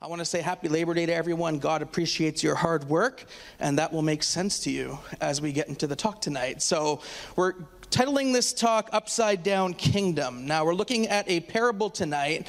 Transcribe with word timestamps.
I 0.00 0.06
want 0.06 0.20
to 0.20 0.24
say 0.24 0.40
happy 0.40 0.68
Labor 0.68 0.94
Day 0.94 1.06
to 1.06 1.12
everyone. 1.12 1.58
God 1.58 1.82
appreciates 1.82 2.40
your 2.40 2.54
hard 2.54 2.84
work, 2.84 3.24
and 3.58 3.76
that 3.80 3.92
will 3.92 4.02
make 4.02 4.22
sense 4.22 4.60
to 4.60 4.70
you 4.70 4.96
as 5.20 5.40
we 5.40 5.50
get 5.50 5.66
into 5.66 5.88
the 5.88 5.96
talk 5.96 6.20
tonight. 6.20 6.62
So, 6.62 7.00
we're 7.34 7.54
titling 7.90 8.32
this 8.32 8.52
talk 8.52 8.88
Upside 8.92 9.42
Down 9.42 9.74
Kingdom. 9.74 10.46
Now, 10.46 10.64
we're 10.64 10.74
looking 10.74 11.08
at 11.08 11.28
a 11.28 11.40
parable 11.40 11.90
tonight 11.90 12.46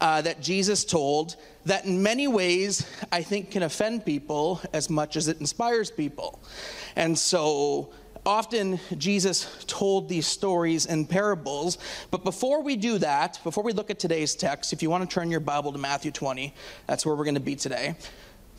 uh, 0.00 0.22
that 0.22 0.40
Jesus 0.40 0.84
told 0.84 1.34
that, 1.64 1.86
in 1.86 2.04
many 2.04 2.28
ways, 2.28 2.86
I 3.10 3.24
think 3.24 3.50
can 3.50 3.64
offend 3.64 4.06
people 4.06 4.60
as 4.72 4.88
much 4.88 5.16
as 5.16 5.26
it 5.26 5.40
inspires 5.40 5.90
people. 5.90 6.40
And 6.94 7.18
so, 7.18 7.92
often 8.24 8.78
Jesus 8.96 9.64
told 9.66 10.08
these 10.08 10.26
stories 10.26 10.86
in 10.86 11.06
parables. 11.06 11.78
But 12.10 12.24
before 12.24 12.62
we 12.62 12.76
do 12.76 12.98
that, 12.98 13.40
before 13.44 13.64
we 13.64 13.72
look 13.72 13.90
at 13.90 13.98
today's 13.98 14.34
text, 14.34 14.72
if 14.72 14.82
you 14.82 14.90
want 14.90 15.08
to 15.08 15.12
turn 15.12 15.30
your 15.30 15.40
Bible 15.40 15.72
to 15.72 15.78
Matthew 15.78 16.10
20, 16.10 16.54
that's 16.86 17.04
where 17.04 17.14
we're 17.14 17.24
going 17.24 17.34
to 17.34 17.40
be 17.40 17.56
today. 17.56 17.96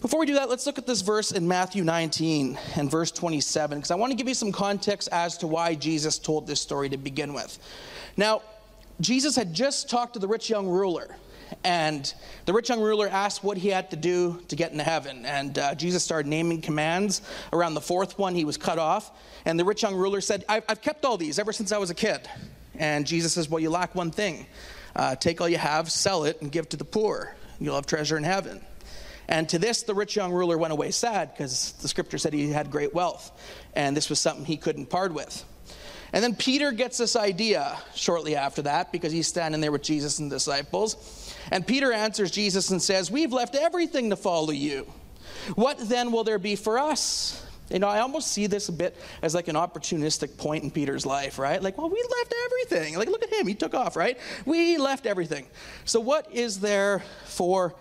Before 0.01 0.19
we 0.19 0.25
do 0.25 0.33
that, 0.33 0.49
let's 0.49 0.65
look 0.65 0.77
at 0.77 0.85
this 0.85 0.99
verse 0.99 1.31
in 1.31 1.47
Matthew 1.47 1.81
19 1.81 2.59
and 2.75 2.91
verse 2.91 3.09
27, 3.09 3.77
because 3.77 3.89
I 3.89 3.95
want 3.95 4.11
to 4.11 4.17
give 4.17 4.27
you 4.27 4.33
some 4.33 4.51
context 4.51 5.07
as 5.13 5.37
to 5.37 5.47
why 5.47 5.75
Jesus 5.75 6.19
told 6.19 6.45
this 6.45 6.59
story 6.59 6.89
to 6.89 6.97
begin 6.97 7.33
with. 7.33 7.57
Now, 8.17 8.41
Jesus 8.99 9.35
had 9.35 9.53
just 9.53 9.89
talked 9.89 10.13
to 10.15 10.19
the 10.19 10.27
rich 10.27 10.49
young 10.49 10.67
ruler. 10.67 11.15
And 11.63 12.13
the 12.45 12.53
rich 12.53 12.69
young 12.69 12.81
ruler 12.81 13.07
asked 13.07 13.43
what 13.43 13.57
he 13.57 13.69
had 13.69 13.91
to 13.91 13.95
do 13.95 14.41
to 14.47 14.55
get 14.55 14.71
into 14.71 14.83
heaven. 14.83 15.25
And 15.25 15.57
uh, 15.57 15.75
Jesus 15.75 16.03
started 16.03 16.27
naming 16.29 16.61
commands. 16.61 17.21
Around 17.51 17.73
the 17.73 17.81
fourth 17.81 18.17
one, 18.17 18.35
he 18.35 18.45
was 18.45 18.57
cut 18.57 18.79
off. 18.79 19.11
And 19.45 19.59
the 19.59 19.65
rich 19.65 19.83
young 19.83 19.95
ruler 19.95 20.21
said, 20.21 20.45
I've, 20.47 20.63
I've 20.67 20.81
kept 20.81 21.05
all 21.05 21.17
these 21.17 21.39
ever 21.39 21.53
since 21.53 21.71
I 21.71 21.77
was 21.77 21.89
a 21.89 21.95
kid. 21.95 22.21
And 22.75 23.05
Jesus 23.05 23.33
says, 23.33 23.49
Well, 23.49 23.59
you 23.59 23.69
lack 23.69 23.95
one 23.95 24.11
thing. 24.11 24.45
Uh, 24.95 25.15
take 25.15 25.41
all 25.41 25.49
you 25.49 25.57
have, 25.57 25.91
sell 25.91 26.25
it, 26.25 26.41
and 26.41 26.51
give 26.51 26.69
to 26.69 26.77
the 26.77 26.85
poor. 26.85 27.35
You'll 27.59 27.75
have 27.75 27.85
treasure 27.85 28.17
in 28.17 28.23
heaven. 28.23 28.61
And 29.27 29.47
to 29.49 29.59
this, 29.59 29.83
the 29.83 29.95
rich 29.95 30.15
young 30.15 30.31
ruler 30.31 30.57
went 30.57 30.73
away 30.73 30.91
sad 30.91 31.33
because 31.33 31.71
the 31.81 31.87
scripture 31.87 32.17
said 32.17 32.33
he 32.33 32.49
had 32.49 32.69
great 32.69 32.93
wealth. 32.93 33.31
And 33.73 33.95
this 33.95 34.09
was 34.09 34.19
something 34.19 34.45
he 34.45 34.57
couldn't 34.57 34.87
part 34.87 35.13
with. 35.13 35.43
And 36.13 36.23
then 36.23 36.35
Peter 36.35 36.71
gets 36.71 36.99
this 36.99 37.15
idea 37.15 37.77
shortly 37.95 38.35
after 38.35 38.61
that 38.61 38.91
because 38.91 39.11
he's 39.11 39.27
standing 39.27 39.59
there 39.59 39.71
with 39.71 39.81
Jesus 39.81 40.19
and 40.19 40.31
the 40.31 40.35
disciples. 40.35 41.35
And 41.51 41.65
Peter 41.65 41.91
answers 41.91 42.29
Jesus 42.29 42.69
and 42.69 42.81
says, 42.81 43.09
We've 43.09 43.33
left 43.33 43.55
everything 43.55 44.11
to 44.11 44.15
follow 44.15 44.51
you. 44.51 44.85
What 45.55 45.77
then 45.89 46.11
will 46.11 46.23
there 46.23 46.37
be 46.37 46.55
for 46.55 46.77
us? 46.77 47.43
You 47.69 47.79
know, 47.79 47.87
I 47.87 48.01
almost 48.01 48.31
see 48.31 48.45
this 48.45 48.69
a 48.69 48.71
bit 48.71 48.95
as 49.23 49.33
like 49.33 49.47
an 49.47 49.55
opportunistic 49.55 50.37
point 50.37 50.63
in 50.63 50.69
Peter's 50.69 51.05
life, 51.05 51.39
right? 51.39 51.61
Like, 51.61 51.77
well, 51.77 51.89
we 51.89 52.05
left 52.19 52.33
everything. 52.45 52.95
Like, 52.97 53.07
look 53.07 53.23
at 53.23 53.33
him. 53.33 53.47
He 53.47 53.55
took 53.55 53.73
off, 53.73 53.95
right? 53.95 54.19
We 54.45 54.77
left 54.77 55.07
everything. 55.07 55.47
So, 55.85 55.99
what 55.99 56.31
is 56.31 56.59
there 56.59 57.03
for 57.25 57.73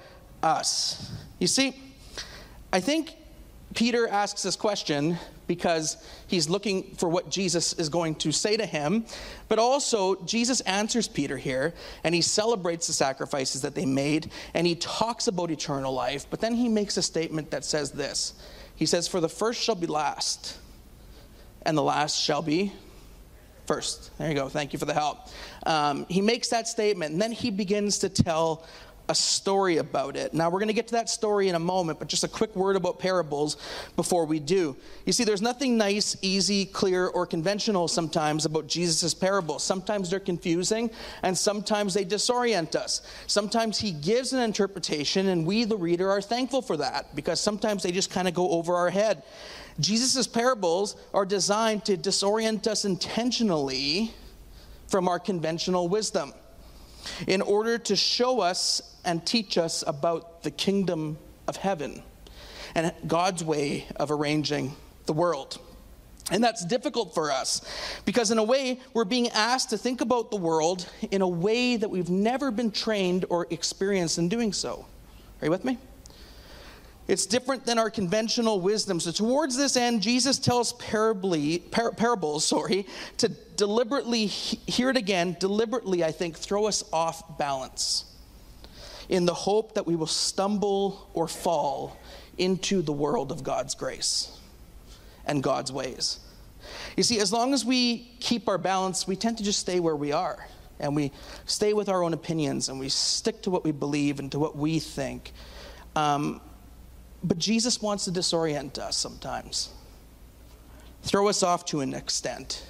us? 0.43 1.13
You 1.39 1.47
see, 1.47 1.77
I 2.73 2.81
think 2.81 3.15
Peter 3.75 4.09
asks 4.09 4.43
this 4.43 4.57
question 4.57 5.19
because 5.53 5.99
he's 6.29 6.49
looking 6.49 6.95
for 6.95 7.11
what 7.11 7.29
Jesus 7.29 7.75
is 7.75 7.91
going 7.91 8.15
to 8.15 8.33
say 8.33 8.57
to 8.57 8.65
him. 8.65 9.05
But 9.49 9.59
also, 9.59 10.15
Jesus 10.25 10.63
answers 10.63 11.09
Peter 11.09 11.37
here, 11.37 11.75
and 12.05 12.15
he 12.15 12.23
celebrates 12.23 12.87
the 12.87 12.95
sacrifices 12.95 13.61
that 13.61 13.75
they 13.75 13.85
made, 13.85 14.31
and 14.55 14.67
he 14.67 14.77
talks 14.77 15.29
about 15.29 15.51
eternal 15.51 15.93
life. 15.93 16.25
But 16.31 16.41
then 16.41 16.55
he 16.55 16.71
makes 16.71 16.97
a 16.97 17.03
statement 17.03 17.51
that 17.51 17.67
says 17.67 17.91
this 17.91 18.33
He 18.77 18.87
says, 18.87 19.09
For 19.09 19.21
the 19.21 19.29
first 19.29 19.63
shall 19.63 19.75
be 19.75 19.87
last, 19.87 20.57
and 21.67 21.77
the 21.77 21.83
last 21.83 22.19
shall 22.19 22.41
be 22.41 22.73
first. 23.67 24.11
There 24.17 24.31
you 24.31 24.35
go. 24.35 24.49
Thank 24.49 24.73
you 24.73 24.79
for 24.79 24.87
the 24.87 24.95
help. 24.95 25.19
Um, 25.67 26.07
he 26.09 26.23
makes 26.23 26.49
that 26.49 26.67
statement, 26.67 27.13
and 27.13 27.21
then 27.21 27.33
he 27.33 27.51
begins 27.51 27.99
to 27.99 28.09
tell 28.09 28.65
a 29.09 29.15
story 29.15 29.79
about 29.79 30.17
it. 30.17 30.33
Now, 30.33 30.49
we're 30.49 30.59
going 30.59 30.69
to 30.69 30.75
get 30.75 30.89
to 30.89 30.95
that 30.95 31.09
story 31.09 31.49
in 31.49 31.55
a 31.55 31.59
moment, 31.59 31.99
but 31.99 32.09
just 32.09 32.25
a 32.25 32.29
quick 32.29 32.55
word 32.55 32.77
about 32.77 32.99
parables 32.99 33.57
before 33.97 34.25
we 34.25 34.39
do. 34.39 34.77
You 35.07 35.13
see, 35.13 35.25
there's 35.25 35.43
nothing 35.43 35.77
nice, 35.77 36.17
easy, 36.23 36.65
clear, 36.65 37.07
or 37.09 37.27
conventional 37.27 37.89
sometimes 37.89 38.45
about 38.45 38.67
Jesus' 38.69 39.13
parables. 39.13 39.65
Sometimes 39.65 40.11
they're 40.11 40.21
confusing, 40.21 40.91
and 41.23 41.37
sometimes 41.37 41.95
they 41.95 42.05
disorient 42.05 42.77
us. 42.77 43.03
Sometimes 43.27 43.79
he 43.79 43.91
gives 43.91 44.33
an 44.33 44.41
interpretation, 44.41 45.29
and 45.29 45.47
we, 45.47 45.65
the 45.65 45.77
reader, 45.77 46.11
are 46.11 46.23
thankful 46.23 46.63
for 46.63 46.77
that 46.77 47.15
because 47.15 47.41
sometimes 47.41 47.83
they 47.83 47.93
just 47.93 48.11
kind 48.11 48.29
of 48.29 48.35
go 48.35 48.51
over 48.51 48.75
our 48.75 48.91
head. 48.91 49.23
Jesus' 49.81 50.27
parables 50.27 50.97
are 51.13 51.25
designed 51.25 51.85
to 51.87 51.97
disorient 51.97 52.67
us 52.67 52.85
intentionally 52.85 54.13
from 54.87 55.09
our 55.09 55.19
conventional 55.19 55.89
wisdom 55.89 56.35
in 57.27 57.43
order 57.43 57.79
to 57.79 57.97
show 57.97 58.41
us 58.41 58.97
and 59.05 59.25
teach 59.27 59.59
us 59.59 59.83
about 59.87 60.43
the 60.43 60.51
kingdom 60.51 61.19
of 61.49 61.57
heaven 61.57 62.03
and 62.75 62.93
God's 63.07 63.45
way 63.45 63.87
of 63.97 64.11
arranging 64.11 64.75
the 65.07 65.13
world. 65.13 65.59
And 66.31 66.43
that's 66.43 66.65
difficult 66.65 67.15
for 67.15 67.31
us 67.31 67.61
because, 68.05 68.31
in 68.31 68.39
a 68.39 68.45
way, 68.45 68.81
we're 68.95 69.05
being 69.05 69.29
asked 69.31 69.71
to 69.71 69.79
think 69.79 70.01
about 70.01 70.31
the 70.31 70.37
world 70.37 70.89
in 71.11 71.21
a 71.21 71.29
way 71.29 71.77
that 71.77 71.91
we've 71.91 72.09
never 72.09 72.51
been 72.51 72.71
trained 72.71 73.25
or 73.29 73.47
experienced 73.51 74.19
in 74.19 74.29
doing 74.29 74.53
so. 74.53 74.87
Are 75.41 75.47
you 75.47 75.51
with 75.51 75.65
me? 75.65 75.79
It's 77.09 77.27
different 77.27 77.67
than 77.67 77.79
our 77.79 77.91
conventional 77.91 78.61
wisdom. 78.61 79.01
So, 79.01 79.11
towards 79.11 79.57
this 79.57 79.77
end, 79.77 80.03
Jesus 80.03 80.39
tells 80.39 80.73
parably, 80.75 81.71
par- 81.71 81.93
parables 81.93 82.45
sorry, 82.47 82.87
to 83.19 83.29
deliberately, 83.29 84.27
hear 84.27 84.91
it 84.91 84.97
again, 84.97 85.37
deliberately, 85.41 86.05
I 86.05 86.13
think, 86.13 86.37
throw 86.37 86.67
us 86.67 86.85
off 86.93 87.39
balance 87.39 88.05
in 89.09 89.27
the 89.27 89.35
hope 89.35 89.75
that 89.75 89.87
we 89.87 89.97
will 89.97 90.07
stumble 90.07 91.11
or 91.13 91.29
fall 91.29 91.99
into 92.39 92.83
the 92.83 92.93
world 92.93 93.31
of 93.31 93.43
God's 93.43 93.75
grace 93.75 94.39
and 95.27 95.43
God's 95.43 95.73
ways. 95.73 96.21
You 96.97 97.03
see, 97.03 97.19
as 97.19 97.33
long 97.33 97.53
as 97.53 97.65
we 97.65 98.11
keep 98.21 98.49
our 98.49 98.59
balance, 98.59 99.07
we 99.07 99.17
tend 99.17 99.39
to 99.39 99.45
just 99.45 99.59
stay 99.59 99.81
where 99.81 99.97
we 99.97 100.13
are 100.13 100.47
and 100.81 100.97
we 100.97 101.13
stay 101.47 101.73
with 101.73 101.89
our 101.89 102.03
own 102.03 102.13
opinions 102.13 102.69
and 102.69 102.79
we 102.79 102.89
stick 102.89 103.43
to 103.43 103.51
what 103.51 103.65
we 103.65 103.73
believe 103.73 104.19
and 104.19 104.31
to 104.33 104.39
what 104.39 104.57
we 104.57 104.79
think. 104.79 105.33
Um, 105.95 106.41
but 107.25 107.39
Jesus 107.39 107.81
wants 107.81 108.05
to 108.05 108.11
disorient 108.11 108.79
us 108.79 108.97
sometimes, 108.97 109.71
throw 111.03 111.29
us 111.29 111.43
off 111.43 111.65
to 111.67 111.81
an 111.81 111.95
extent. 111.95 112.67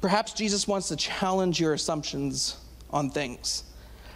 Perhaps 0.00 0.32
Jesus 0.32 0.66
wants 0.66 0.88
to 0.88 0.96
challenge 0.96 1.60
your 1.60 1.74
assumptions 1.74 2.56
on 2.90 3.10
things 3.10 3.64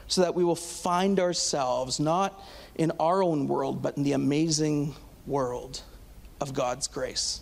so 0.09 0.21
that 0.21 0.35
we 0.35 0.45
will 0.45 0.57
find 0.57 1.19
ourselves 1.19 1.99
not 1.99 2.41
in 2.75 2.93
our 3.01 3.23
own 3.23 3.49
world, 3.49 3.83
but 3.83 3.97
in 3.97 4.03
the 4.03 4.13
amazing 4.13 4.95
world 5.27 5.83
of 6.41 6.55
God's 6.55 6.87
grace. 6.89 7.41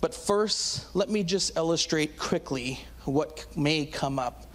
But 0.00 0.14
first, 0.14 0.94
let 0.94 1.08
me 1.08 1.22
just 1.22 1.56
illustrate 1.56 2.18
quickly 2.18 2.80
what 3.04 3.46
may 3.56 3.86
come 3.86 4.18
up 4.18 4.46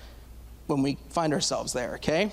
when 0.67 0.81
we 0.81 0.97
find 1.09 1.33
ourselves 1.33 1.71
there, 1.71 1.95
okay? 1.95 2.31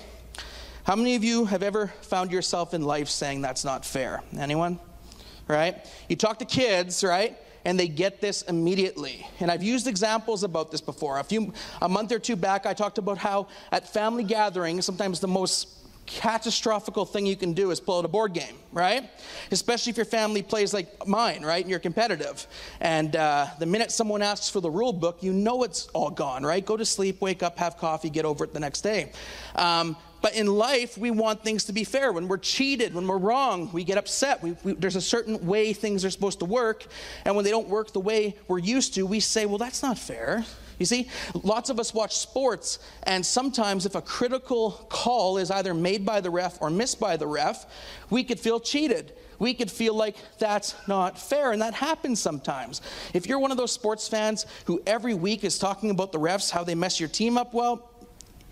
How 0.85 0.95
many 0.95 1.15
of 1.15 1.23
you 1.23 1.45
have 1.45 1.63
ever 1.63 1.87
found 2.01 2.31
yourself 2.31 2.75
in 2.75 2.83
life 2.83 3.09
saying 3.09 3.41
that's 3.41 3.65
not 3.65 3.83
fair? 3.83 4.21
Anyone? 4.37 4.77
Right? 5.47 5.83
You 6.07 6.15
talk 6.15 6.37
to 6.39 6.45
kids, 6.45 7.03
right? 7.03 7.35
and 7.67 7.79
they 7.79 7.87
get 7.87 8.21
this 8.21 8.43
immediately. 8.43 9.25
And 9.39 9.49
I've 9.49 9.63
used 9.63 9.87
examples 9.87 10.43
about 10.43 10.69
this 10.69 10.81
before. 10.81 11.17
A 11.17 11.23
few 11.23 11.51
a 11.81 11.89
month 11.89 12.11
or 12.11 12.19
two 12.19 12.35
back 12.35 12.67
I 12.67 12.75
talked 12.75 12.99
about 12.99 13.17
how 13.17 13.47
at 13.71 13.91
family 13.91 14.23
gatherings 14.23 14.85
sometimes 14.85 15.19
the 15.19 15.27
most 15.27 15.69
catastrophic 16.05 16.95
thing 17.07 17.25
you 17.25 17.35
can 17.35 17.53
do 17.53 17.71
is 17.71 17.79
pull 17.79 17.97
out 17.97 18.05
a 18.05 18.07
board 18.07 18.33
game, 18.33 18.55
right? 18.71 19.09
Especially 19.51 19.89
if 19.89 19.97
your 19.97 20.05
family 20.05 20.43
plays 20.43 20.73
like 20.73 21.07
mine, 21.07 21.43
right? 21.43 21.63
And 21.63 21.69
you're 21.71 21.79
competitive. 21.79 22.45
And 22.79 23.15
uh, 23.15 23.47
the 23.57 23.65
minute 23.65 23.91
someone 23.91 24.21
asks 24.21 24.47
for 24.47 24.59
the 24.59 24.69
rule 24.69 24.93
book, 24.93 25.23
you 25.23 25.33
know 25.33 25.63
it's 25.63 25.87
all 25.87 26.11
gone, 26.11 26.43
right? 26.45 26.63
Go 26.63 26.77
to 26.77 26.85
sleep, 26.85 27.21
wake 27.21 27.41
up, 27.41 27.57
have 27.57 27.77
coffee, 27.77 28.11
get 28.11 28.25
over 28.25 28.43
it 28.43 28.53
the 28.53 28.59
next 28.59 28.81
day. 28.81 29.11
Um, 29.55 29.97
but 30.25 30.33
in 30.33 30.47
life, 30.47 30.97
we 30.97 31.11
want 31.11 31.43
things 31.43 31.65
to 31.65 31.71
be 31.71 31.83
fair. 31.83 32.11
When 32.11 32.27
we're 32.27 32.39
cheated, 32.39 32.95
when 32.95 33.05
we're 33.05 33.19
wrong, 33.19 33.69
we 33.71 33.83
get 33.83 33.99
upset. 33.99 34.41
We, 34.41 34.57
we, 34.63 34.73
there's 34.73 34.95
a 34.95 35.01
certain 35.01 35.45
way 35.45 35.71
things 35.71 36.03
are 36.03 36.09
supposed 36.09 36.39
to 36.39 36.45
work. 36.45 36.87
And 37.25 37.35
when 37.35 37.45
they 37.45 37.51
don't 37.51 37.67
work 37.67 37.93
the 37.93 37.99
way 37.99 38.35
we're 38.47 38.57
used 38.57 38.95
to, 38.95 39.05
we 39.05 39.19
say, 39.19 39.45
well, 39.45 39.59
that's 39.59 39.83
not 39.83 39.99
fair. 39.99 40.43
You 40.79 40.87
see, 40.87 41.09
lots 41.43 41.69
of 41.69 41.79
us 41.79 41.93
watch 41.93 42.17
sports, 42.17 42.79
and 43.03 43.23
sometimes 43.23 43.85
if 43.85 43.93
a 43.93 44.01
critical 44.01 44.71
call 44.89 45.37
is 45.37 45.51
either 45.51 45.75
made 45.75 46.03
by 46.07 46.21
the 46.21 46.31
ref 46.31 46.57
or 46.59 46.71
missed 46.71 46.99
by 46.99 47.17
the 47.17 47.27
ref, 47.27 47.67
we 48.09 48.23
could 48.23 48.39
feel 48.39 48.59
cheated. 48.59 49.13
We 49.37 49.53
could 49.53 49.69
feel 49.69 49.93
like 49.93 50.15
that's 50.39 50.73
not 50.87 51.19
fair, 51.19 51.51
and 51.51 51.61
that 51.61 51.75
happens 51.75 52.19
sometimes. 52.19 52.81
If 53.13 53.27
you're 53.27 53.39
one 53.39 53.51
of 53.51 53.57
those 53.57 53.71
sports 53.71 54.07
fans 54.07 54.47
who 54.65 54.81
every 54.87 55.13
week 55.13 55.43
is 55.43 55.59
talking 55.59 55.91
about 55.91 56.11
the 56.11 56.19
refs, 56.19 56.49
how 56.49 56.63
they 56.63 56.75
mess 56.75 56.99
your 56.99 57.09
team 57.09 57.37
up, 57.37 57.53
well, 57.53 57.91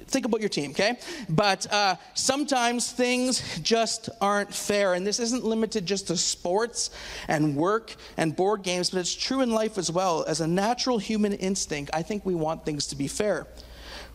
think 0.08 0.26
about 0.26 0.40
your 0.40 0.50
team, 0.50 0.72
okay? 0.72 0.98
But 1.30 1.72
uh, 1.72 1.96
sometimes 2.14 2.92
things 2.92 3.60
just 3.60 4.10
aren't 4.22 4.54
fair. 4.54 4.94
And 4.94 5.06
this 5.06 5.20
isn't 5.20 5.44
limited 5.44 5.86
just 5.86 6.08
to 6.08 6.18
sports 6.18 6.90
and 7.28 7.56
work 7.56 7.96
and 8.18 8.36
board 8.36 8.64
games, 8.64 8.90
but 8.90 9.00
it's 9.00 9.14
true 9.14 9.42
in 9.42 9.52
life 9.52 9.78
as 9.78 9.92
well. 9.92 10.24
As 10.28 10.42
a 10.42 10.48
natural 10.48 10.98
human 10.98 11.34
instinct, 11.34 11.92
I 11.94 12.02
think 12.02 12.26
we 12.26 12.36
want 12.36 12.66
things 12.66 12.88
to 12.88 12.96
be 12.96 13.08
fair. 13.08 13.48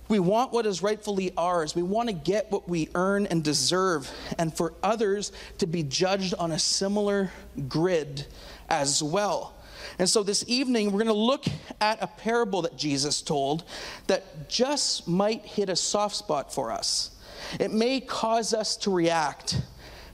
We 0.08 0.18
want 0.18 0.52
what 0.52 0.64
is 0.64 0.82
rightfully 0.82 1.32
ours. 1.36 1.74
We 1.74 1.82
want 1.82 2.08
to 2.08 2.14
get 2.14 2.50
what 2.50 2.66
we 2.66 2.88
earn 2.94 3.26
and 3.26 3.44
deserve, 3.44 4.10
and 4.38 4.56
for 4.56 4.72
others 4.82 5.32
to 5.58 5.66
be 5.66 5.82
judged 5.82 6.32
on 6.38 6.52
a 6.52 6.58
similar 6.58 7.30
grid 7.68 8.26
as 8.70 9.02
well. 9.02 9.54
And 9.98 10.08
so 10.08 10.22
this 10.22 10.44
evening, 10.46 10.92
we're 10.92 11.04
going 11.04 11.06
to 11.06 11.12
look 11.12 11.44
at 11.80 12.02
a 12.02 12.06
parable 12.06 12.62
that 12.62 12.76
Jesus 12.76 13.20
told 13.20 13.64
that 14.06 14.48
just 14.48 15.08
might 15.08 15.44
hit 15.44 15.68
a 15.68 15.76
soft 15.76 16.16
spot 16.16 16.52
for 16.52 16.70
us. 16.70 17.10
It 17.58 17.72
may 17.72 18.00
cause 18.00 18.54
us 18.54 18.76
to 18.78 18.90
react 18.90 19.60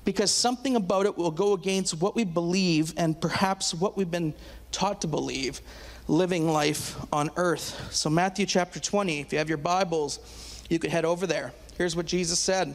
because 0.04 0.30
something 0.30 0.76
about 0.76 1.06
it 1.06 1.16
will 1.16 1.30
go 1.30 1.52
against 1.52 2.00
what 2.00 2.14
we 2.14 2.24
believe 2.24 2.94
and 2.96 3.20
perhaps 3.20 3.74
what 3.74 3.96
we've 3.96 4.10
been 4.10 4.34
taught 4.72 5.00
to 5.02 5.06
believe 5.06 5.60
living 6.08 6.48
life 6.48 6.96
on 7.12 7.30
earth. 7.36 7.92
So, 7.92 8.10
Matthew 8.10 8.46
chapter 8.46 8.78
20, 8.78 9.20
if 9.20 9.32
you 9.32 9.38
have 9.38 9.48
your 9.48 9.58
Bibles, 9.58 10.18
you 10.68 10.78
could 10.78 10.90
head 10.90 11.04
over 11.04 11.26
there. 11.26 11.52
Here's 11.78 11.96
what 11.96 12.06
Jesus 12.06 12.38
said. 12.38 12.74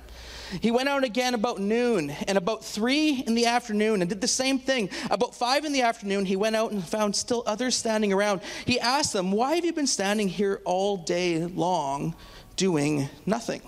He 0.59 0.71
went 0.71 0.89
out 0.89 1.03
again 1.03 1.33
about 1.33 1.59
noon 1.59 2.09
and 2.09 2.37
about 2.37 2.65
three 2.65 3.23
in 3.25 3.35
the 3.35 3.45
afternoon 3.45 4.01
and 4.01 4.09
did 4.09 4.21
the 4.21 4.27
same 4.27 4.59
thing. 4.59 4.89
About 5.09 5.33
five 5.33 5.63
in 5.63 5.71
the 5.71 5.81
afternoon, 5.81 6.25
he 6.25 6.35
went 6.35 6.55
out 6.55 6.71
and 6.71 6.83
found 6.83 7.15
still 7.15 7.43
others 7.45 7.75
standing 7.75 8.11
around. 8.11 8.41
He 8.65 8.79
asked 8.79 9.13
them, 9.13 9.31
Why 9.31 9.55
have 9.55 9.65
you 9.65 9.73
been 9.73 9.87
standing 9.87 10.27
here 10.27 10.61
all 10.65 10.97
day 10.97 11.45
long 11.45 12.15
doing 12.55 13.09
nothing? 13.25 13.61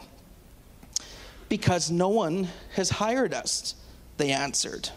Because 1.48 1.90
no 1.90 2.10
one 2.10 2.50
has 2.74 2.90
hired 2.90 3.34
us, 3.34 3.76
they 4.18 4.32
answered. 4.32 4.90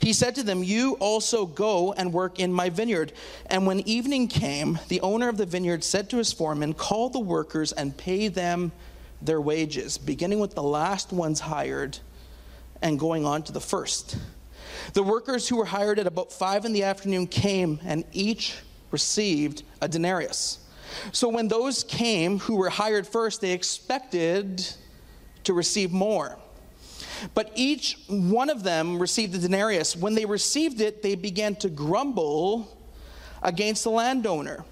He 0.00 0.12
said 0.12 0.34
to 0.36 0.42
them, 0.42 0.62
You 0.62 0.94
also 0.94 1.46
go 1.46 1.92
and 1.92 2.12
work 2.12 2.38
in 2.38 2.52
my 2.52 2.70
vineyard. 2.70 3.12
And 3.46 3.66
when 3.66 3.80
evening 3.80 4.28
came, 4.28 4.78
the 4.88 5.00
owner 5.00 5.28
of 5.28 5.36
the 5.36 5.46
vineyard 5.46 5.84
said 5.84 6.08
to 6.10 6.18
his 6.18 6.32
foreman, 6.32 6.74
Call 6.74 7.10
the 7.10 7.20
workers 7.20 7.72
and 7.72 7.96
pay 7.96 8.28
them 8.28 8.72
their 9.24 9.40
wages, 9.40 9.98
beginning 9.98 10.38
with 10.38 10.54
the 10.54 10.62
last 10.62 11.12
ones 11.12 11.40
hired 11.40 11.98
and 12.82 12.98
going 12.98 13.24
on 13.24 13.42
to 13.44 13.52
the 13.52 13.60
first. 13.60 14.16
The 14.92 15.02
workers 15.02 15.48
who 15.48 15.56
were 15.56 15.64
hired 15.64 15.98
at 15.98 16.06
about 16.06 16.32
five 16.32 16.64
in 16.64 16.72
the 16.72 16.84
afternoon 16.84 17.26
came, 17.26 17.80
and 17.84 18.04
each 18.12 18.56
received 18.90 19.62
a 19.80 19.88
denarius. 19.88 20.58
So 21.12 21.28
when 21.28 21.48
those 21.48 21.84
came 21.84 22.38
who 22.38 22.56
were 22.56 22.70
hired 22.70 23.06
first, 23.06 23.40
they 23.40 23.52
expected 23.52 24.66
to 25.44 25.52
receive 25.52 25.90
more. 25.90 26.38
But 27.34 27.50
each 27.54 27.98
one 28.08 28.50
of 28.50 28.62
them 28.62 28.98
received 28.98 29.34
a 29.34 29.38
denarius. 29.38 29.96
When 29.96 30.14
they 30.14 30.26
received 30.26 30.80
it, 30.80 31.02
they 31.02 31.14
began 31.14 31.56
to 31.56 31.70
grumble 31.70 32.76
against 33.42 33.84
the 33.84 33.90
landowner. 33.90 34.64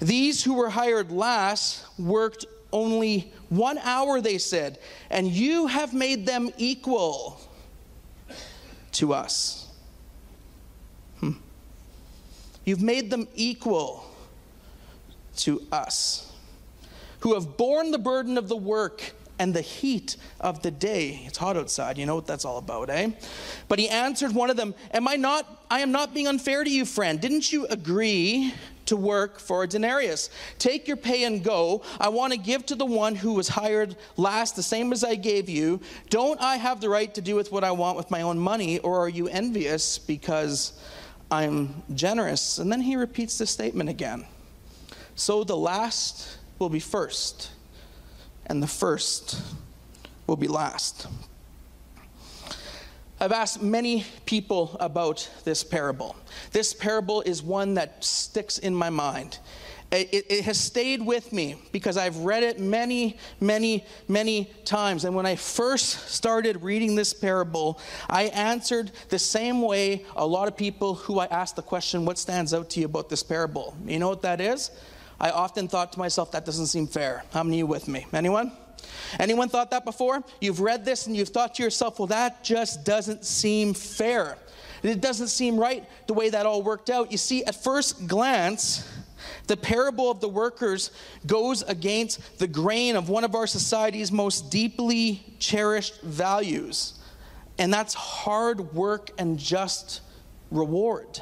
These 0.00 0.42
who 0.42 0.54
were 0.54 0.70
hired 0.70 1.10
last 1.10 1.84
worked 1.98 2.46
only 2.74 3.32
one 3.48 3.78
hour, 3.78 4.20
they 4.20 4.36
said, 4.36 4.78
and 5.08 5.28
you 5.28 5.68
have 5.68 5.94
made 5.94 6.26
them 6.26 6.50
equal 6.58 7.40
to 8.92 9.14
us. 9.14 9.72
Hmm. 11.20 11.32
You've 12.64 12.82
made 12.82 13.10
them 13.10 13.28
equal 13.36 14.04
to 15.36 15.62
us, 15.70 16.32
who 17.20 17.34
have 17.34 17.56
borne 17.56 17.92
the 17.92 17.98
burden 17.98 18.36
of 18.36 18.48
the 18.48 18.56
work 18.56 19.14
and 19.38 19.54
the 19.54 19.60
heat 19.60 20.16
of 20.40 20.62
the 20.62 20.70
day. 20.70 21.22
It's 21.26 21.38
hot 21.38 21.56
outside. 21.56 21.96
You 21.96 22.06
know 22.06 22.16
what 22.16 22.26
that's 22.26 22.44
all 22.44 22.58
about, 22.58 22.90
eh? 22.90 23.10
But 23.68 23.78
he 23.78 23.88
answered 23.88 24.32
one 24.32 24.50
of 24.50 24.56
them, 24.56 24.74
Am 24.92 25.08
I 25.08 25.16
not, 25.16 25.64
I 25.70 25.80
am 25.80 25.92
not 25.92 26.12
being 26.12 26.26
unfair 26.26 26.64
to 26.64 26.70
you, 26.70 26.84
friend. 26.84 27.20
Didn't 27.20 27.52
you 27.52 27.66
agree 27.66 28.52
to 28.86 28.96
work 28.96 29.38
for 29.38 29.62
a 29.62 29.66
denarius? 29.66 30.30
Take 30.58 30.86
your 30.86 30.96
pay 30.96 31.24
and 31.24 31.42
go. 31.42 31.82
I 32.00 32.08
want 32.08 32.32
to 32.32 32.38
give 32.38 32.66
to 32.66 32.74
the 32.74 32.84
one 32.84 33.14
who 33.14 33.34
was 33.34 33.48
hired 33.48 33.96
last 34.16 34.56
the 34.56 34.62
same 34.62 34.92
as 34.92 35.04
I 35.04 35.14
gave 35.14 35.48
you. 35.48 35.80
Don't 36.10 36.40
I 36.40 36.56
have 36.56 36.80
the 36.80 36.88
right 36.88 37.12
to 37.14 37.20
do 37.20 37.34
with 37.34 37.52
what 37.52 37.64
I 37.64 37.70
want 37.70 37.96
with 37.96 38.10
my 38.10 38.22
own 38.22 38.38
money, 38.38 38.78
or 38.80 38.98
are 38.98 39.08
you 39.08 39.28
envious 39.28 39.98
because 39.98 40.78
I'm 41.30 41.82
generous? 41.94 42.58
And 42.58 42.70
then 42.70 42.80
he 42.80 42.96
repeats 42.96 43.38
the 43.38 43.46
statement 43.46 43.90
again. 43.90 44.24
So 45.14 45.44
the 45.44 45.56
last 45.56 46.38
will 46.58 46.68
be 46.68 46.80
first 46.80 47.50
and 48.46 48.62
the 48.62 48.66
first 48.66 49.40
will 50.26 50.36
be 50.36 50.48
last. 50.48 51.06
I've 53.20 53.32
asked 53.32 53.62
many 53.62 54.04
people 54.26 54.76
about 54.80 55.28
this 55.44 55.62
parable. 55.62 56.16
This 56.52 56.74
parable 56.74 57.22
is 57.22 57.42
one 57.42 57.74
that 57.74 58.04
sticks 58.04 58.58
in 58.58 58.74
my 58.74 58.90
mind. 58.90 59.38
It, 59.92 60.26
it, 60.28 60.44
has 60.44 60.58
stayed 60.58 61.00
with 61.00 61.32
me 61.32 61.54
because 61.70 61.96
I've 61.96 62.16
read 62.18 62.42
it 62.42 62.58
many, 62.58 63.16
many, 63.40 63.84
many 64.08 64.50
times. 64.64 65.04
And 65.04 65.14
when 65.14 65.24
I 65.24 65.36
first 65.36 66.08
started 66.08 66.62
reading 66.64 66.96
this 66.96 67.14
parable, 67.14 67.78
I 68.10 68.24
answered 68.24 68.90
the 69.10 69.20
same 69.20 69.62
way 69.62 70.04
a 70.16 70.26
lot 70.26 70.48
of 70.48 70.56
people 70.56 70.94
who 70.94 71.20
I 71.20 71.26
asked 71.26 71.54
the 71.54 71.62
question, 71.62 72.04
What 72.04 72.18
stands 72.18 72.52
out 72.52 72.70
to 72.70 72.80
you 72.80 72.86
about 72.86 73.08
this 73.08 73.22
parable? 73.22 73.76
You 73.86 74.00
know 74.00 74.08
what 74.08 74.22
that 74.22 74.40
is? 74.40 74.72
I 75.20 75.30
often 75.30 75.68
thought 75.68 75.92
to 75.92 75.98
myself, 76.00 76.32
that 76.32 76.44
doesn't 76.44 76.66
seem 76.66 76.88
fair. 76.88 77.22
How 77.32 77.44
many 77.44 77.56
of 77.56 77.58
you 77.60 77.66
with 77.66 77.86
me? 77.86 78.06
Anyone? 78.12 78.50
Anyone 79.18 79.48
thought 79.48 79.70
that 79.70 79.84
before? 79.84 80.22
You've 80.40 80.60
read 80.60 80.84
this 80.84 81.06
and 81.06 81.16
you've 81.16 81.28
thought 81.28 81.54
to 81.56 81.62
yourself, 81.62 81.98
well, 81.98 82.08
that 82.08 82.44
just 82.44 82.84
doesn't 82.84 83.24
seem 83.24 83.74
fair. 83.74 84.36
It 84.82 85.00
doesn't 85.00 85.28
seem 85.28 85.58
right 85.58 85.84
the 86.06 86.14
way 86.14 86.30
that 86.30 86.44
all 86.44 86.62
worked 86.62 86.90
out. 86.90 87.10
You 87.10 87.18
see, 87.18 87.44
at 87.44 87.54
first 87.62 88.06
glance, 88.06 88.86
the 89.46 89.56
parable 89.56 90.10
of 90.10 90.20
the 90.20 90.28
workers 90.28 90.90
goes 91.26 91.62
against 91.62 92.38
the 92.38 92.46
grain 92.46 92.96
of 92.96 93.08
one 93.08 93.24
of 93.24 93.34
our 93.34 93.46
society's 93.46 94.12
most 94.12 94.50
deeply 94.50 95.22
cherished 95.38 96.02
values, 96.02 96.98
and 97.58 97.72
that's 97.72 97.94
hard 97.94 98.74
work 98.74 99.10
and 99.18 99.38
just 99.38 100.00
reward. 100.50 101.20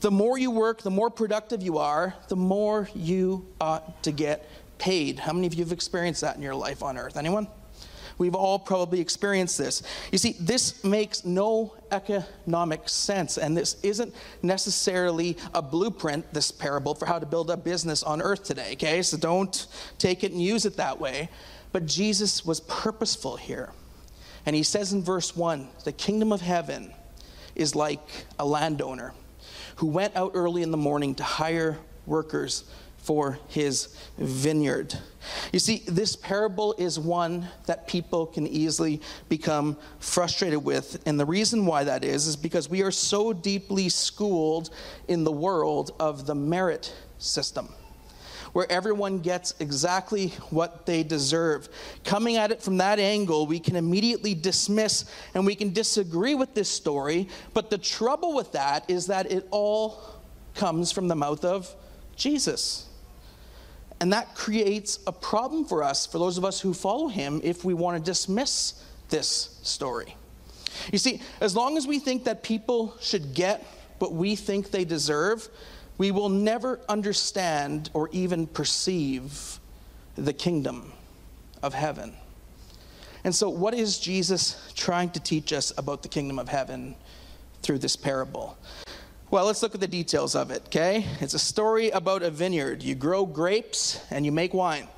The 0.00 0.10
more 0.10 0.38
you 0.38 0.50
work, 0.50 0.82
the 0.82 0.90
more 0.90 1.10
productive 1.10 1.62
you 1.62 1.78
are, 1.78 2.14
the 2.28 2.36
more 2.36 2.88
you 2.94 3.46
ought 3.60 4.02
to 4.04 4.12
get 4.12 4.48
paid. 4.80 5.20
How 5.20 5.32
many 5.32 5.46
of 5.46 5.54
you 5.54 5.62
have 5.62 5.72
experienced 5.72 6.22
that 6.22 6.34
in 6.34 6.42
your 6.42 6.56
life 6.56 6.82
on 6.82 6.98
earth? 6.98 7.16
Anyone? 7.16 7.46
We've 8.18 8.34
all 8.34 8.58
probably 8.58 9.00
experienced 9.00 9.56
this. 9.56 9.82
You 10.12 10.18
see, 10.18 10.36
this 10.38 10.84
makes 10.84 11.24
no 11.24 11.74
economic 11.90 12.86
sense, 12.86 13.38
and 13.38 13.56
this 13.56 13.80
isn't 13.82 14.14
necessarily 14.42 15.38
a 15.54 15.62
blueprint, 15.62 16.30
this 16.34 16.50
parable, 16.50 16.94
for 16.94 17.06
how 17.06 17.18
to 17.18 17.24
build 17.24 17.50
a 17.50 17.56
business 17.56 18.02
on 18.02 18.20
earth 18.20 18.44
today, 18.44 18.72
okay? 18.72 19.00
So 19.00 19.16
don't 19.16 19.66
take 19.96 20.22
it 20.22 20.32
and 20.32 20.42
use 20.42 20.66
it 20.66 20.76
that 20.76 21.00
way. 21.00 21.30
But 21.72 21.86
Jesus 21.86 22.44
was 22.44 22.60
purposeful 22.60 23.36
here. 23.36 23.70
And 24.44 24.54
he 24.54 24.64
says 24.64 24.92
in 24.92 25.02
verse 25.02 25.34
1 25.34 25.68
the 25.84 25.92
kingdom 25.92 26.30
of 26.30 26.42
heaven 26.42 26.92
is 27.54 27.74
like 27.74 28.00
a 28.38 28.44
landowner 28.44 29.14
who 29.76 29.86
went 29.86 30.14
out 30.14 30.32
early 30.34 30.62
in 30.62 30.70
the 30.70 30.76
morning 30.76 31.14
to 31.14 31.24
hire 31.24 31.78
workers 32.06 32.64
for 33.10 33.40
his 33.48 33.88
vineyard. 34.18 34.94
You 35.52 35.58
see, 35.58 35.82
this 35.88 36.14
parable 36.14 36.76
is 36.78 36.96
one 36.96 37.48
that 37.66 37.88
people 37.88 38.24
can 38.24 38.46
easily 38.46 39.00
become 39.28 39.76
frustrated 39.98 40.62
with. 40.62 41.02
And 41.06 41.18
the 41.18 41.26
reason 41.26 41.66
why 41.66 41.82
that 41.82 42.04
is, 42.04 42.28
is 42.28 42.36
because 42.36 42.70
we 42.70 42.84
are 42.84 42.92
so 42.92 43.32
deeply 43.32 43.88
schooled 43.88 44.70
in 45.08 45.24
the 45.24 45.32
world 45.32 45.90
of 45.98 46.24
the 46.24 46.36
merit 46.36 46.94
system 47.18 47.70
where 48.52 48.70
everyone 48.70 49.18
gets 49.18 49.54
exactly 49.58 50.28
what 50.50 50.86
they 50.86 51.02
deserve. 51.02 51.68
Coming 52.04 52.36
at 52.36 52.52
it 52.52 52.62
from 52.62 52.76
that 52.76 53.00
angle, 53.00 53.44
we 53.44 53.58
can 53.58 53.74
immediately 53.74 54.34
dismiss 54.34 55.10
and 55.34 55.44
we 55.44 55.56
can 55.56 55.72
disagree 55.72 56.36
with 56.36 56.54
this 56.54 56.68
story. 56.68 57.26
But 57.54 57.70
the 57.70 57.78
trouble 57.78 58.36
with 58.36 58.52
that 58.52 58.88
is 58.88 59.08
that 59.08 59.32
it 59.32 59.48
all 59.50 60.00
comes 60.54 60.92
from 60.92 61.08
the 61.08 61.16
mouth 61.16 61.44
of 61.44 61.74
Jesus. 62.14 62.86
And 64.00 64.12
that 64.12 64.34
creates 64.34 64.98
a 65.06 65.12
problem 65.12 65.64
for 65.64 65.82
us, 65.82 66.06
for 66.06 66.18
those 66.18 66.38
of 66.38 66.44
us 66.44 66.60
who 66.60 66.72
follow 66.72 67.08
him, 67.08 67.40
if 67.44 67.64
we 67.64 67.74
want 67.74 68.02
to 68.02 68.10
dismiss 68.10 68.82
this 69.10 69.58
story. 69.62 70.16
You 70.90 70.98
see, 70.98 71.20
as 71.40 71.54
long 71.54 71.76
as 71.76 71.86
we 71.86 71.98
think 71.98 72.24
that 72.24 72.42
people 72.42 72.96
should 73.00 73.34
get 73.34 73.66
what 73.98 74.12
we 74.12 74.36
think 74.36 74.70
they 74.70 74.84
deserve, 74.84 75.48
we 75.98 76.10
will 76.10 76.30
never 76.30 76.80
understand 76.88 77.90
or 77.92 78.08
even 78.12 78.46
perceive 78.46 79.60
the 80.16 80.32
kingdom 80.32 80.92
of 81.62 81.74
heaven. 81.74 82.14
And 83.24 83.34
so, 83.34 83.50
what 83.50 83.74
is 83.74 83.98
Jesus 83.98 84.72
trying 84.74 85.10
to 85.10 85.20
teach 85.20 85.52
us 85.52 85.72
about 85.76 86.02
the 86.02 86.08
kingdom 86.08 86.38
of 86.38 86.48
heaven 86.48 86.94
through 87.60 87.78
this 87.78 87.96
parable? 87.96 88.56
Well, 89.30 89.44
let's 89.44 89.62
look 89.62 89.76
at 89.76 89.80
the 89.80 89.86
details 89.86 90.34
of 90.34 90.50
it, 90.50 90.62
okay? 90.66 91.06
It's 91.20 91.34
a 91.34 91.38
story 91.38 91.90
about 91.90 92.24
a 92.24 92.32
vineyard. 92.32 92.82
You 92.82 92.96
grow 92.96 93.24
grapes 93.24 94.04
and 94.10 94.26
you 94.26 94.32
make 94.32 94.52
wine. 94.52 94.88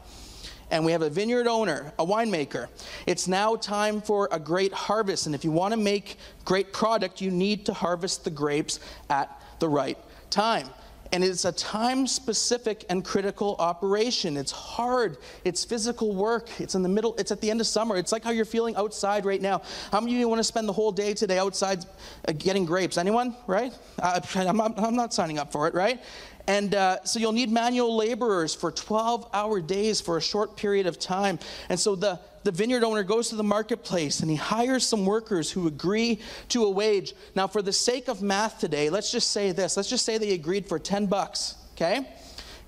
And 0.71 0.87
we 0.87 0.93
have 0.93 1.03
a 1.03 1.11
vineyard 1.11 1.47
owner, 1.47 1.93
a 1.99 2.07
winemaker. 2.07 2.69
It's 3.07 3.29
now 3.29 3.57
time 3.57 4.01
for 4.01 4.31
a 4.33 4.39
great 4.39 4.73
harvest. 4.73 5.27
And 5.27 5.35
if 5.35 5.45
you 5.45 5.53
want 5.53 5.73
to 5.73 5.77
make 5.77 6.17
great 6.47 6.73
product, 6.73 7.21
you 7.21 7.31
need 7.31 7.67
to 7.67 7.75
harvest 7.75 8.25
the 8.25 8.31
grapes 8.31 8.81
at 9.11 9.39
the 9.59 9.69
right 9.69 9.99
time 10.31 10.71
and 11.13 11.23
it's 11.23 11.45
a 11.45 11.53
time 11.53 12.07
specific 12.07 12.87
and 12.89 13.05
critical 13.05 13.55
operation. 13.59 14.39
It's 14.39 14.51
hard, 14.51 15.19
it's 15.45 15.63
physical 15.63 16.15
work, 16.15 16.49
it's 16.59 16.75
in 16.75 16.83
the 16.83 16.89
middle, 16.89 17.15
it's 17.19 17.31
at 17.31 17.41
the 17.41 17.51
end 17.51 17.61
of 17.61 17.67
summer. 17.67 17.97
It's 17.97 18.13
like 18.13 18.25
how 18.25 18.31
you're 18.31 18.47
feeling 18.47 18.75
outside 18.77 19.27
right 19.27 19.41
now. 19.41 19.61
How 19.91 20.01
many 20.01 20.15
of 20.15 20.21
you 20.21 20.29
want 20.29 20.39
to 20.39 20.45
spend 20.45 20.67
the 20.69 20.73
whole 20.73 20.91
day 20.91 21.13
today 21.13 21.39
outside 21.39 21.85
uh, 22.27 22.33
getting 22.33 22.65
grapes? 22.65 22.97
Anyone, 22.97 23.37
right? 23.47 23.73
Uh, 23.99 24.21
I'm, 24.35 24.57
not, 24.57 24.79
I'm 24.79 24.97
not 24.97 25.13
signing 25.13 25.39
up 25.39 25.53
for 25.53 25.69
it, 25.69 25.75
right? 25.75 26.03
And 26.47 26.75
uh, 26.75 27.05
so 27.05 27.21
you'll 27.21 27.33
need 27.33 27.51
manual 27.51 27.97
laborers 27.97 28.55
for 28.55 28.73
12 28.73 29.29
hour 29.33 29.61
days 29.61 30.01
for 30.01 30.17
a 30.17 30.21
short 30.21 30.57
period 30.57 30.87
of 30.87 30.99
time. 30.99 31.39
And 31.69 31.79
so 31.79 31.95
the, 31.95 32.19
the 32.43 32.51
vineyard 32.51 32.83
owner 32.83 33.05
goes 33.05 33.29
to 33.29 33.37
the 33.37 33.45
marketplace 33.45 34.21
and 34.21 34.31
he 34.31 34.37
hires 34.37 34.85
some 34.85 35.07
workers 35.07 35.51
who 35.51 35.69
agree 35.69 36.19
to 36.49 36.65
a 36.65 36.71
wage. 36.71 37.15
Now, 37.37 37.47
for 37.47 37.63
the 37.63 37.73
sake 37.73 38.09
of 38.09 38.23
math 38.23 38.59
today, 38.59 38.91
let's 38.91 39.13
just 39.13 39.31
say 39.31 39.53
this. 39.53 39.77
Let's 39.77 39.89
just 39.89 40.05
say 40.05 40.19
they 40.19 40.33
agreed 40.33 40.67
for 40.67 40.79
10 40.79 41.07
bucks, 41.07 41.55
okay? 41.75 42.07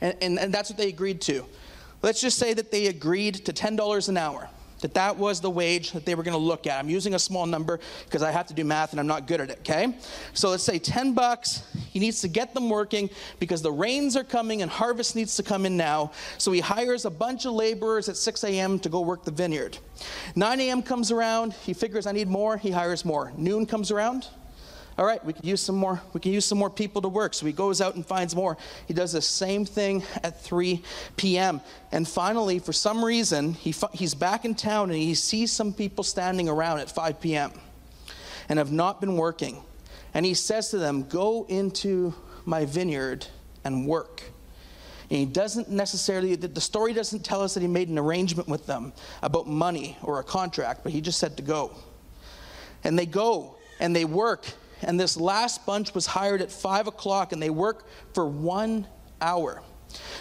And, 0.00 0.16
and, 0.20 0.38
and 0.38 0.54
that's 0.54 0.70
what 0.70 0.78
they 0.78 0.88
agreed 0.88 1.20
to. 1.22 1.44
Let's 2.02 2.20
just 2.20 2.38
say 2.38 2.54
that 2.54 2.70
they 2.70 2.86
agreed 2.86 3.46
to 3.46 3.52
$10 3.52 4.08
an 4.08 4.16
hour 4.16 4.48
that 4.84 4.92
that 4.92 5.16
was 5.16 5.40
the 5.40 5.48
wage 5.48 5.92
that 5.92 6.04
they 6.04 6.14
were 6.14 6.22
going 6.22 6.34
to 6.34 6.38
look 6.38 6.66
at. 6.66 6.78
I'm 6.78 6.90
using 6.90 7.14
a 7.14 7.18
small 7.18 7.46
number 7.46 7.80
because 8.04 8.22
I 8.22 8.30
have 8.30 8.46
to 8.48 8.54
do 8.54 8.64
math 8.64 8.90
and 8.90 9.00
I'm 9.00 9.06
not 9.06 9.26
good 9.26 9.40
at 9.40 9.48
it, 9.48 9.60
okay? 9.60 9.94
So 10.34 10.50
let's 10.50 10.62
say 10.62 10.78
10 10.78 11.14
bucks. 11.14 11.62
He 11.90 11.98
needs 11.98 12.20
to 12.20 12.28
get 12.28 12.52
them 12.52 12.68
working 12.68 13.08
because 13.40 13.62
the 13.62 13.72
rains 13.72 14.14
are 14.14 14.24
coming 14.24 14.60
and 14.60 14.70
harvest 14.70 15.16
needs 15.16 15.36
to 15.36 15.42
come 15.42 15.64
in 15.64 15.78
now. 15.78 16.12
So 16.36 16.52
he 16.52 16.60
hires 16.60 17.06
a 17.06 17.10
bunch 17.10 17.46
of 17.46 17.54
laborers 17.54 18.10
at 18.10 18.18
6 18.18 18.44
a.m. 18.44 18.78
to 18.80 18.90
go 18.90 19.00
work 19.00 19.24
the 19.24 19.30
vineyard. 19.30 19.78
9 20.36 20.60
a.m. 20.60 20.82
comes 20.82 21.10
around. 21.10 21.54
He 21.54 21.72
figures 21.72 22.06
I 22.06 22.12
need 22.12 22.28
more. 22.28 22.58
He 22.58 22.70
hires 22.70 23.06
more. 23.06 23.32
Noon 23.38 23.64
comes 23.64 23.90
around 23.90 24.28
all 24.96 25.04
right, 25.04 25.24
we 25.24 25.32
could 25.32 25.44
use 25.44 25.60
some 25.60 25.74
more, 25.74 26.00
we 26.12 26.20
can 26.20 26.32
use 26.32 26.44
some 26.44 26.58
more 26.58 26.70
people 26.70 27.02
to 27.02 27.08
work. 27.08 27.34
So 27.34 27.46
he 27.46 27.52
goes 27.52 27.80
out 27.80 27.96
and 27.96 28.06
finds 28.06 28.36
more. 28.36 28.56
He 28.86 28.94
does 28.94 29.12
the 29.12 29.22
same 29.22 29.64
thing 29.64 30.04
at 30.22 30.40
3 30.40 30.82
p.m. 31.16 31.60
And 31.90 32.06
finally, 32.06 32.60
for 32.60 32.72
some 32.72 33.04
reason, 33.04 33.54
he, 33.54 33.74
he's 33.92 34.14
back 34.14 34.44
in 34.44 34.54
town 34.54 34.90
and 34.90 34.98
he 34.98 35.14
sees 35.14 35.50
some 35.50 35.72
people 35.72 36.04
standing 36.04 36.48
around 36.48 36.78
at 36.78 36.90
5 36.90 37.20
p.m. 37.20 37.52
and 38.48 38.58
have 38.58 38.70
not 38.70 39.00
been 39.00 39.16
working. 39.16 39.62
And 40.14 40.24
he 40.24 40.34
says 40.34 40.70
to 40.70 40.78
them, 40.78 41.02
Go 41.08 41.44
into 41.48 42.14
my 42.44 42.64
vineyard 42.64 43.26
and 43.64 43.88
work. 43.88 44.22
And 45.10 45.18
he 45.18 45.26
doesn't 45.26 45.68
necessarily, 45.68 46.36
the 46.36 46.60
story 46.60 46.92
doesn't 46.92 47.24
tell 47.24 47.42
us 47.42 47.54
that 47.54 47.60
he 47.60 47.66
made 47.66 47.88
an 47.88 47.98
arrangement 47.98 48.48
with 48.48 48.66
them 48.66 48.92
about 49.22 49.48
money 49.48 49.98
or 50.02 50.20
a 50.20 50.24
contract, 50.24 50.82
but 50.82 50.92
he 50.92 51.00
just 51.00 51.18
said 51.18 51.36
to 51.36 51.42
go. 51.42 51.72
And 52.84 52.98
they 52.98 53.06
go 53.06 53.56
and 53.80 53.94
they 53.94 54.04
work 54.04 54.46
and 54.84 54.98
this 54.98 55.16
last 55.16 55.66
bunch 55.66 55.94
was 55.94 56.06
hired 56.06 56.40
at 56.42 56.50
5 56.52 56.86
o'clock, 56.86 57.32
and 57.32 57.42
they 57.42 57.50
work 57.50 57.86
for 58.12 58.26
one 58.26 58.86
hour. 59.20 59.62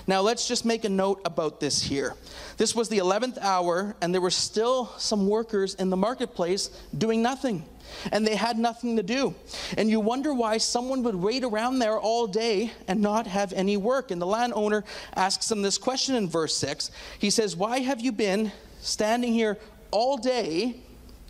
Now, 0.05 0.21
let's 0.21 0.47
just 0.47 0.65
make 0.65 0.85
a 0.85 0.89
note 0.89 1.21
about 1.25 1.59
this 1.59 1.81
here. 1.81 2.15
This 2.57 2.75
was 2.75 2.89
the 2.89 2.99
11th 2.99 3.37
hour, 3.39 3.95
and 4.01 4.13
there 4.13 4.21
were 4.21 4.29
still 4.29 4.87
some 4.97 5.27
workers 5.27 5.75
in 5.75 5.89
the 5.89 5.97
marketplace 5.97 6.69
doing 6.97 7.21
nothing, 7.21 7.65
and 8.11 8.25
they 8.25 8.35
had 8.35 8.57
nothing 8.59 8.97
to 8.97 9.03
do. 9.03 9.33
And 9.77 9.89
you 9.89 9.99
wonder 9.99 10.33
why 10.33 10.57
someone 10.57 11.03
would 11.03 11.15
wait 11.15 11.43
around 11.43 11.79
there 11.79 11.97
all 11.97 12.27
day 12.27 12.71
and 12.87 13.01
not 13.01 13.27
have 13.27 13.53
any 13.53 13.77
work. 13.77 14.11
And 14.11 14.21
the 14.21 14.27
landowner 14.27 14.83
asks 15.15 15.47
them 15.49 15.61
this 15.61 15.77
question 15.77 16.15
in 16.15 16.29
verse 16.29 16.55
6. 16.57 16.91
He 17.19 17.29
says, 17.29 17.55
Why 17.55 17.79
have 17.79 18.01
you 18.01 18.11
been 18.11 18.51
standing 18.81 19.33
here 19.33 19.57
all 19.91 20.17
day 20.17 20.75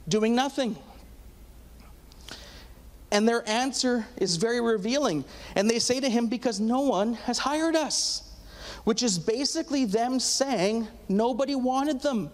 doing 0.08 0.36
nothing? 0.36 0.78
And 3.14 3.30
their 3.30 3.48
answer 3.48 4.08
is 4.18 4.38
very 4.38 4.60
revealing. 4.60 5.24
And 5.56 5.70
they 5.70 5.78
say 5.78 6.00
to 6.00 6.10
him, 6.10 6.26
Because 6.26 6.60
no 6.60 6.82
one 6.82 7.14
has 7.14 7.38
hired 7.38 7.76
us. 7.76 8.24
Which 8.86 9.04
is 9.04 9.20
basically 9.20 9.86
them 9.86 10.20
saying 10.20 10.88
nobody 11.08 11.54
wanted 11.54 12.02
them. 12.02 12.32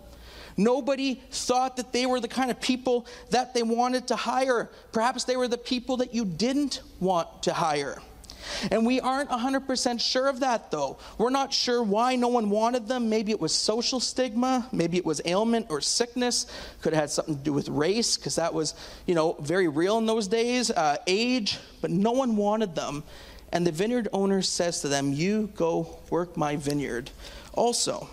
Nobody 0.55 1.21
thought 1.31 1.75
that 1.77 1.91
they 1.91 2.05
were 2.05 2.21
the 2.21 2.29
kind 2.29 2.49
of 2.49 2.61
people 2.61 3.05
that 3.29 3.53
they 3.53 3.61
wanted 3.61 4.07
to 4.07 4.15
hire. 4.15 4.69
Perhaps 4.93 5.25
they 5.25 5.35
were 5.35 5.49
the 5.49 5.57
people 5.57 5.97
that 5.97 6.13
you 6.13 6.23
didn't 6.23 6.81
want 7.01 7.43
to 7.43 7.53
hire. 7.53 8.01
And 8.71 8.85
we 8.85 8.99
aren't 8.99 9.29
100% 9.29 10.01
sure 10.01 10.27
of 10.27 10.39
that, 10.41 10.71
though. 10.71 10.97
We're 11.17 11.29
not 11.29 11.53
sure 11.53 11.83
why 11.83 12.15
no 12.15 12.27
one 12.27 12.49
wanted 12.49 12.87
them. 12.87 13.09
Maybe 13.09 13.31
it 13.31 13.39
was 13.39 13.53
social 13.53 13.99
stigma. 13.99 14.67
Maybe 14.71 14.97
it 14.97 15.05
was 15.05 15.21
ailment 15.25 15.67
or 15.69 15.81
sickness. 15.81 16.47
Could 16.81 16.93
have 16.93 17.01
had 17.01 17.09
something 17.09 17.37
to 17.37 17.43
do 17.43 17.53
with 17.53 17.69
race, 17.69 18.17
because 18.17 18.35
that 18.35 18.53
was, 18.53 18.75
you 19.05 19.15
know, 19.15 19.33
very 19.39 19.67
real 19.67 19.97
in 19.97 20.05
those 20.05 20.27
days. 20.27 20.71
Uh, 20.71 20.97
age, 21.07 21.57
but 21.81 21.91
no 21.91 22.11
one 22.11 22.35
wanted 22.35 22.75
them. 22.75 23.03
And 23.51 23.65
the 23.65 23.71
vineyard 23.71 24.07
owner 24.13 24.41
says 24.41 24.81
to 24.81 24.87
them, 24.87 25.13
You 25.13 25.51
go 25.55 25.99
work 26.09 26.37
my 26.37 26.55
vineyard 26.55 27.11
also. 27.53 28.09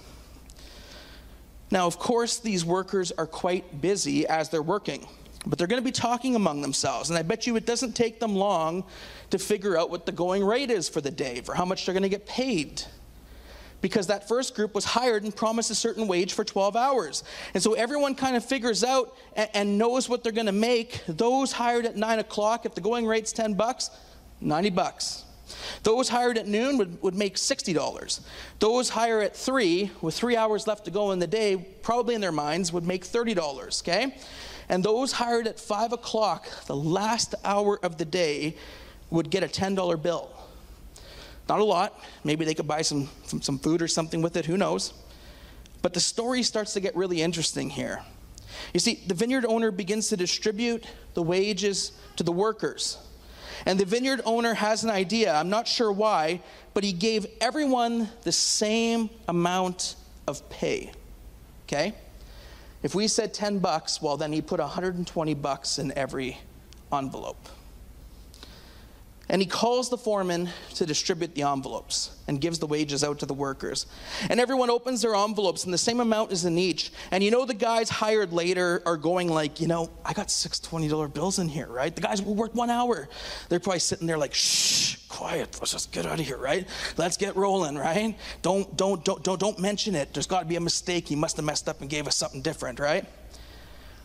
Now, 1.70 1.86
of 1.86 1.98
course, 1.98 2.38
these 2.38 2.64
workers 2.64 3.12
are 3.12 3.26
quite 3.26 3.80
busy 3.80 4.26
as 4.26 4.48
they're 4.48 4.62
working. 4.62 5.06
But 5.46 5.58
they're 5.58 5.68
going 5.68 5.80
to 5.80 5.84
be 5.84 5.92
talking 5.92 6.34
among 6.34 6.60
themselves. 6.60 7.10
And 7.10 7.18
I 7.18 7.22
bet 7.22 7.46
you 7.46 7.54
it 7.56 7.66
doesn't 7.66 7.94
take 7.94 8.18
them 8.18 8.34
long 8.34 8.84
to 9.30 9.38
figure 9.38 9.76
out 9.76 9.90
what 9.90 10.06
the 10.06 10.12
going 10.12 10.44
rate 10.44 10.70
is 10.70 10.88
for 10.88 11.00
the 11.00 11.10
day, 11.10 11.40
for 11.40 11.54
how 11.54 11.64
much 11.64 11.86
they're 11.86 11.92
going 11.92 12.02
to 12.02 12.08
get 12.08 12.26
paid. 12.26 12.82
Because 13.80 14.06
that 14.06 14.26
first 14.26 14.54
group 14.54 14.74
was 14.74 14.84
hired 14.84 15.22
and 15.24 15.34
promised 15.34 15.70
a 15.70 15.74
certain 15.74 16.08
wage 16.08 16.32
for 16.32 16.44
12 16.44 16.76
hours. 16.76 17.24
And 17.54 17.62
so 17.62 17.74
everyone 17.74 18.14
kind 18.14 18.36
of 18.36 18.44
figures 18.44 18.82
out 18.82 19.16
and, 19.34 19.50
and 19.52 19.78
knows 19.78 20.08
what 20.08 20.22
they're 20.22 20.32
going 20.32 20.46
to 20.46 20.52
make. 20.52 21.02
Those 21.06 21.52
hired 21.52 21.84
at 21.86 21.96
9 21.96 22.18
o'clock, 22.18 22.64
if 22.64 22.74
the 22.74 22.80
going 22.80 23.06
rate's 23.06 23.32
10 23.32 23.54
bucks, 23.54 23.90
90 24.40 24.70
bucks. 24.70 25.24
Those 25.82 26.08
hired 26.08 26.38
at 26.38 26.46
noon 26.48 26.78
would, 26.78 27.00
would 27.02 27.14
make 27.14 27.36
$60. 27.36 28.20
Those 28.58 28.88
hired 28.88 29.24
at 29.24 29.36
3, 29.36 29.90
with 30.00 30.14
three 30.14 30.36
hours 30.36 30.66
left 30.66 30.84
to 30.86 30.90
go 30.90 31.12
in 31.12 31.18
the 31.18 31.26
day, 31.26 31.56
probably 31.82 32.14
in 32.14 32.20
their 32.20 32.32
minds, 32.32 32.72
would 32.72 32.84
make 32.84 33.04
$30, 33.04 33.82
okay? 33.82 34.16
And 34.68 34.82
those 34.82 35.12
hired 35.12 35.46
at 35.46 35.60
5 35.60 35.92
o'clock, 35.92 36.48
the 36.66 36.76
last 36.76 37.34
hour 37.44 37.78
of 37.84 37.98
the 37.98 38.04
day, 38.04 38.56
would 39.10 39.30
get 39.30 39.42
a 39.42 39.48
$10 39.48 40.02
bill. 40.02 40.30
Not 41.48 41.60
a 41.60 41.64
lot. 41.64 42.00
Maybe 42.24 42.44
they 42.44 42.54
could 42.54 42.66
buy 42.66 42.82
some, 42.82 43.08
some, 43.24 43.40
some 43.40 43.58
food 43.58 43.82
or 43.82 43.88
something 43.88 44.20
with 44.20 44.36
it, 44.36 44.46
who 44.46 44.56
knows? 44.56 44.92
But 45.82 45.94
the 45.94 46.00
story 46.00 46.42
starts 46.42 46.72
to 46.72 46.80
get 46.80 46.96
really 46.96 47.22
interesting 47.22 47.70
here. 47.70 48.02
You 48.72 48.80
see, 48.80 49.02
the 49.06 49.14
vineyard 49.14 49.44
owner 49.46 49.70
begins 49.70 50.08
to 50.08 50.16
distribute 50.16 50.84
the 51.14 51.22
wages 51.22 51.92
to 52.16 52.24
the 52.24 52.32
workers. 52.32 52.98
And 53.64 53.78
the 53.78 53.84
vineyard 53.84 54.20
owner 54.24 54.54
has 54.54 54.84
an 54.84 54.90
idea. 54.90 55.34
I'm 55.34 55.48
not 55.48 55.66
sure 55.66 55.92
why, 55.92 56.40
but 56.74 56.84
he 56.84 56.92
gave 56.92 57.26
everyone 57.40 58.08
the 58.22 58.32
same 58.32 59.08
amount 59.28 59.96
of 60.26 60.48
pay. 60.50 60.92
Okay? 61.66 61.94
If 62.82 62.94
we 62.94 63.08
said 63.08 63.32
10 63.32 63.60
bucks, 63.60 64.02
well, 64.02 64.16
then 64.16 64.32
he 64.32 64.42
put 64.42 64.60
120 64.60 65.34
bucks 65.34 65.78
in 65.78 65.96
every 65.96 66.38
envelope. 66.92 67.48
And 69.28 69.42
he 69.42 69.46
calls 69.46 69.90
the 69.90 69.98
foreman 69.98 70.48
to 70.74 70.86
distribute 70.86 71.34
the 71.34 71.42
envelopes 71.42 72.16
and 72.28 72.40
gives 72.40 72.60
the 72.60 72.66
wages 72.66 73.02
out 73.02 73.18
to 73.18 73.26
the 73.26 73.34
workers. 73.34 73.86
And 74.30 74.38
everyone 74.38 74.70
opens 74.70 75.02
their 75.02 75.16
envelopes, 75.16 75.64
and 75.64 75.74
the 75.74 75.78
same 75.78 75.98
amount 75.98 76.30
is 76.30 76.44
in 76.44 76.56
each. 76.56 76.92
And 77.10 77.24
you 77.24 77.32
know, 77.32 77.44
the 77.44 77.54
guys 77.54 77.90
hired 77.90 78.32
later 78.32 78.82
are 78.86 78.96
going, 78.96 79.28
like, 79.28 79.60
you 79.60 79.66
know, 79.66 79.90
I 80.04 80.12
got 80.12 80.30
six 80.30 80.60
$20 80.60 81.12
bills 81.12 81.40
in 81.40 81.48
here, 81.48 81.66
right? 81.66 81.94
The 81.94 82.02
guys 82.02 82.22
will 82.22 82.36
work 82.36 82.54
one 82.54 82.70
hour. 82.70 83.08
They're 83.48 83.58
probably 83.58 83.80
sitting 83.80 84.06
there, 84.06 84.18
like, 84.18 84.32
shh, 84.32 84.96
quiet, 85.08 85.58
let's 85.60 85.72
just 85.72 85.90
get 85.90 86.06
out 86.06 86.20
of 86.20 86.26
here, 86.26 86.36
right? 86.36 86.68
Let's 86.96 87.16
get 87.16 87.34
rolling, 87.34 87.76
right? 87.76 88.16
Don't, 88.42 88.76
don't, 88.76 89.04
don't, 89.04 89.24
don't, 89.24 89.40
don't 89.40 89.58
mention 89.58 89.96
it. 89.96 90.14
There's 90.14 90.26
got 90.26 90.40
to 90.40 90.46
be 90.46 90.56
a 90.56 90.60
mistake. 90.60 91.08
He 91.08 91.16
must 91.16 91.36
have 91.36 91.44
messed 91.44 91.68
up 91.68 91.80
and 91.80 91.90
gave 91.90 92.06
us 92.06 92.14
something 92.14 92.42
different, 92.42 92.78
right? 92.78 93.04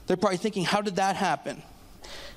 They're 0.07 0.17
probably 0.17 0.37
thinking, 0.37 0.65
how 0.65 0.81
did 0.81 0.95
that 0.95 1.15
happen? 1.15 1.61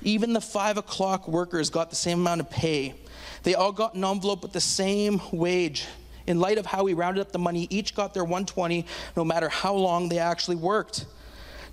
Even 0.05 0.33
the 0.33 0.41
five 0.41 0.77
o'clock 0.77 1.27
workers 1.27 1.71
got 1.71 1.89
the 1.89 1.95
same 1.95 2.19
amount 2.19 2.39
of 2.39 2.49
pay. 2.49 2.93
They 3.41 3.55
all 3.55 3.71
got 3.71 3.95
an 3.95 4.05
envelope 4.05 4.43
with 4.43 4.53
the 4.53 4.61
same 4.61 5.19
wage. 5.31 5.85
In 6.27 6.39
light 6.39 6.59
of 6.59 6.65
how 6.67 6.83
we 6.83 6.93
rounded 6.93 7.21
up 7.21 7.31
the 7.31 7.39
money, 7.39 7.67
each 7.71 7.95
got 7.95 8.13
their 8.13 8.23
120 8.23 8.85
no 9.17 9.25
matter 9.25 9.49
how 9.49 9.73
long 9.73 10.07
they 10.07 10.19
actually 10.19 10.57
worked. 10.57 11.05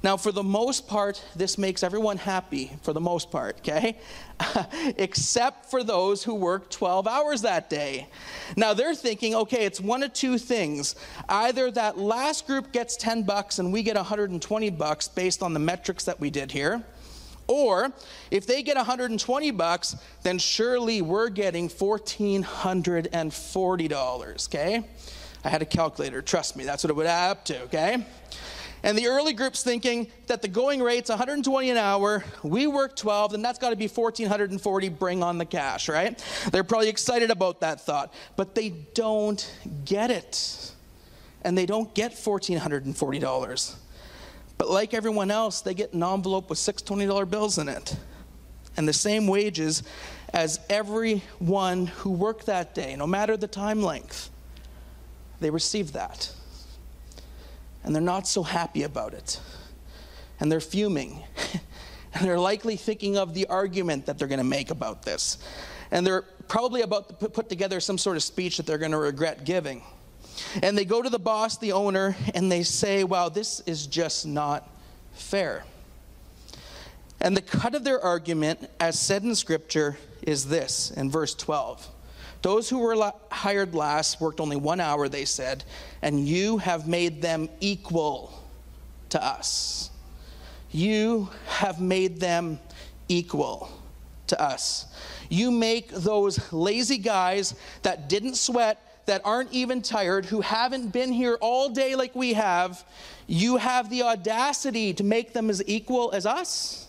Now, 0.02 0.16
for 0.16 0.32
the 0.32 0.42
most 0.42 0.88
part, 0.88 1.22
this 1.36 1.58
makes 1.58 1.82
everyone 1.82 2.16
happy, 2.16 2.72
for 2.82 2.92
the 2.92 3.00
most 3.00 3.30
part, 3.30 3.58
okay? 3.58 3.98
Except 4.96 5.70
for 5.70 5.84
those 5.84 6.24
who 6.24 6.34
worked 6.34 6.72
12 6.72 7.06
hours 7.06 7.42
that 7.42 7.70
day. 7.70 8.08
Now, 8.56 8.74
they're 8.74 8.96
thinking, 8.96 9.34
okay, 9.36 9.64
it's 9.64 9.80
one 9.80 10.02
of 10.02 10.12
two 10.12 10.38
things. 10.38 10.96
Either 11.28 11.70
that 11.70 11.98
last 11.98 12.48
group 12.48 12.72
gets 12.72 12.96
10 12.96 13.22
bucks 13.22 13.60
and 13.60 13.72
we 13.72 13.84
get 13.84 13.94
120 13.94 14.70
bucks 14.70 15.06
based 15.06 15.42
on 15.42 15.54
the 15.54 15.60
metrics 15.60 16.04
that 16.04 16.18
we 16.18 16.30
did 16.30 16.50
here. 16.50 16.82
Or 17.52 17.92
if 18.30 18.46
they 18.46 18.62
get 18.62 18.76
120 18.76 19.50
bucks, 19.50 19.94
then 20.22 20.38
surely 20.38 21.02
we're 21.02 21.28
getting 21.28 21.68
$1,440, 21.68 24.48
okay? 24.48 24.82
I 25.44 25.48
had 25.50 25.60
a 25.60 25.66
calculator, 25.66 26.22
trust 26.22 26.56
me, 26.56 26.64
that's 26.64 26.82
what 26.82 26.90
it 26.90 26.96
would 26.96 27.04
add 27.04 27.30
up 27.30 27.44
to, 27.44 27.60
okay? 27.64 28.06
And 28.82 28.96
the 28.96 29.06
early 29.06 29.34
group's 29.34 29.62
thinking 29.62 30.06
that 30.28 30.40
the 30.40 30.48
going 30.48 30.82
rate's 30.82 31.10
120 31.10 31.68
an 31.68 31.76
hour, 31.76 32.24
we 32.42 32.66
work 32.66 32.96
12, 32.96 33.34
and 33.34 33.44
that's 33.44 33.58
got 33.58 33.68
to 33.68 33.76
be 33.76 33.86
1440, 33.86 34.88
bring 34.88 35.22
on 35.22 35.36
the 35.36 35.44
cash, 35.44 35.90
right? 35.90 36.24
They're 36.52 36.64
probably 36.64 36.88
excited 36.88 37.30
about 37.30 37.60
that 37.60 37.82
thought, 37.82 38.14
but 38.34 38.54
they 38.54 38.70
don't 38.94 39.46
get 39.84 40.10
it. 40.10 40.72
And 41.42 41.58
they 41.58 41.66
don't 41.66 41.94
get 41.94 42.12
$1,440. 42.12 43.74
But 44.62 44.70
like 44.70 44.94
everyone 44.94 45.32
else, 45.32 45.60
they 45.60 45.74
get 45.74 45.92
an 45.92 46.04
envelope 46.04 46.48
with 46.48 46.56
six 46.56 46.82
$20 46.82 47.28
bills 47.28 47.58
in 47.58 47.68
it 47.68 47.96
and 48.76 48.86
the 48.86 48.92
same 48.92 49.26
wages 49.26 49.82
as 50.32 50.60
everyone 50.70 51.88
who 51.88 52.12
worked 52.12 52.46
that 52.46 52.72
day, 52.72 52.94
no 52.94 53.04
matter 53.04 53.36
the 53.36 53.48
time 53.48 53.82
length. 53.82 54.30
They 55.40 55.50
receive 55.50 55.94
that 55.94 56.32
and 57.82 57.92
they're 57.92 58.00
not 58.00 58.28
so 58.28 58.44
happy 58.44 58.84
about 58.84 59.14
it. 59.14 59.40
And 60.38 60.52
they're 60.52 60.60
fuming. 60.60 61.24
and 62.14 62.24
they're 62.24 62.38
likely 62.38 62.76
thinking 62.76 63.16
of 63.16 63.34
the 63.34 63.48
argument 63.48 64.06
that 64.06 64.16
they're 64.16 64.28
going 64.28 64.38
to 64.38 64.44
make 64.44 64.70
about 64.70 65.02
this. 65.02 65.38
And 65.90 66.06
they're 66.06 66.22
probably 66.46 66.82
about 66.82 67.18
to 67.18 67.28
put 67.28 67.48
together 67.48 67.80
some 67.80 67.98
sort 67.98 68.16
of 68.16 68.22
speech 68.22 68.58
that 68.58 68.66
they're 68.66 68.78
going 68.78 68.92
to 68.92 68.98
regret 68.98 69.44
giving. 69.44 69.82
And 70.62 70.76
they 70.76 70.84
go 70.84 71.02
to 71.02 71.10
the 71.10 71.18
boss, 71.18 71.58
the 71.58 71.72
owner, 71.72 72.16
and 72.34 72.50
they 72.50 72.62
say, 72.62 73.04
Wow, 73.04 73.28
this 73.28 73.60
is 73.60 73.86
just 73.86 74.26
not 74.26 74.68
fair. 75.12 75.64
And 77.20 77.36
the 77.36 77.42
cut 77.42 77.74
of 77.74 77.84
their 77.84 78.00
argument, 78.00 78.68
as 78.80 78.98
said 78.98 79.22
in 79.22 79.34
Scripture, 79.34 79.96
is 80.22 80.48
this 80.48 80.90
in 80.90 81.10
verse 81.10 81.34
12. 81.34 81.88
Those 82.42 82.68
who 82.68 82.80
were 82.80 83.12
hired 83.30 83.74
last 83.74 84.20
worked 84.20 84.40
only 84.40 84.56
one 84.56 84.80
hour, 84.80 85.08
they 85.08 85.24
said, 85.24 85.62
and 86.02 86.26
you 86.26 86.58
have 86.58 86.88
made 86.88 87.22
them 87.22 87.48
equal 87.60 88.32
to 89.10 89.24
us. 89.24 89.90
You 90.72 91.28
have 91.46 91.80
made 91.80 92.18
them 92.18 92.58
equal 93.08 93.70
to 94.26 94.42
us. 94.42 94.86
You 95.28 95.50
make 95.50 95.90
those 95.90 96.52
lazy 96.52 96.98
guys 96.98 97.54
that 97.82 98.08
didn't 98.08 98.36
sweat, 98.36 98.80
that 99.06 99.22
aren't 99.24 99.52
even 99.52 99.82
tired, 99.82 100.26
who 100.26 100.40
haven't 100.40 100.92
been 100.92 101.12
here 101.12 101.36
all 101.40 101.68
day 101.68 101.94
like 101.94 102.14
we 102.14 102.34
have, 102.34 102.84
you 103.26 103.56
have 103.56 103.90
the 103.90 104.02
audacity 104.02 104.92
to 104.94 105.04
make 105.04 105.32
them 105.32 105.50
as 105.50 105.62
equal 105.66 106.12
as 106.12 106.26
us? 106.26 106.86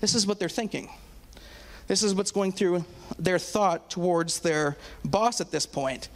This 0.00 0.14
is 0.14 0.26
what 0.26 0.38
they're 0.38 0.48
thinking. 0.48 0.88
This 1.86 2.02
is 2.02 2.14
what's 2.14 2.30
going 2.30 2.52
through 2.52 2.84
their 3.18 3.38
thought 3.38 3.90
towards 3.90 4.40
their 4.40 4.76
boss 5.04 5.40
at 5.40 5.50
this 5.50 5.66
point. 5.66 6.08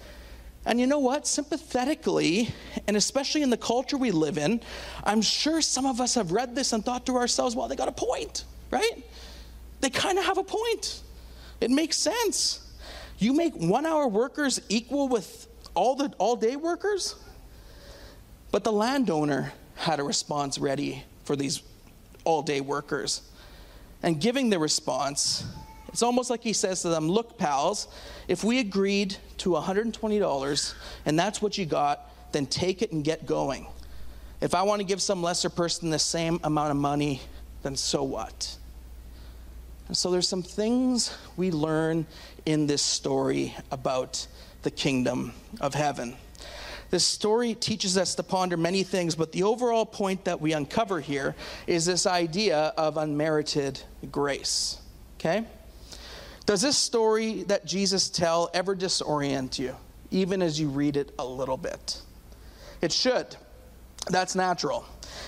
And 0.66 0.80
you 0.80 0.86
know 0.86 1.00
what? 1.00 1.26
Sympathetically, 1.26 2.54
and 2.86 2.96
especially 2.96 3.42
in 3.42 3.50
the 3.50 3.56
culture 3.56 3.96
we 3.96 4.10
live 4.10 4.38
in, 4.38 4.60
I'm 5.02 5.20
sure 5.20 5.60
some 5.60 5.84
of 5.84 6.00
us 6.00 6.14
have 6.14 6.32
read 6.32 6.54
this 6.54 6.72
and 6.72 6.84
thought 6.84 7.04
to 7.06 7.16
ourselves, 7.16 7.54
well, 7.54 7.68
they 7.68 7.76
got 7.76 7.88
a 7.88 7.92
point, 7.92 8.44
right? 8.70 9.04
They 9.80 9.90
kind 9.90 10.18
of 10.18 10.24
have 10.24 10.38
a 10.38 10.44
point. 10.44 11.02
It 11.60 11.70
makes 11.70 11.98
sense. 11.98 12.63
You 13.24 13.32
make 13.32 13.54
one 13.54 13.86
hour 13.86 14.06
workers 14.06 14.60
equal 14.68 15.08
with 15.08 15.48
all 15.74 15.96
the 15.96 16.12
all 16.18 16.36
day 16.36 16.56
workers? 16.56 17.16
But 18.52 18.64
the 18.64 18.72
landowner 18.72 19.52
had 19.76 19.98
a 19.98 20.04
response 20.04 20.58
ready 20.58 21.02
for 21.24 21.34
these 21.34 21.62
all 22.24 22.42
day 22.42 22.60
workers. 22.60 23.22
And 24.02 24.20
giving 24.20 24.50
the 24.50 24.58
response, 24.58 25.44
it's 25.88 26.02
almost 26.02 26.28
like 26.28 26.42
he 26.42 26.52
says 26.52 26.82
to 26.82 26.88
them, 26.90 27.08
Look, 27.08 27.38
pals, 27.38 27.88
if 28.28 28.44
we 28.44 28.58
agreed 28.58 29.16
to 29.38 29.50
$120 29.50 30.74
and 31.06 31.18
that's 31.18 31.40
what 31.40 31.56
you 31.56 31.64
got, 31.64 32.10
then 32.32 32.44
take 32.44 32.82
it 32.82 32.92
and 32.92 33.02
get 33.02 33.24
going. 33.24 33.66
If 34.42 34.54
I 34.54 34.62
want 34.64 34.80
to 34.80 34.84
give 34.84 35.00
some 35.00 35.22
lesser 35.22 35.48
person 35.48 35.88
the 35.88 35.98
same 35.98 36.40
amount 36.44 36.72
of 36.72 36.76
money, 36.76 37.22
then 37.62 37.74
so 37.74 38.02
what? 38.02 38.58
And 39.88 39.96
so 39.96 40.10
there's 40.10 40.28
some 40.28 40.42
things 40.42 41.16
we 41.36 41.50
learn 41.50 42.06
in 42.46 42.66
this 42.66 42.82
story 42.82 43.54
about 43.70 44.26
the 44.62 44.70
kingdom 44.70 45.32
of 45.60 45.74
heaven. 45.74 46.16
This 46.90 47.04
story 47.04 47.54
teaches 47.54 47.98
us 47.98 48.14
to 48.16 48.22
ponder 48.22 48.56
many 48.56 48.82
things, 48.82 49.14
but 49.14 49.32
the 49.32 49.42
overall 49.42 49.84
point 49.84 50.26
that 50.26 50.40
we 50.40 50.52
uncover 50.52 51.00
here 51.00 51.34
is 51.66 51.86
this 51.86 52.06
idea 52.06 52.72
of 52.76 52.96
unmerited 52.96 53.80
grace. 54.12 54.78
Okay? 55.18 55.44
Does 56.46 56.60
this 56.60 56.76
story 56.76 57.42
that 57.44 57.64
Jesus 57.64 58.10
tell 58.10 58.50
ever 58.52 58.76
disorient 58.76 59.58
you, 59.58 59.74
even 60.10 60.42
as 60.42 60.60
you 60.60 60.68
read 60.68 60.96
it 60.96 61.12
a 61.18 61.24
little 61.24 61.56
bit? 61.56 62.00
It 62.80 62.92
should. 62.92 63.34
That's 64.10 64.34
natural. 64.34 64.84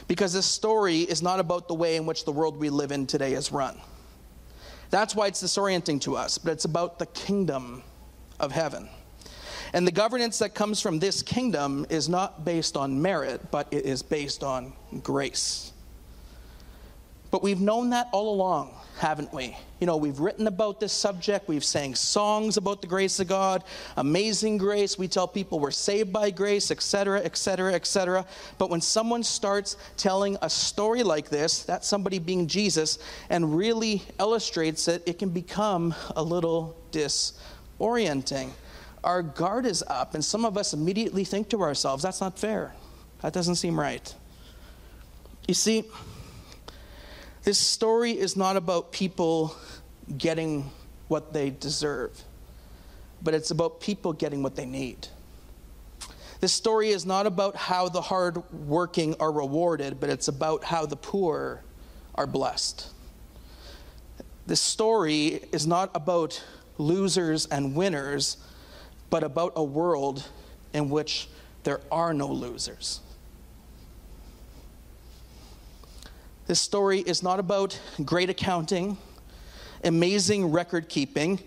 Because 0.09 0.33
this 0.35 0.46
story 0.46 1.00
is 1.00 1.22
not 1.22 1.40
about 1.40 1.68
the 1.68 1.74
way 1.74 1.96
in 1.96 2.05
which 2.07 2.24
the 2.24 2.33
world 2.33 2.59
we 2.59 2.68
live 2.68 2.92
in 2.92 3.07
today 3.07 3.33
is 3.33 3.50
run. 3.50 3.81
That's 4.90 5.14
why 5.14 5.27
it's 5.27 5.42
disorienting 5.42 6.01
to 6.03 6.16
us, 6.16 6.38
but 6.38 6.53
it's 6.53 6.64
about 6.64 6.99
the 6.99 7.07
kingdom 7.07 7.83
of 8.38 8.53
heaven. 8.53 8.88
And 9.72 9.87
the 9.87 9.92
governance 9.92 10.38
that 10.38 10.55
comes 10.55 10.81
from 10.81 10.99
this 10.99 11.22
kingdom 11.22 11.87
is 11.90 12.09
not 12.09 12.44
based 12.44 12.77
on 12.77 13.03
merit, 13.03 13.51
but 13.51 13.66
it 13.72 13.85
is 13.85 14.03
based 14.03 14.42
on 14.42 14.72
grace. 15.03 15.72
But 17.37 17.42
we've 17.42 17.61
known 17.61 17.90
that 17.90 18.09
all 18.12 18.33
along 18.33 18.70
haven't 18.96 19.31
we? 19.31 19.55
You 19.79 19.87
know, 19.87 19.99
we've 19.99 20.20
written 20.20 20.46
about 20.46 20.81
this 20.81 20.90
subject, 20.90 21.49
we've 21.49 21.62
sang 21.62 21.94
songs 21.94 22.57
about 22.57 22.81
the 22.81 22.87
grace 22.87 23.20
of 23.20 23.29
God, 23.29 23.62
amazing 23.99 24.57
grace. 24.57 24.96
We 24.96 25.07
tell 25.07 25.29
people 25.29 25.61
we're 25.61 25.70
saved 25.70 26.14
by 26.14 26.31
grace, 26.31 26.70
etc., 26.70 27.20
etc., 27.20 27.75
etc. 27.75 28.25
But 28.57 28.70
when 28.70 28.81
someone 28.81 29.22
starts 29.22 29.77
telling 29.99 30.38
a 30.40 30.49
story 30.49 31.03
like 31.03 31.29
this, 31.29 31.62
that's 31.64 31.87
somebody 31.87 32.18
being 32.18 32.46
Jesus, 32.46 32.99
and 33.29 33.55
really 33.55 34.03
illustrates 34.18 34.88
it, 34.88 35.03
it 35.05 35.18
can 35.18 35.29
become 35.29 35.94
a 36.16 36.22
little 36.22 36.75
disorienting. 36.90 38.49
Our 39.05 39.20
guard 39.20 39.66
is 39.66 39.85
up, 39.88 40.14
and 40.14 40.25
some 40.25 40.46
of 40.46 40.57
us 40.57 40.72
immediately 40.72 41.25
think 41.25 41.51
to 41.51 41.61
ourselves, 41.61 42.03
that's 42.03 42.22
not 42.22 42.38
fair. 42.38 42.72
That 43.20 43.35
doesn't 43.35 43.57
seem 43.57 43.79
right. 43.79 44.14
You 45.46 45.53
see, 45.53 45.85
this 47.47 47.59
story 47.59 48.11
is 48.11 48.37
not 48.37 48.57
about 48.57 48.91
people 48.91 49.55
getting 50.19 50.69
what 51.07 51.33
they 51.33 51.49
deserve, 51.49 52.11
but 53.23 53.35
it's 53.35 53.53
about 53.53 53.81
people 53.81 54.13
getting 54.13 54.43
what 54.43 54.57
they 54.57 54.67
need. 54.67 55.07
This 56.41 56.53
story 56.53 56.89
is 56.89 57.07
not 57.07 57.25
about 57.25 57.55
how 57.55 57.89
the 57.89 58.01
hardworking 58.01 59.15
are 59.21 59.31
rewarded, 59.31 60.01
but 60.01 60.11
it's 60.11 60.27
about 60.27 60.65
how 60.65 60.87
the 60.87 60.97
poor 60.97 61.63
are 62.17 62.27
blessed. 62.27 62.89
This 64.49 64.61
story 64.61 65.41
is 65.53 65.69
not 65.69 65.93
about 65.95 66.43
losers 66.79 67.47
and 67.47 67.77
winners, 67.77 68.39
but 69.09 69.23
about 69.23 69.53
a 69.55 69.63
world 69.63 70.29
in 70.75 70.91
which 70.91 71.29
there 71.63 71.81
are 71.93 72.13
no 72.13 72.27
losers. 72.27 73.03
This 76.47 76.61
story 76.61 77.01
is 77.01 77.25
not 77.25 77.41
about 77.41 77.79
great 78.05 78.31
accounting, 78.31 78.97
amazing 79.83 80.53
record 80.53 80.89
keeping, 80.89 81.41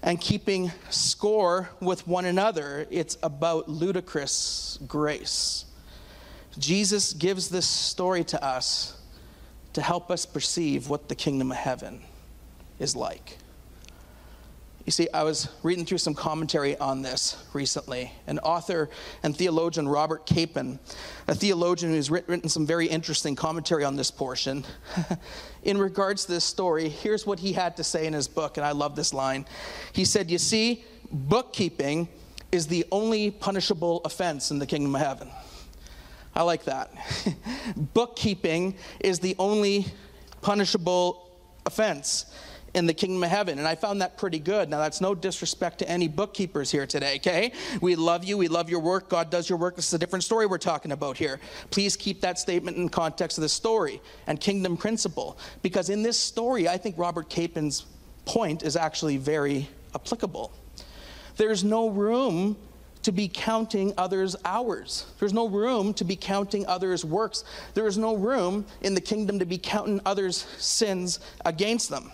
and 0.00 0.20
keeping 0.20 0.70
score 0.90 1.70
with 1.80 2.06
one 2.06 2.24
another. 2.24 2.86
It's 2.88 3.18
about 3.24 3.68
ludicrous 3.68 4.78
grace. 4.86 5.64
Jesus 6.56 7.14
gives 7.14 7.48
this 7.48 7.66
story 7.66 8.22
to 8.24 8.44
us 8.44 8.96
to 9.72 9.82
help 9.82 10.08
us 10.08 10.24
perceive 10.24 10.88
what 10.88 11.08
the 11.08 11.16
kingdom 11.16 11.50
of 11.50 11.56
heaven 11.56 12.00
is 12.78 12.94
like. 12.94 13.38
You 14.84 14.90
see, 14.90 15.08
I 15.14 15.22
was 15.22 15.48
reading 15.62 15.86
through 15.86 15.98
some 15.98 16.14
commentary 16.14 16.76
on 16.78 17.02
this 17.02 17.36
recently. 17.52 18.12
An 18.26 18.40
author 18.40 18.90
and 19.22 19.36
theologian, 19.36 19.86
Robert 19.86 20.26
Capon, 20.26 20.80
a 21.28 21.34
theologian 21.36 21.92
who's 21.92 22.10
written 22.10 22.48
some 22.48 22.66
very 22.66 22.86
interesting 22.86 23.36
commentary 23.36 23.84
on 23.84 23.94
this 23.94 24.10
portion. 24.10 24.64
in 25.62 25.78
regards 25.78 26.24
to 26.24 26.32
this 26.32 26.44
story, 26.44 26.88
here's 26.88 27.24
what 27.24 27.38
he 27.38 27.52
had 27.52 27.76
to 27.76 27.84
say 27.84 28.06
in 28.06 28.12
his 28.12 28.26
book, 28.26 28.56
and 28.56 28.66
I 28.66 28.72
love 28.72 28.96
this 28.96 29.14
line. 29.14 29.46
He 29.92 30.04
said, 30.04 30.30
You 30.30 30.38
see, 30.38 30.84
bookkeeping 31.12 32.08
is 32.50 32.66
the 32.66 32.84
only 32.90 33.30
punishable 33.30 34.00
offense 34.04 34.50
in 34.50 34.58
the 34.58 34.66
kingdom 34.66 34.96
of 34.96 35.00
heaven. 35.00 35.30
I 36.34 36.42
like 36.42 36.64
that. 36.64 36.92
Bookkeeping 37.76 38.74
is 39.00 39.20
the 39.20 39.36
only 39.38 39.86
punishable 40.40 41.30
offense 41.66 42.26
in 42.74 42.86
the 42.86 42.94
kingdom 42.94 43.22
of 43.22 43.28
heaven. 43.28 43.58
And 43.58 43.68
I 43.68 43.74
found 43.74 44.00
that 44.00 44.16
pretty 44.16 44.38
good. 44.38 44.68
Now, 44.68 44.78
that's 44.78 45.00
no 45.00 45.14
disrespect 45.14 45.78
to 45.80 45.88
any 45.88 46.08
bookkeepers 46.08 46.70
here 46.70 46.86
today, 46.86 47.16
okay? 47.16 47.52
We 47.80 47.96
love 47.96 48.24
you. 48.24 48.38
We 48.38 48.48
love 48.48 48.70
your 48.70 48.80
work. 48.80 49.08
God 49.08 49.30
does 49.30 49.48
your 49.48 49.58
work. 49.58 49.76
This 49.76 49.88
is 49.88 49.94
a 49.94 49.98
different 49.98 50.24
story 50.24 50.46
we're 50.46 50.58
talking 50.58 50.92
about 50.92 51.16
here. 51.16 51.38
Please 51.70 51.96
keep 51.96 52.20
that 52.22 52.38
statement 52.38 52.76
in 52.76 52.88
context 52.88 53.38
of 53.38 53.42
the 53.42 53.48
story 53.48 54.00
and 54.26 54.40
kingdom 54.40 54.76
principle. 54.76 55.38
Because 55.62 55.90
in 55.90 56.02
this 56.02 56.18
story, 56.18 56.68
I 56.68 56.78
think 56.78 56.96
Robert 56.98 57.28
Capon's 57.28 57.86
point 58.24 58.62
is 58.62 58.76
actually 58.76 59.18
very 59.18 59.68
applicable. 59.94 60.52
There's 61.36 61.64
no 61.64 61.90
room 61.90 62.56
to 63.02 63.12
be 63.12 63.28
counting 63.28 63.92
others' 63.98 64.36
hours. 64.44 65.06
There's 65.18 65.32
no 65.32 65.48
room 65.48 65.92
to 65.94 66.04
be 66.04 66.14
counting 66.14 66.64
others' 66.66 67.04
works. 67.04 67.44
There 67.74 67.86
is 67.86 67.98
no 67.98 68.16
room 68.16 68.64
in 68.80 68.94
the 68.94 69.00
kingdom 69.00 69.40
to 69.40 69.44
be 69.44 69.58
counting 69.58 70.00
others' 70.06 70.46
sins 70.58 71.18
against 71.44 71.90
them. 71.90 72.12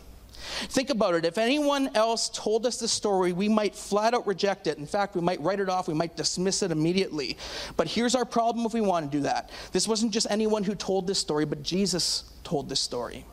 Think 0.69 0.91
about 0.91 1.15
it. 1.15 1.25
If 1.25 1.39
anyone 1.39 1.91
else 1.95 2.31
told 2.31 2.67
us 2.67 2.79
the 2.79 2.89
story, 2.89 3.33
we 3.33 3.49
might 3.49 3.75
flat 3.75 4.15
out 4.15 4.27
reject 4.27 4.67
it. 4.67 4.79
In 4.79 4.87
fact, 4.87 5.15
we 5.15 5.21
might 5.21 5.41
write 5.41 5.61
it 5.61 5.69
off, 5.69 5.89
we 5.89 5.95
might 5.95 6.17
dismiss 6.17 6.63
it 6.63 6.71
immediately. 6.71 7.37
But 7.77 7.89
here's 7.89 8.15
our 8.15 8.25
problem 8.25 8.67
if 8.67 8.75
we 8.75 8.81
want 8.81 9.11
to 9.11 9.19
do 9.19 9.23
that. 9.25 9.51
This 9.73 9.87
wasn't 9.89 10.13
just 10.13 10.27
anyone 10.31 10.65
who 10.65 10.75
told 10.75 11.07
this 11.07 11.19
story, 11.19 11.45
but 11.45 11.63
Jesus 11.63 12.25
told 12.45 12.69
this 12.69 12.81
story. 12.81 13.25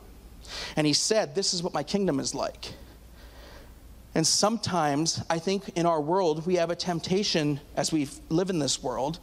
And 0.76 0.86
he 0.86 0.92
said, 0.92 1.34
This 1.34 1.54
is 1.54 1.62
what 1.62 1.74
my 1.74 1.82
kingdom 1.82 2.20
is 2.20 2.34
like. 2.34 2.72
And 4.14 4.26
sometimes, 4.26 5.22
I 5.28 5.38
think 5.38 5.68
in 5.76 5.84
our 5.84 6.00
world, 6.00 6.46
we 6.46 6.54
have 6.54 6.70
a 6.70 6.76
temptation 6.76 7.60
as 7.76 7.92
we 7.92 8.08
live 8.30 8.48
in 8.48 8.58
this 8.58 8.82
world 8.82 9.18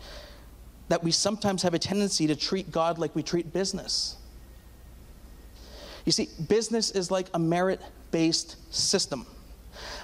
that 0.90 1.04
we 1.04 1.12
sometimes 1.12 1.64
have 1.64 1.74
a 1.74 1.80
tendency 1.80 2.28
to 2.28 2.36
treat 2.36 2.72
God 2.72 3.00
like 3.00 3.16
we 3.16 3.24
treat 3.24 3.52
business. 3.52 4.18
You 6.06 6.12
see, 6.12 6.30
business 6.48 6.92
is 6.92 7.12
like 7.12 7.28
a 7.34 7.40
merit 7.40 7.82
based 8.12 8.74
system. 8.74 9.26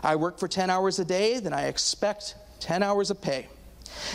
I 0.03 0.15
work 0.15 0.39
for 0.39 0.47
10 0.47 0.69
hours 0.69 0.99
a 0.99 1.05
day, 1.05 1.39
then 1.39 1.53
I 1.53 1.67
expect 1.67 2.35
10 2.59 2.83
hours 2.83 3.11
of 3.11 3.21
pay. 3.21 3.47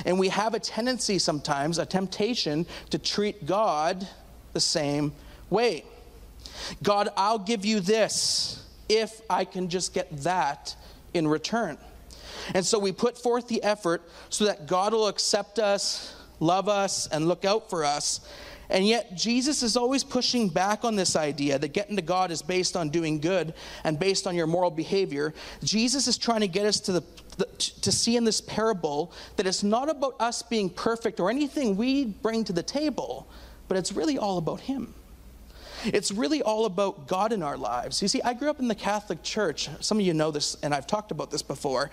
And 0.07 0.18
we 0.18 0.29
have 0.29 0.55
a 0.55 0.59
tendency 0.59 1.18
sometimes, 1.18 1.79
a 1.79 1.87
temptation, 1.87 2.66
to 2.90 2.99
treat 2.99 3.47
God 3.47 4.07
the 4.53 4.61
same 4.61 5.12
way. 5.51 5.85
God, 6.83 7.09
I'll 7.16 7.38
give 7.38 7.64
you 7.64 7.81
this 7.81 8.64
if 8.88 9.20
I 9.29 9.44
can 9.44 9.68
just 9.68 9.94
get 9.94 10.11
that 10.18 10.75
in 11.12 11.27
return. 11.27 11.79
And 12.55 12.64
so 12.64 12.79
we 12.79 12.92
put 12.92 13.16
forth 13.16 13.49
the 13.49 13.62
effort 13.62 14.03
so 14.29 14.44
that 14.44 14.66
God 14.66 14.92
will 14.92 15.09
accept 15.09 15.59
us, 15.59 16.14
love 16.40 16.68
us, 16.68 17.07
and 17.09 17.27
look 17.29 17.44
out 17.44 17.70
for 17.70 17.85
us. 17.85 18.20
And 18.70 18.87
yet, 18.87 19.14
Jesus 19.14 19.62
is 19.62 19.77
always 19.77 20.03
pushing 20.03 20.48
back 20.48 20.85
on 20.85 20.96
this 20.96 21.16
idea 21.16 21.59
that 21.59 21.72
getting 21.72 21.96
to 21.96 22.03
God 22.03 22.31
is 22.31 22.42
based 22.42 22.77
on 22.77 22.88
doing 22.88 23.20
good 23.20 23.55
and 23.85 23.98
based 23.98 24.27
on 24.27 24.35
your 24.35 24.46
moral 24.46 24.70
behavior. 24.70 25.35
Jesus 25.62 26.09
is 26.09 26.16
trying 26.16 26.40
to 26.40 26.48
get 26.48 26.66
us 26.66 26.81
to, 26.81 26.92
the, 26.92 27.03
to 27.46 27.92
see 27.92 28.16
in 28.16 28.24
this 28.24 28.40
parable 28.40 29.12
that 29.37 29.46
it's 29.46 29.62
not 29.62 29.90
about 29.90 30.14
us 30.20 30.42
being 30.42 30.70
perfect 30.70 31.20
or 31.20 31.31
anything 31.31 31.77
we 31.77 32.05
bring 32.07 32.44
to 32.44 32.53
the 32.53 32.62
table, 32.62 33.29
but 33.68 33.77
it's 33.77 33.92
really 33.92 34.18
all 34.18 34.38
about 34.38 34.61
Him. 34.61 34.94
It's 35.87 36.11
really 36.11 36.40
all 36.42 36.64
about 36.64 37.07
God 37.07 37.33
in 37.33 37.42
our 37.42 37.59
lives. 37.59 38.00
You 38.00 38.09
see, 38.09 38.22
I 38.22 38.33
grew 38.33 38.48
up 38.48 38.59
in 38.59 38.68
the 38.68 38.74
Catholic 38.74 39.22
Church. 39.22 39.68
Some 39.81 39.98
of 39.98 40.07
you 40.07 40.14
know 40.14 40.31
this, 40.31 40.57
and 40.62 40.74
I've 40.74 40.87
talked 40.87 41.11
about 41.11 41.31
this 41.31 41.42
before. 41.42 41.90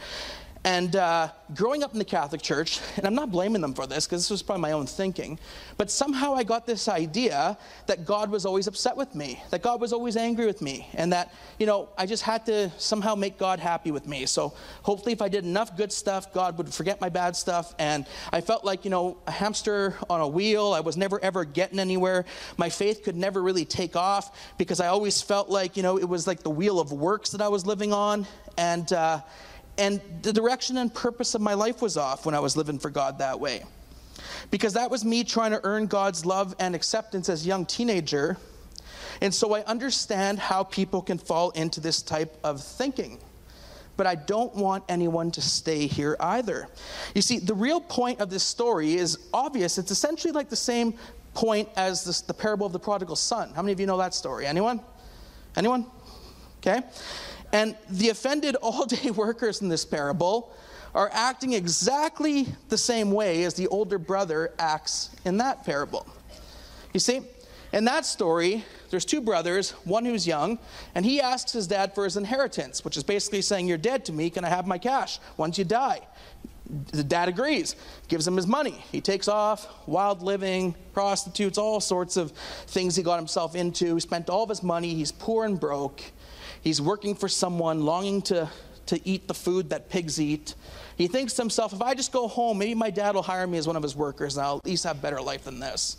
And 0.63 0.95
uh, 0.95 1.30
growing 1.56 1.82
up 1.82 1.93
in 1.93 1.97
the 1.97 2.06
Catholic 2.06 2.43
Church, 2.43 2.80
and 2.97 3.08
I'm 3.08 3.15
not 3.15 3.32
blaming 3.32 3.63
them 3.63 3.74
for 3.74 3.88
this 3.88 4.06
because 4.06 4.21
this 4.21 4.30
was 4.30 4.43
probably 4.43 4.62
my 4.62 4.74
own 4.74 4.86
thinking, 4.86 5.39
but 5.78 5.89
somehow 5.89 6.36
I 6.36 6.43
got 6.43 6.67
this 6.67 6.88
idea 6.88 7.58
that 7.88 8.06
God 8.06 8.30
was 8.30 8.45
always 8.45 8.67
upset 8.67 8.95
with 8.95 9.15
me, 9.15 9.41
that 9.50 9.63
God 9.63 9.82
was 9.82 9.91
always 9.91 10.15
angry 10.15 10.45
with 10.45 10.62
me, 10.62 10.88
and 10.93 11.12
that, 11.13 11.34
you 11.58 11.65
know, 11.65 11.89
I 11.97 12.06
just 12.06 12.21
had 12.21 12.45
to 12.45 12.71
somehow 12.78 13.15
make 13.15 13.39
God 13.39 13.60
happy 13.60 13.89
with 13.89 14.08
me. 14.08 14.28
So 14.28 14.54
hopefully, 14.84 15.13
if 15.13 15.21
I 15.24 15.30
did 15.30 15.45
enough 15.45 15.76
good 15.76 15.91
stuff, 15.91 16.32
God 16.32 16.60
would 16.60 16.71
forget 16.71 17.02
my 17.02 17.10
bad 17.10 17.36
stuff. 17.36 17.74
And 17.80 18.06
I 18.32 18.41
felt 18.41 18.63
like, 18.63 18.86
you 18.86 18.91
know, 18.91 19.17
a 19.26 19.32
hamster 19.32 19.95
on 20.12 20.21
a 20.21 20.28
wheel. 20.28 20.74
I 20.74 20.82
was 20.82 20.95
never 20.95 21.19
ever 21.24 21.43
getting 21.43 21.80
anywhere. 21.80 22.24
My 22.58 22.69
faith 22.69 23.04
could 23.04 23.15
never 23.15 23.41
really 23.41 23.65
take 23.65 23.95
off 23.95 24.56
because 24.60 24.80
I 24.80 24.88
always 24.88 25.24
felt 25.24 25.50
like, 25.50 25.76
you 25.76 25.82
know, 25.82 25.97
it 25.97 26.08
was 26.08 26.28
like 26.28 26.43
the 26.43 26.52
wheel 26.52 26.80
of 26.80 26.91
works 26.91 27.32
that 27.32 27.41
I 27.41 27.47
was 27.47 27.65
living 27.65 27.93
on. 27.93 28.28
And, 28.60 28.91
uh, 28.93 29.21
and 29.78 30.02
the 30.22 30.34
direction 30.34 30.78
and 30.78 30.94
purpose 30.94 31.36
of 31.36 31.42
my 31.42 31.54
life 31.54 31.82
was 31.82 31.98
off 31.98 32.26
when 32.26 32.36
I 32.36 32.40
was 32.40 32.58
living 32.58 32.80
for 32.80 32.90
God 32.90 33.20
that 33.20 33.40
way. 33.40 33.64
Because 34.50 34.74
that 34.74 34.92
was 34.92 35.06
me 35.06 35.24
trying 35.24 35.52
to 35.52 35.62
earn 35.64 35.88
God's 35.88 36.26
love 36.26 36.56
and 36.60 36.76
acceptance 36.76 37.30
as 37.30 37.46
a 37.46 37.48
young 37.48 37.66
teenager. 37.66 38.38
And 39.22 39.34
so 39.34 39.54
I 39.54 39.62
understand 39.64 40.40
how 40.40 40.64
people 40.64 41.02
can 41.02 41.18
fall 41.18 41.52
into 41.52 41.80
this 41.80 42.02
type 42.02 42.38
of 42.44 42.62
thinking. 42.62 43.20
But 43.98 44.08
I 44.08 44.16
don't 44.16 44.56
want 44.56 44.84
anyone 44.90 45.32
to 45.32 45.42
stay 45.42 45.86
here 45.86 46.16
either. 46.20 46.68
You 47.14 47.22
see, 47.22 47.40
the 47.40 47.54
real 47.54 47.80
point 47.80 48.20
of 48.20 48.30
this 48.30 48.44
story 48.44 48.96
is 48.96 49.18
obvious. 49.34 49.78
It's 49.78 49.92
essentially 49.92 50.34
like 50.34 50.50
the 50.50 50.56
same 50.56 50.96
point 51.34 51.70
as 51.76 52.04
this, 52.04 52.22
the 52.22 52.34
parable 52.34 52.66
of 52.66 52.74
the 52.74 52.80
prodigal 52.80 53.16
son. 53.16 53.52
How 53.56 53.62
many 53.62 53.74
of 53.74 53.80
you 53.80 53.86
know 53.86 53.98
that 53.98 54.14
story? 54.14 54.46
Anyone? 54.46 54.82
Anyone? 55.56 55.86
Okay. 56.60 56.82
And 57.52 57.76
the 57.90 58.10
offended 58.10 58.56
all 58.62 58.86
day 58.86 59.12
workers 59.12 59.62
in 59.62 59.70
this 59.70 59.86
parable 59.86 60.54
are 60.94 61.10
acting 61.14 61.54
exactly 61.54 62.48
the 62.70 62.78
same 62.78 63.12
way 63.12 63.44
as 63.44 63.54
the 63.54 63.68
older 63.68 63.98
brother 63.98 64.54
acts 64.60 65.10
in 65.24 65.38
that 65.38 65.64
parable. 65.64 66.06
You 66.94 67.00
see, 67.00 67.22
in 67.72 67.86
that 67.86 68.06
story, 68.06 68.66
there's 68.90 69.06
two 69.06 69.22
brothers, 69.22 69.72
one 69.86 70.04
who's 70.04 70.28
young, 70.28 70.60
and 70.94 71.06
he 71.06 71.22
asks 71.22 71.54
his 71.54 71.68
dad 71.68 71.96
for 71.96 72.04
his 72.04 72.18
inheritance, 72.18 72.84
which 72.84 72.98
is 72.98 73.04
basically 73.04 73.42
saying, 73.42 73.68
You're 73.68 73.78
dead 73.78 74.04
to 74.06 74.14
me, 74.14 74.30
can 74.30 74.44
I 74.44 74.50
have 74.50 74.68
my 74.68 74.78
cash 74.78 75.20
once 75.38 75.58
you 75.58 75.64
die? 75.64 76.02
The 76.92 77.04
dad 77.04 77.30
agrees, 77.30 77.76
gives 78.08 78.28
him 78.28 78.36
his 78.36 78.48
money. 78.48 78.84
He 78.92 79.02
takes 79.02 79.28
off, 79.28 79.68
wild 79.88 80.22
living, 80.22 80.76
prostitutes, 80.94 81.58
all 81.58 81.80
sorts 81.80 82.18
of 82.18 82.32
things 82.68 82.96
he 82.96 83.04
got 83.04 83.18
himself 83.18 83.56
into. 83.56 83.96
He 83.96 84.02
spent 84.02 84.30
all 84.30 84.44
of 84.44 84.50
his 84.50 84.64
money, 84.64 84.94
he's 84.94 85.12
poor 85.12 85.46
and 85.46 85.60
broke. 85.60 86.02
He's 86.62 86.82
working 86.82 87.15
for 87.15 87.28
someone, 87.28 87.84
longing 87.84 88.21
to, 88.24 88.50
to 88.88 89.08
eat 89.08 89.28
the 89.28 89.34
food 89.34 89.69
that 89.71 89.89
pigs 89.89 90.21
eat. 90.21 90.56
He 90.97 91.08
thinks 91.08 91.34
to 91.34 91.41
himself, 91.41 91.74
if 91.74 91.82
I 91.82 91.95
just 91.95 92.12
go 92.12 92.28
home, 92.28 92.60
maybe 92.60 92.76
my 92.76 92.91
dad 92.91 93.15
will 93.15 93.24
hire 93.24 93.47
me 93.47 93.58
as 93.58 93.67
one 93.67 93.76
of 93.76 93.84
his 93.84 93.95
workers 93.95 94.38
and 94.38 94.45
I'll 94.45 94.58
at 94.58 94.65
least 94.65 94.84
have 94.84 95.00
a 95.00 95.02
better 95.02 95.21
life 95.21 95.45
than 95.45 95.60
this. 95.60 95.97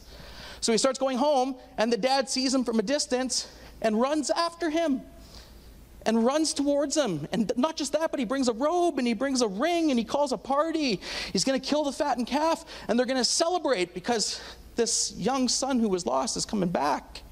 So 0.61 0.71
he 0.71 0.79
starts 0.79 0.99
going 1.01 1.19
home, 1.19 1.57
and 1.77 1.93
the 1.93 1.97
dad 1.97 2.31
sees 2.31 2.55
him 2.55 2.63
from 2.63 2.79
a 2.79 2.83
distance 2.83 3.51
and 3.81 4.01
runs 4.01 4.31
after 4.31 4.71
him 4.71 5.03
and 6.07 6.25
runs 6.25 6.55
towards 6.55 6.97
him. 6.97 7.27
And 7.33 7.53
not 7.57 7.77
just 7.77 7.93
that, 7.93 8.13
but 8.13 8.21
he 8.21 8.27
brings 8.27 8.49
a 8.49 8.53
robe 8.53 8.99
and 8.99 9.07
he 9.07 9.15
brings 9.15 9.43
a 9.43 9.49
ring 9.49 9.91
and 9.91 9.99
he 9.99 10.05
calls 10.05 10.31
a 10.33 10.39
party. 10.39 11.01
He's 11.33 11.45
going 11.45 11.61
to 11.61 11.67
kill 11.67 11.85
the 11.85 11.93
fattened 11.93 12.29
calf 12.29 12.65
and 12.89 12.99
they're 12.99 13.07
going 13.07 13.19
to 13.19 13.25
celebrate 13.25 13.95
because 13.95 14.41
this 14.77 15.13
young 15.17 15.49
son 15.49 15.79
who 15.81 15.89
was 15.89 16.07
lost 16.07 16.37
is 16.37 16.47
coming 16.47 16.69
back. 16.69 17.23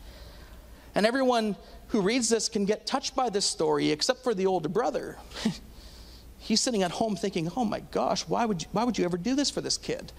And 0.95 1.07
everyone 1.07 1.57
who 1.91 2.01
reads 2.01 2.29
this 2.29 2.49
can 2.49 2.65
get 2.65 2.87
touched 2.87 3.15
by 3.15 3.29
this 3.29 3.45
story, 3.45 3.91
except 3.91 4.23
for 4.23 4.35
the 4.35 4.47
older 4.47 4.69
brother. 4.69 5.17
He's 6.39 6.61
sitting 6.61 6.83
at 6.83 6.93
home 6.93 7.17
thinking, 7.17 7.51
oh 7.57 7.65
my 7.65 7.81
gosh, 7.81 8.23
why 8.27 8.45
would, 8.47 8.63
you, 8.63 8.69
why 8.73 8.85
would 8.85 8.97
you 8.97 9.05
ever 9.05 9.17
do 9.17 9.35
this 9.35 9.51
for 9.51 9.61
this 9.61 9.77
kid? 9.77 10.13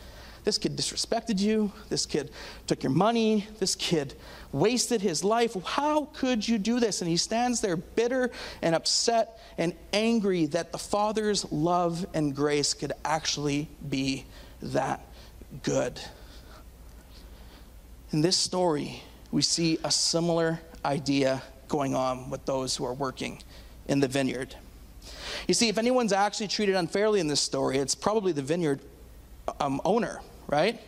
This 0.43 0.57
kid 0.57 0.75
disrespected 0.75 1.39
you. 1.39 1.71
This 1.89 2.05
kid 2.05 2.31
took 2.67 2.83
your 2.83 2.91
money. 2.91 3.47
This 3.59 3.75
kid 3.75 4.15
wasted 4.51 5.01
his 5.01 5.23
life. 5.23 5.55
How 5.63 6.05
could 6.13 6.47
you 6.47 6.57
do 6.57 6.79
this? 6.79 7.01
And 7.01 7.09
he 7.09 7.17
stands 7.17 7.61
there 7.61 7.77
bitter 7.77 8.31
and 8.61 8.73
upset 8.73 9.39
and 9.57 9.73
angry 9.93 10.47
that 10.47 10.71
the 10.71 10.77
Father's 10.77 11.49
love 11.51 12.05
and 12.13 12.35
grace 12.35 12.73
could 12.73 12.93
actually 13.05 13.67
be 13.87 14.25
that 14.61 15.05
good. 15.63 16.01
In 18.11 18.21
this 18.21 18.35
story, 18.35 19.03
we 19.31 19.41
see 19.41 19.77
a 19.83 19.91
similar 19.91 20.59
idea 20.83 21.41
going 21.71 21.95
on 21.95 22.29
with 22.29 22.45
those 22.45 22.75
who 22.75 22.85
are 22.85 22.93
working 22.93 23.41
in 23.87 24.01
the 24.01 24.07
vineyard. 24.07 24.53
You 25.47 25.53
see, 25.53 25.69
if 25.69 25.77
anyone's 25.77 26.11
actually 26.11 26.49
treated 26.49 26.75
unfairly 26.75 27.21
in 27.21 27.27
this 27.27 27.39
story, 27.39 27.77
it's 27.77 27.95
probably 27.95 28.33
the 28.33 28.41
vineyard 28.41 28.81
um, 29.61 29.79
owner, 29.85 30.19
right? 30.47 30.79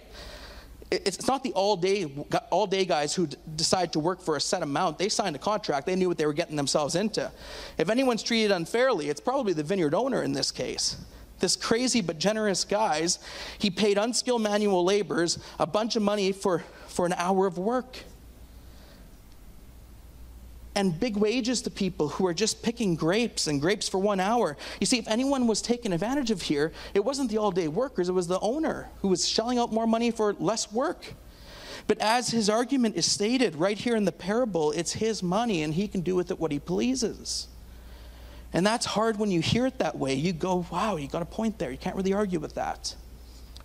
It's 0.92 1.26
not 1.26 1.42
the 1.42 1.54
all 1.54 1.78
day, 1.78 2.12
all 2.52 2.68
day 2.68 2.86
guys 2.86 3.16
who 3.16 3.28
d- 3.28 3.38
decide 3.56 3.94
to 3.94 4.00
work 4.00 4.22
for 4.22 4.36
a 4.36 4.42
set 4.42 4.62
amount. 4.62 5.00
They 5.00 5.10
signed 5.10 5.36
a 5.38 5.40
contract, 5.40 5.88
they 5.88 5.96
knew 5.96 6.10
what 6.10 6.18
they 6.18 6.26
were 6.26 6.34
getting 6.34 6.58
themselves 6.58 6.96
into. 6.96 7.32
If 7.78 7.90
anyone's 7.90 8.22
treated 8.22 8.52
unfairly, 8.52 9.10
it's 9.10 9.22
probably 9.22 9.54
the 9.54 9.64
vineyard 9.64 9.96
owner 9.96 10.22
in 10.22 10.34
this 10.34 10.52
case. 10.52 10.98
This 11.40 11.56
crazy 11.56 12.02
but 12.02 12.20
generous 12.20 12.64
guys, 12.66 13.20
he 13.58 13.70
paid 13.70 13.98
unskilled 13.98 14.42
manual 14.42 14.84
laborers 14.84 15.40
a 15.60 15.66
bunch 15.66 15.96
of 15.96 16.04
money 16.04 16.34
for, 16.34 16.64
for 16.88 17.06
an 17.06 17.14
hour 17.14 17.48
of 17.48 17.58
work. 17.58 17.98
And 20.76 21.00
big 21.00 21.18
wages 21.18 21.62
to 21.62 21.70
people 21.70 22.10
who 22.10 22.26
are 22.26 22.34
just 22.34 22.64
picking 22.64 22.96
grapes 22.96 23.48
and 23.48 23.62
grapes 23.62 23.88
for 23.88 24.00
one 24.00 24.20
hour. 24.20 24.58
You 24.80 24.86
see, 24.86 24.98
if 24.98 25.08
anyone 25.08 25.48
was 25.48 25.62
taken 25.62 25.94
advantage 25.94 26.32
of 26.32 26.42
here, 26.42 26.72
it 26.94 27.04
wasn't 27.04 27.30
the 27.30 27.38
all 27.38 27.52
day 27.52 27.68
workers, 27.68 28.10
it 28.10 28.14
was 28.14 28.28
the 28.28 28.40
owner 28.40 28.90
who 29.02 29.08
was 29.08 29.28
shelling 29.28 29.60
out 29.60 29.72
more 29.72 29.88
money 29.88 30.12
for 30.12 30.34
less 30.34 30.72
work. 30.72 31.14
But 31.86 32.00
as 32.00 32.30
his 32.30 32.50
argument 32.50 32.96
is 32.96 33.06
stated 33.06 33.56
right 33.56 33.78
here 33.78 33.96
in 33.96 34.06
the 34.06 34.12
parable, 34.12 34.72
it's 34.72 34.94
his 34.94 35.22
money 35.22 35.64
and 35.64 35.74
he 35.74 35.88
can 35.88 36.02
do 36.02 36.16
with 36.16 36.32
it 36.32 36.40
what 36.40 36.52
he 36.52 36.60
pleases. 36.60 37.48
And 38.54 38.66
that's 38.66 38.86
hard 38.86 39.18
when 39.18 39.32
you 39.32 39.42
hear 39.42 39.66
it 39.66 39.80
that 39.80 39.98
way. 39.98 40.14
You 40.14 40.32
go, 40.32 40.66
wow, 40.72 40.96
you 40.96 41.08
got 41.08 41.22
a 41.22 41.26
point 41.26 41.58
there. 41.58 41.72
You 41.72 41.78
can't 41.78 41.96
really 41.96 42.14
argue 42.14 42.40
with 42.40 42.56
that. 42.56 42.96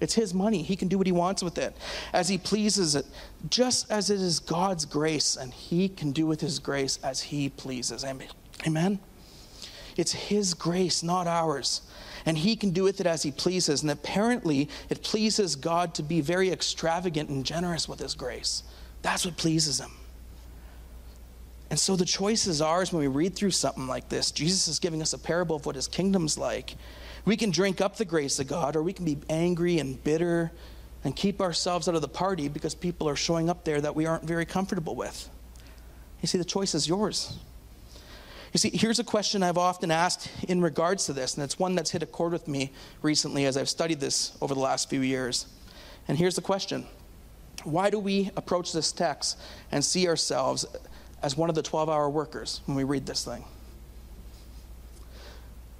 It's 0.01 0.15
his 0.15 0.33
money. 0.33 0.63
He 0.63 0.77
can 0.77 0.89
do 0.89 0.97
what 0.97 1.07
he 1.07 1.13
wants 1.13 1.43
with 1.43 1.59
it 1.59 1.77
as 2.13 2.29
he 2.29 2.39
pleases 2.39 2.95
it, 2.95 3.07
just 3.51 3.91
as 3.91 4.11
it 4.11 4.21
is 4.21 4.39
God's 4.39 4.85
grace, 4.85 5.37
and 5.37 5.53
he 5.53 5.89
can 5.89 6.13
do 6.13 6.27
with 6.27 6.41
his 6.41 6.59
grace 6.59 6.99
as 7.03 7.21
he 7.21 7.49
pleases. 7.49 8.05
Amen? 8.67 8.99
It's 9.97 10.13
his 10.13 10.55
grace, 10.55 11.03
not 11.03 11.27
ours. 11.27 11.83
And 12.25 12.39
he 12.39 12.57
can 12.57 12.71
do 12.71 12.85
with 12.85 13.01
it 13.01 13.07
as 13.07 13.23
he 13.23 13.31
pleases. 13.31 13.83
And 13.83 13.91
apparently, 13.91 14.69
it 14.89 15.03
pleases 15.03 15.57
God 15.57 15.95
to 15.95 16.03
be 16.03 16.21
very 16.21 16.51
extravagant 16.51 17.31
and 17.31 17.45
generous 17.45 17.89
with 17.89 17.99
his 17.99 18.15
grace. 18.15 18.63
That's 19.03 19.25
what 19.25 19.37
pleases 19.37 19.81
him. 19.81 19.91
And 21.71 21.79
so 21.79 21.97
the 21.97 22.05
choice 22.05 22.47
is 22.47 22.63
ours 22.63 22.93
when 22.93 23.01
we 23.01 23.09
read 23.09 23.35
through 23.35 23.51
something 23.51 23.87
like 23.87 24.09
this. 24.09 24.31
Jesus 24.31 24.69
is 24.69 24.79
giving 24.79 25.03
us 25.03 25.13
a 25.13 25.19
parable 25.19 25.57
of 25.57 25.67
what 25.67 25.75
his 25.75 25.89
kingdom's 25.89 26.39
like. 26.39 26.77
We 27.25 27.37
can 27.37 27.51
drink 27.51 27.81
up 27.81 27.97
the 27.97 28.05
grace 28.05 28.39
of 28.39 28.47
God, 28.47 28.77
or 28.77 28.83
we 28.83 28.93
can 28.93 29.05
be 29.05 29.19
angry 29.29 29.79
and 29.79 30.03
bitter 30.03 30.53
and 31.05 31.15
keep 31.15 31.41
ourselves 31.41 31.89
out 31.89 31.95
of 31.95 32.01
the 32.03 32.09
party 32.09 32.49
because 32.49 32.75
people 32.75 33.09
are 33.09 33.17
showing 33.17 33.49
up 33.49 33.65
there 33.65 33.81
that 33.81 33.95
we 33.95 34.07
aren't 34.07 34.25
very 34.25 34.45
comfortable 34.45 34.95
with. 34.95 35.29
You 36.21 36.27
see, 36.27 36.39
the 36.39 36.45
choice 36.45 36.75
is 36.75 36.89
yours. 36.89 37.37
You 38.53 38.59
see, 38.59 38.71
here's 38.71 38.99
a 38.99 39.05
question 39.05 39.43
I've 39.43 39.59
often 39.59 39.91
asked 39.91 40.31
in 40.49 40.63
regards 40.63 41.07
to 41.07 41.13
this, 41.13 41.35
and 41.35 41.45
it's 41.45 41.59
one 41.59 41.75
that's 41.75 41.91
hit 41.91 42.03
a 42.03 42.07
chord 42.07 42.33
with 42.33 42.49
me 42.49 42.73
recently 43.03 43.45
as 43.45 43.57
I've 43.57 43.69
studied 43.69 44.01
this 44.01 44.37
over 44.41 44.55
the 44.55 44.61
last 44.61 44.89
few 44.89 45.03
years. 45.03 45.47
And 46.09 46.17
here's 46.17 46.37
the 46.37 46.43
question 46.43 46.87
Why 47.65 47.91
do 47.91 47.99
we 47.99 48.31
approach 48.37 48.73
this 48.73 48.91
text 48.91 49.39
and 49.71 49.85
see 49.85 50.09
ourselves 50.09 50.65
as 51.23 51.37
one 51.37 51.51
of 51.51 51.55
the 51.55 51.63
12 51.63 51.91
hour 51.91 52.09
workers 52.09 52.63
when 52.65 52.77
we 52.77 52.85
read 52.85 53.07
this 53.07 53.25
thing? 53.25 53.45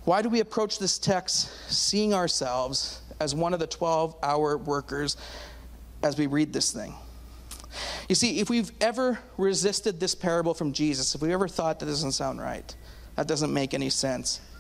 Why 0.09 0.23
do 0.23 0.31
we 0.31 0.41
approach 0.41 0.79
this 0.79 0.99
text 0.99 1.51
seeing 1.71 2.15
ourselves 2.15 3.03
as 3.21 3.35
one 3.35 3.53
of 3.53 3.61
the 3.61 3.67
12 3.67 4.17
hour 4.23 4.57
workers 4.57 5.19
as 6.03 6.17
we 6.17 6.27
read 6.27 6.51
this 6.51 6.73
thing? 6.73 6.95
You 8.09 8.15
see, 8.15 8.41
if 8.41 8.49
we've 8.49 8.73
ever 8.81 9.19
resisted 9.37 10.01
this 10.01 10.15
parable 10.15 10.55
from 10.55 10.73
Jesus, 10.73 11.15
if 11.15 11.21
we 11.21 11.31
ever 11.35 11.47
thought 11.47 11.79
that 11.81 11.85
doesn't 11.85 12.13
sound 12.13 12.41
right, 12.41 12.75
that 13.17 13.29
doesn't 13.29 13.53
make 13.53 13.75
any 13.75 13.91
sense. 13.91 14.41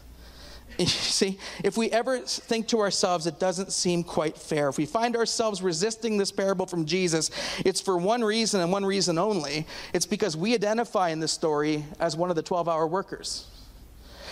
You 0.78 0.86
see, 0.86 1.38
if 1.64 1.78
we 1.78 1.90
ever 1.92 2.18
think 2.18 2.68
to 2.68 2.80
ourselves 2.80 3.26
it 3.26 3.40
doesn't 3.40 3.72
seem 3.72 4.04
quite 4.04 4.36
fair, 4.36 4.68
if 4.68 4.76
we 4.76 4.84
find 4.84 5.16
ourselves 5.16 5.62
resisting 5.62 6.18
this 6.18 6.30
parable 6.30 6.66
from 6.66 6.84
Jesus, 6.84 7.30
it's 7.64 7.80
for 7.80 7.96
one 7.96 8.22
reason 8.22 8.60
and 8.60 8.70
one 8.70 8.84
reason 8.84 9.16
only. 9.16 9.66
It's 9.94 10.06
because 10.06 10.36
we 10.36 10.52
identify 10.52 11.08
in 11.08 11.20
this 11.20 11.32
story 11.32 11.84
as 11.98 12.18
one 12.18 12.28
of 12.28 12.36
the 12.36 12.42
12 12.42 12.68
hour 12.68 12.86
workers 12.86 13.46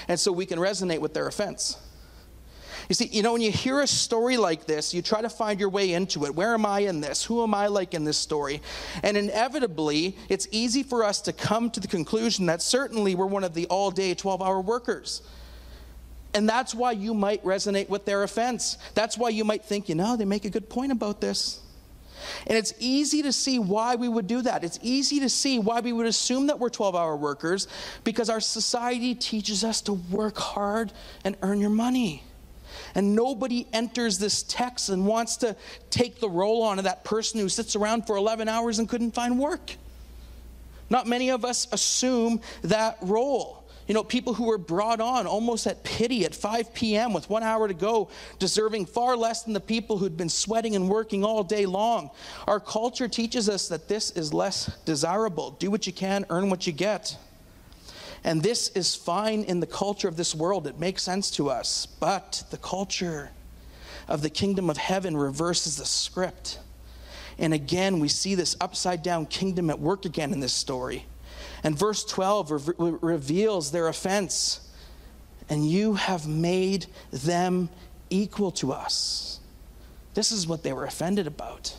and 0.09 0.19
so 0.19 0.33
we 0.33 0.47
can 0.47 0.59
resonate 0.59 1.01
with 1.01 1.15
their 1.15 1.27
offense. 1.27 1.79
You 2.89 2.95
see, 2.95 3.07
you 3.07 3.23
know, 3.23 3.33
when 3.33 3.43
you 3.43 3.51
hear 3.51 3.81
a 3.81 3.87
story 3.87 4.37
like 4.37 4.67
this, 4.67 4.95
you 4.95 5.03
try 5.03 5.21
to 5.21 5.29
find 5.29 5.59
your 5.59 5.69
way 5.69 5.93
into 5.93 6.25
it. 6.25 6.35
Where 6.35 6.55
am 6.55 6.65
I 6.65 6.81
in 6.81 7.01
this? 7.01 7.25
Who 7.25 7.43
am 7.43 7.53
I 7.53 7.67
like 7.67 7.95
in 7.95 8.05
this 8.05 8.17
story? 8.17 8.63
And 9.03 9.17
inevitably, 9.17 10.17
it's 10.29 10.47
easy 10.53 10.85
for 10.85 11.03
us 11.03 11.21
to 11.23 11.33
come 11.33 11.71
to 11.71 11.81
the 11.81 11.89
conclusion 11.89 12.47
that 12.47 12.63
certainly 12.63 13.17
we're 13.17 13.27
one 13.27 13.43
of 13.43 13.55
the 13.55 13.67
all 13.67 13.91
day 13.91 14.15
12 14.15 14.41
hour 14.41 14.61
workers. 14.61 15.23
And 16.33 16.49
that's 16.49 16.75
why 16.75 16.93
you 16.93 17.13
might 17.13 17.43
resonate 17.45 17.89
with 17.89 18.05
their 18.05 18.23
offense. 18.23 18.79
That's 18.95 19.19
why 19.19 19.31
you 19.31 19.45
might 19.45 19.65
think, 19.65 19.89
you 19.89 19.95
know, 19.95 20.17
they 20.17 20.25
make 20.25 20.45
a 20.45 20.51
good 20.51 20.69
point 20.69 20.93
about 20.93 21.21
this. 21.21 21.61
And 22.47 22.57
it's 22.57 22.75
easy 22.79 23.23
to 23.23 23.33
see 23.33 23.59
why 23.59 23.97
we 23.97 24.09
would 24.09 24.27
do 24.27 24.43
that. 24.43 24.65
It's 24.65 24.79
easy 24.83 25.21
to 25.21 25.29
see 25.29 25.59
why 25.59 25.81
we 25.81 25.93
would 25.93 26.07
assume 26.07 26.47
that 26.49 26.59
we're 26.59 26.69
12 26.69 26.95
hour 26.95 27.17
workers 27.17 27.69
because 28.05 28.31
our 28.31 28.41
society 28.41 29.15
teaches 29.15 29.65
us 29.65 29.81
to 29.83 29.95
work 29.95 30.39
hard 30.39 30.93
and 31.25 31.37
earn 31.43 31.61
your 31.61 31.71
money. 31.71 32.23
And 32.95 33.15
nobody 33.15 33.67
enters 33.73 34.19
this 34.19 34.43
text 34.43 34.89
and 34.89 35.07
wants 35.07 35.37
to 35.39 35.57
take 35.91 36.21
the 36.21 36.29
role 36.29 36.63
on 36.63 36.79
of 36.79 36.85
that 36.85 37.05
person 37.05 37.41
who 37.41 37.49
sits 37.49 37.77
around 37.77 38.07
for 38.07 38.17
11 38.17 38.49
hours 38.49 38.79
and 38.79 38.89
couldn't 38.89 39.13
find 39.13 39.39
work. 39.39 39.77
Not 40.89 41.07
many 41.07 41.31
of 41.31 41.45
us 41.45 41.67
assume 41.73 42.41
that 42.63 42.99
role. 43.03 43.56
You 43.87 43.95
know, 43.95 44.03
people 44.03 44.35
who 44.35 44.47
were 44.47 44.59
brought 44.59 45.01
on 45.01 45.27
almost 45.27 45.67
at 45.67 45.85
pity 45.85 46.25
at 46.25 46.35
5 46.35 46.75
p.m. 46.75 47.13
with 47.13 47.31
one 47.31 47.45
hour 47.45 47.69
to 47.69 47.75
go, 47.75 48.09
deserving 48.39 48.87
far 48.87 49.17
less 49.17 49.45
than 49.45 49.53
the 49.53 49.61
people 49.61 49.99
who'd 49.99 50.17
been 50.17 50.29
sweating 50.29 50.75
and 50.75 50.89
working 50.89 51.25
all 51.25 51.45
day 51.45 51.67
long. 51.67 52.11
Our 52.49 52.59
culture 52.59 53.07
teaches 53.07 53.49
us 53.49 53.69
that 53.69 53.89
this 53.89 54.11
is 54.13 54.35
less 54.35 54.77
desirable. 54.85 55.53
Do 55.53 55.71
what 55.71 55.87
you 55.87 55.93
can, 55.93 56.27
earn 56.31 56.51
what 56.51 56.67
you 56.67 56.73
get. 56.73 57.17
And 58.25 58.43
this 58.43 58.71
is 58.71 58.97
fine 58.97 59.45
in 59.45 59.61
the 59.61 59.69
culture 59.69 60.09
of 60.09 60.17
this 60.17 60.35
world. 60.35 60.67
It 60.67 60.81
makes 60.81 61.05
sense 61.05 61.31
to 61.33 61.49
us. 61.49 61.87
But 61.87 62.43
the 62.51 62.57
culture 62.57 63.31
of 64.09 64.21
the 64.21 64.31
kingdom 64.31 64.69
of 64.69 64.77
heaven 64.77 65.17
reverses 65.17 65.77
the 65.77 65.85
script. 65.85 66.59
And 67.39 67.55
again, 67.55 68.01
we 68.01 68.09
see 68.09 68.35
this 68.35 68.57
upside 68.61 69.05
down 69.05 69.27
kingdom 69.27 69.71
at 69.71 69.79
work 69.79 70.05
again 70.07 70.33
in 70.33 70.41
this 70.41 70.55
story. 70.55 71.07
And 71.63 71.79
verse 71.79 72.05
12 72.05 72.79
re- 72.79 72.97
reveals 73.01 73.71
their 73.71 73.89
offense. 73.89 74.61
And 75.49 75.69
you 75.69 75.95
have 75.95 76.27
made 76.27 76.87
them 77.13 77.69
equal 78.11 78.51
to 78.53 78.73
us. 78.73 79.41
This 80.15 80.33
is 80.33 80.47
what 80.47 80.63
they 80.63 80.73
were 80.73 80.85
offended 80.85 81.27
about. 81.27 81.77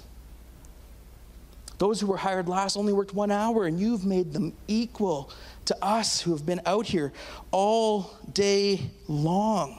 Those 1.78 2.02
who 2.02 2.08
were 2.08 2.18
hired 2.18 2.50
last 2.50 2.76
only 2.76 2.94
worked 2.94 3.14
one 3.14 3.32
hour, 3.32 3.66
and 3.66 3.80
you've 3.80 4.06
made 4.06 4.34
them 4.34 4.54
equal 4.68 5.30
to 5.66 5.78
us 5.84 6.22
who 6.22 6.32
have 6.32 6.46
been 6.46 6.62
out 6.66 6.88
here 6.88 7.14
all 7.52 8.16
day 8.34 8.90
long. 9.08 9.78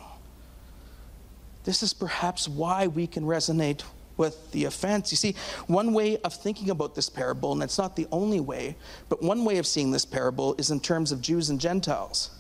This 1.65 1.83
is 1.83 1.93
perhaps 1.93 2.49
why 2.49 2.87
we 2.87 3.07
can 3.07 3.25
resonate 3.25 3.83
with 4.19 4.51
the 4.53 4.67
offense. 4.67 5.11
You 5.11 5.17
see, 5.17 5.35
one 5.67 5.95
way 5.95 6.19
of 6.19 6.35
thinking 6.35 6.69
about 6.69 6.95
this 6.95 7.09
parable, 7.09 7.53
and 7.53 7.63
it's 7.63 7.79
not 7.79 7.97
the 7.97 8.07
only 8.13 8.41
way, 8.41 8.77
but 9.09 9.23
one 9.23 9.45
way 9.45 9.57
of 9.57 9.67
seeing 9.67 9.91
this 9.91 10.05
parable 10.05 10.55
is 10.59 10.71
in 10.71 10.81
terms 10.81 11.13
of 11.13 11.23
Jews 11.23 11.49
and 11.49 11.59
Gentiles. 11.59 12.31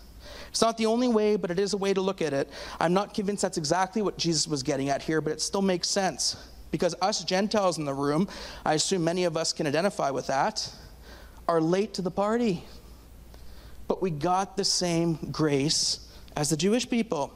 It's 0.51 0.61
not 0.61 0.77
the 0.77 0.87
only 0.87 1.09
way, 1.09 1.37
but 1.37 1.51
it 1.51 1.59
is 1.59 1.73
a 1.73 1.77
way 1.77 1.95
to 1.95 2.01
look 2.01 2.21
at 2.21 2.33
it. 2.33 2.51
I'm 2.81 2.93
not 2.93 3.15
convinced 3.15 3.43
that's 3.43 3.59
exactly 3.59 4.03
what 4.03 4.19
Jesus 4.19 4.47
was 4.47 4.63
getting 4.63 4.89
at 4.91 5.03
here, 5.03 5.21
but 5.21 5.33
it 5.33 5.41
still 5.41 5.63
makes 5.63 5.89
sense. 5.89 6.37
Because 6.71 6.95
us 7.01 7.25
Gentiles 7.25 7.79
in 7.79 7.85
the 7.85 7.95
room, 7.95 8.29
I 8.65 8.75
assume 8.75 9.05
many 9.05 9.25
of 9.25 9.37
us 9.37 9.53
can 9.53 9.67
identify 9.67 10.11
with 10.11 10.27
that, 10.27 10.71
are 11.47 11.61
late 11.61 11.95
to 11.95 12.03
the 12.03 12.11
party. 12.11 12.65
But 13.87 14.03
we 14.03 14.11
got 14.11 14.57
the 14.57 14.65
same 14.65 15.19
grace 15.31 16.11
as 16.37 16.51
the 16.51 16.57
Jewish 16.57 16.89
people. 16.89 17.33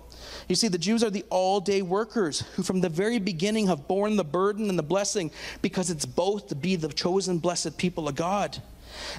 You 0.49 0.55
see, 0.55 0.69
the 0.69 0.79
Jews 0.79 1.03
are 1.05 1.11
the 1.11 1.25
all 1.31 1.61
day 1.61 1.83
workers 1.83 2.41
who, 2.55 2.63
from 2.63 2.81
the 2.81 2.89
very 2.89 3.19
beginning, 3.19 3.67
have 3.69 3.87
borne 3.89 4.17
the 4.17 4.25
burden 4.25 4.69
and 4.69 4.79
the 4.79 4.83
blessing 4.83 5.31
because 5.61 5.91
it's 5.91 6.07
both 6.07 6.49
to 6.49 6.55
be 6.55 6.77
the 6.77 6.89
chosen, 6.89 7.39
blessed 7.39 7.77
people 7.77 8.09
of 8.09 8.15
God. 8.15 8.61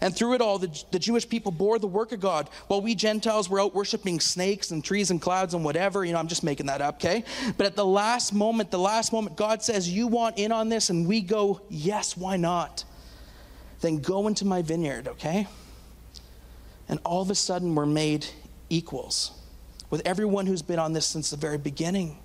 And 0.01 0.15
through 0.15 0.33
it 0.33 0.41
all, 0.41 0.59
the, 0.59 0.83
the, 0.91 0.99
Jewish 0.99 1.27
people 1.27 1.51
bore 1.51 1.79
the 1.79 1.87
work 1.87 2.11
of 2.11 2.19
God, 2.19 2.49
while 2.67 2.81
we 2.81 2.95
Gentiles 2.95 3.49
were 3.49 3.59
out 3.59 3.73
worshiping 3.73 4.19
snakes 4.19 4.71
and 4.71 4.83
trees 4.83 5.11
and 5.11 5.21
clouds 5.21 5.53
and 5.53 5.63
whatever. 5.63 6.05
You 6.05 6.13
know, 6.13 6.19
I'm 6.19 6.27
just 6.27 6.43
making 6.43 6.67
that 6.67 6.81
up, 6.81 6.95
okay? 6.95 7.23
But 7.57 7.65
at 7.65 7.75
the 7.75 7.85
last 7.85 8.33
moment, 8.33 8.71
the 8.71 8.79
last 8.79 9.11
moment, 9.11 9.35
God 9.35 9.63
says, 9.63 9.89
You 9.89 10.07
want 10.07 10.37
in 10.37 10.51
on 10.51 10.69
this? 10.69 10.89
And 10.89 11.07
we 11.07 11.21
go, 11.21 11.61
Yes, 11.69 12.15
why 12.15 12.37
not? 12.37 12.83
Then 13.81 13.99
go 13.99 14.27
into 14.27 14.45
my 14.45 14.61
vineyard, 14.61 15.07
okay? 15.07 15.47
And 16.87 16.99
all 17.03 17.21
of 17.21 17.29
a 17.29 17.35
sudden, 17.35 17.73
we're 17.75 17.85
made 17.85 18.27
equals 18.69 19.31
with 19.93 20.01
everyone 20.07 20.47
who's 20.47 20.63
been 20.63 20.79
on 20.79 20.91
this 20.91 21.05
since 21.05 21.29
the 21.29 21.37
very 21.37 21.59
beginning. 21.59 22.17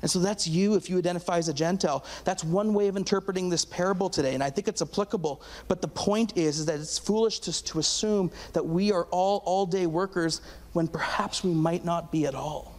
And 0.00 0.10
so 0.10 0.20
that's 0.20 0.48
you 0.48 0.74
if 0.74 0.88
you 0.88 0.96
identify 0.96 1.36
as 1.36 1.50
a 1.50 1.52
Gentile. 1.52 2.02
That's 2.24 2.42
one 2.42 2.72
way 2.72 2.88
of 2.88 2.96
interpreting 2.96 3.50
this 3.50 3.66
parable 3.66 4.08
today, 4.08 4.32
and 4.32 4.42
I 4.42 4.48
think 4.48 4.68
it's 4.68 4.80
applicable. 4.80 5.42
But 5.68 5.82
the 5.82 5.88
point 5.88 6.34
is, 6.34 6.60
is 6.60 6.64
that 6.64 6.80
it's 6.80 6.98
foolish 6.98 7.40
to, 7.40 7.62
to 7.64 7.78
assume 7.78 8.30
that 8.54 8.64
we 8.64 8.90
are 8.90 9.04
all 9.10 9.42
all 9.44 9.66
day 9.66 9.84
workers 9.84 10.40
when 10.72 10.88
perhaps 10.88 11.44
we 11.44 11.52
might 11.52 11.84
not 11.84 12.10
be 12.10 12.24
at 12.24 12.34
all. 12.34 12.72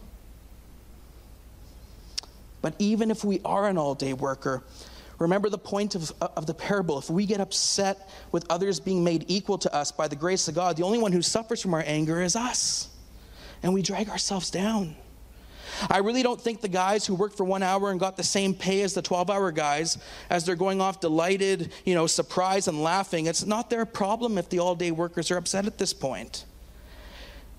But 2.62 2.74
even 2.80 3.12
if 3.12 3.22
we 3.22 3.40
are 3.44 3.68
an 3.68 3.78
all 3.78 3.94
day 3.94 4.12
worker, 4.12 4.64
remember 5.20 5.48
the 5.48 5.56
point 5.56 5.94
of, 5.94 6.10
of 6.20 6.46
the 6.46 6.54
parable. 6.54 6.98
If 6.98 7.10
we 7.10 7.26
get 7.26 7.40
upset 7.40 8.10
with 8.32 8.44
others 8.50 8.80
being 8.80 9.04
made 9.04 9.26
equal 9.28 9.58
to 9.58 9.72
us 9.72 9.92
by 9.92 10.08
the 10.08 10.16
grace 10.16 10.48
of 10.48 10.56
God, 10.56 10.76
the 10.76 10.82
only 10.82 10.98
one 10.98 11.12
who 11.12 11.22
suffers 11.22 11.62
from 11.62 11.74
our 11.74 11.84
anger 11.86 12.20
is 12.22 12.34
us 12.34 12.90
and 13.64 13.72
we 13.72 13.82
drag 13.82 14.10
ourselves 14.10 14.50
down. 14.50 14.94
I 15.90 15.98
really 15.98 16.22
don't 16.22 16.40
think 16.40 16.60
the 16.60 16.68
guys 16.68 17.06
who 17.06 17.14
worked 17.14 17.36
for 17.36 17.44
one 17.44 17.62
hour 17.62 17.90
and 17.90 17.98
got 17.98 18.16
the 18.16 18.22
same 18.22 18.54
pay 18.54 18.82
as 18.82 18.92
the 18.92 19.02
12 19.02 19.30
hour 19.30 19.50
guys, 19.50 19.98
as 20.28 20.44
they're 20.44 20.54
going 20.54 20.80
off 20.80 21.00
delighted, 21.00 21.72
you 21.84 21.94
know, 21.94 22.06
surprised 22.06 22.68
and 22.68 22.82
laughing, 22.82 23.26
it's 23.26 23.44
not 23.44 23.70
their 23.70 23.86
problem 23.86 24.38
if 24.38 24.50
the 24.50 24.58
all 24.60 24.76
day 24.76 24.90
workers 24.90 25.30
are 25.30 25.38
upset 25.38 25.66
at 25.66 25.78
this 25.78 25.94
point. 25.94 26.44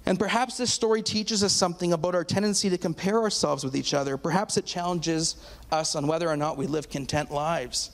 And 0.05 0.19
perhaps 0.19 0.57
this 0.57 0.71
story 0.71 1.01
teaches 1.01 1.43
us 1.43 1.51
something 1.51 1.91
about 1.91 2.13
our 2.13 2.23
tendency 2.23 2.69
to 2.69 2.77
compare 2.77 3.19
ourselves 3.19 3.63
with 3.63 3.75
each 3.75 3.95
other. 3.95 4.15
Perhaps 4.15 4.55
it 4.57 4.65
challenges 4.65 5.35
us 5.71 5.95
on 5.95 6.05
whether 6.05 6.29
or 6.29 6.37
not 6.37 6.55
we 6.55 6.67
live 6.67 6.89
content 6.91 7.31
lives. 7.31 7.89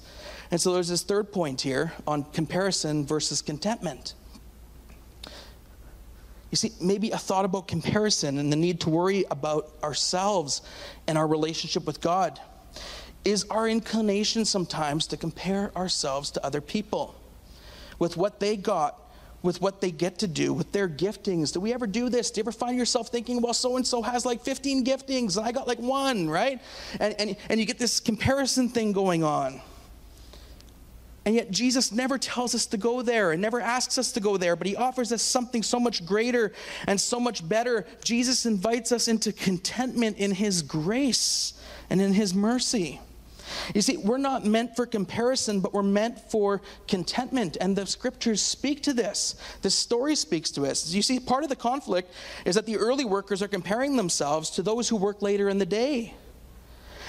And 0.52 0.60
so 0.60 0.74
there's 0.74 0.90
this 0.90 1.04
third 1.04 1.32
point 1.32 1.62
here 1.62 1.94
on 2.06 2.26
comparison 2.26 3.06
versus 3.06 3.42
contentment. 3.42 4.16
You 6.52 6.58
see, 6.58 6.74
maybe 6.82 7.12
a 7.12 7.18
thought 7.18 7.46
about 7.46 7.68
comparison 7.68 8.38
and 8.38 8.52
the 8.52 8.58
need 8.58 8.82
to 8.82 8.90
worry 8.90 9.26
about 9.32 9.72
ourselves 9.84 10.62
and 11.08 11.18
our 11.18 11.28
relationship 11.28 11.86
with 11.86 12.02
God 12.02 12.40
is 13.24 13.46
our 13.50 13.68
inclination 13.68 14.46
sometimes 14.46 15.08
to 15.08 15.18
compare 15.18 15.72
ourselves 15.78 16.32
to 16.32 16.46
other 16.46 16.60
people 16.60 17.16
with 18.00 18.18
what 18.18 18.40
they 18.40 18.58
got 18.58 18.98
with 19.44 19.62
what 19.62 19.82
they 19.82 19.92
get 19.92 20.20
to 20.20 20.28
do, 20.28 20.54
with 20.54 20.72
their 20.72 20.88
giftings. 20.88 21.52
Do 21.52 21.60
we 21.60 21.74
ever 21.74 21.88
do 21.88 22.10
this? 22.10 22.30
Do 22.32 22.40
you 22.40 22.44
ever 22.44 22.52
find 22.52 22.78
yourself 22.78 23.10
thinking, 23.10 23.42
well, 23.42 23.54
so 23.54 23.76
and 23.76 23.86
so 23.86 24.02
has 24.02 24.26
like 24.26 24.44
15 24.44 24.86
giftings 24.86 25.38
and 25.38 25.46
I 25.46 25.52
got 25.52 25.68
like 25.68 25.80
one, 25.80 26.30
right? 26.30 26.62
And, 27.00 27.16
and, 27.20 27.36
and 27.50 27.60
you 27.60 27.66
get 27.66 27.80
this 27.80 28.00
comparison 28.00 28.70
thing 28.70 28.92
going 28.92 29.24
on. 29.24 29.62
And 31.24 31.36
yet, 31.36 31.52
Jesus 31.52 31.92
never 31.92 32.18
tells 32.18 32.56
us 32.56 32.66
to 32.68 32.78
go 32.78 33.04
there 33.04 33.32
and 33.32 33.42
never 33.42 33.62
asks 33.62 34.00
us 34.00 34.12
to 34.14 34.20
go 34.20 34.38
there, 34.38 34.56
but 34.56 34.66
he 34.66 34.76
offers 34.76 35.12
us 35.12 35.22
something 35.22 35.62
so 35.62 35.80
much 35.80 36.04
greater 36.04 36.52
and 36.88 37.00
so 37.00 37.20
much 37.20 37.48
better. 37.48 37.86
Jesus 38.04 38.48
invites 38.48 38.92
us 38.92 39.08
into 39.08 39.32
contentment 39.32 40.18
in 40.18 40.32
his 40.32 40.64
grace 40.64 41.54
and 41.92 42.02
in 42.02 42.14
his 42.14 42.34
mercy. 42.34 43.00
You 43.76 43.82
see, 43.82 43.98
we're 43.98 44.18
not 44.18 44.46
meant 44.46 44.76
for 44.76 44.86
comparison, 44.86 45.60
but 45.60 45.74
we're 45.74 45.84
meant 45.84 46.20
for 46.32 46.62
contentment. 46.88 47.58
And 47.60 47.76
the 47.76 47.86
scriptures 47.86 48.42
speak 48.42 48.82
to 48.84 48.94
this. 48.94 49.36
The 49.62 49.70
story 49.70 50.16
speaks 50.16 50.50
to 50.52 50.66
us. 50.66 50.92
You 50.92 51.02
see, 51.02 51.20
part 51.20 51.44
of 51.44 51.50
the 51.50 51.56
conflict 51.56 52.12
is 52.46 52.56
that 52.56 52.66
the 52.66 52.78
early 52.78 53.06
workers 53.06 53.42
are 53.42 53.48
comparing 53.48 53.96
themselves 53.96 54.50
to 54.52 54.64
those 54.64 54.90
who 54.90 54.96
work 54.96 55.22
later 55.22 55.50
in 55.50 55.58
the 55.58 55.66
day. 55.66 56.16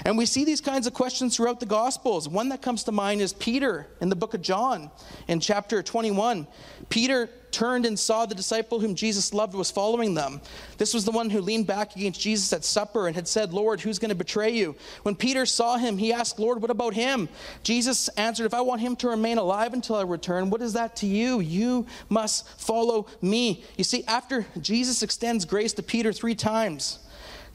And 0.05 0.19
we 0.19 0.27
see 0.27 0.45
these 0.45 0.61
kinds 0.61 0.87
of 0.87 0.95
questions 0.95 1.37
throughout 1.37 1.61
the 1.61 1.67
Gospels. 1.67 2.29
One 2.29 2.49
that 2.49 2.62
comes 2.62 2.85
to 2.85 2.93
mind 2.93 3.21
is 3.21 3.33
Peter 3.33 3.87
in 4.01 4.09
the 4.09 4.17
book 4.17 4.35
of 4.35 4.43
John 4.43 4.91
in 5.29 5.41
chapter 5.41 5.83
21. 5.83 6.47
Peter 6.88 7.31
turned 7.53 7.87
and 7.87 7.99
saw 7.99 8.27
the 8.27 8.35
disciple 8.35 8.81
whom 8.81 8.95
Jesus 8.95 9.33
loved 9.33 9.55
was 9.55 9.71
following 9.71 10.15
them. 10.15 10.41
This 10.79 10.95
was 10.95 11.05
the 11.05 11.11
one 11.11 11.31
who 11.31 11.41
leaned 11.41 11.67
back 11.67 11.95
against 11.95 12.21
Jesus 12.21 12.53
at 12.53 12.65
supper 12.65 13.07
and 13.07 13.15
had 13.15 13.29
said, 13.29 13.53
Lord, 13.53 13.81
who's 13.81 13.99
going 13.99 14.09
to 14.09 14.15
betray 14.15 14.51
you? 14.51 14.75
When 15.03 15.15
Peter 15.15 15.47
saw 15.47 15.77
him, 15.77 15.99
he 15.99 16.12
asked, 16.12 16.38
Lord, 16.38 16.61
what 16.61 16.71
about 16.71 16.95
him? 16.95 17.29
Jesus 17.62 18.09
answered, 18.09 18.47
If 18.47 18.55
I 18.55 18.62
want 18.62 18.81
him 18.81 18.97
to 18.97 19.09
remain 19.09 19.38
alive 19.38 19.75
until 19.75 19.97
I 19.97 20.03
return, 20.03 20.51
what 20.51 20.62
is 20.62 20.73
that 20.73 20.97
to 20.97 21.07
you? 21.07 21.41
You 21.41 21.87
must 22.09 22.49
follow 22.59 23.07
me. 23.21 23.65
You 23.77 23.85
see, 23.85 24.03
after 24.09 24.47
Jesus 24.61 25.03
extends 25.03 25.45
grace 25.45 25.75
to 25.75 25.83
Peter 25.83 26.12
three 26.12 26.35
times, 26.35 26.99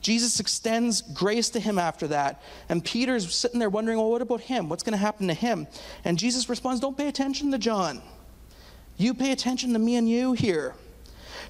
Jesus 0.02 0.40
extends 0.40 1.02
grace 1.02 1.50
to 1.50 1.60
him 1.60 1.80
after 1.80 2.08
that. 2.08 2.42
And 2.70 2.84
Peter's 2.84 3.34
sitting 3.34 3.60
there 3.60 3.70
wondering, 3.70 3.98
well, 3.98 4.12
what 4.12 4.22
about 4.22 4.42
him? 4.42 4.70
What's 4.70 4.84
going 4.84 4.94
to 4.94 4.98
happen 4.98 5.28
to 5.28 5.34
him? 5.34 5.68
And 6.06 6.18
Jesus 6.18 6.50
responds, 6.50 6.80
don't 6.80 6.98
pay 6.98 7.08
attention 7.08 7.52
to 7.52 7.58
John. 7.58 8.02
You 8.98 9.14
pay 9.14 9.32
attention 9.32 9.74
to 9.74 9.80
me 9.80 9.96
and 9.96 10.10
you 10.10 10.34
here. 10.34 10.76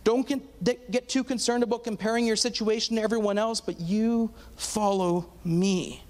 Don't 0.04 0.28
get, 0.28 1.10
too 1.10 1.24
concerned 1.24 1.64
about 1.64 1.84
comparing 1.84 2.26
your 2.26 2.36
situation 2.36 2.96
to 2.96 3.02
everyone 3.02 3.38
else, 3.38 3.60
but 3.60 3.80
you 3.80 4.32
follow 4.56 5.30
me. 5.44 6.04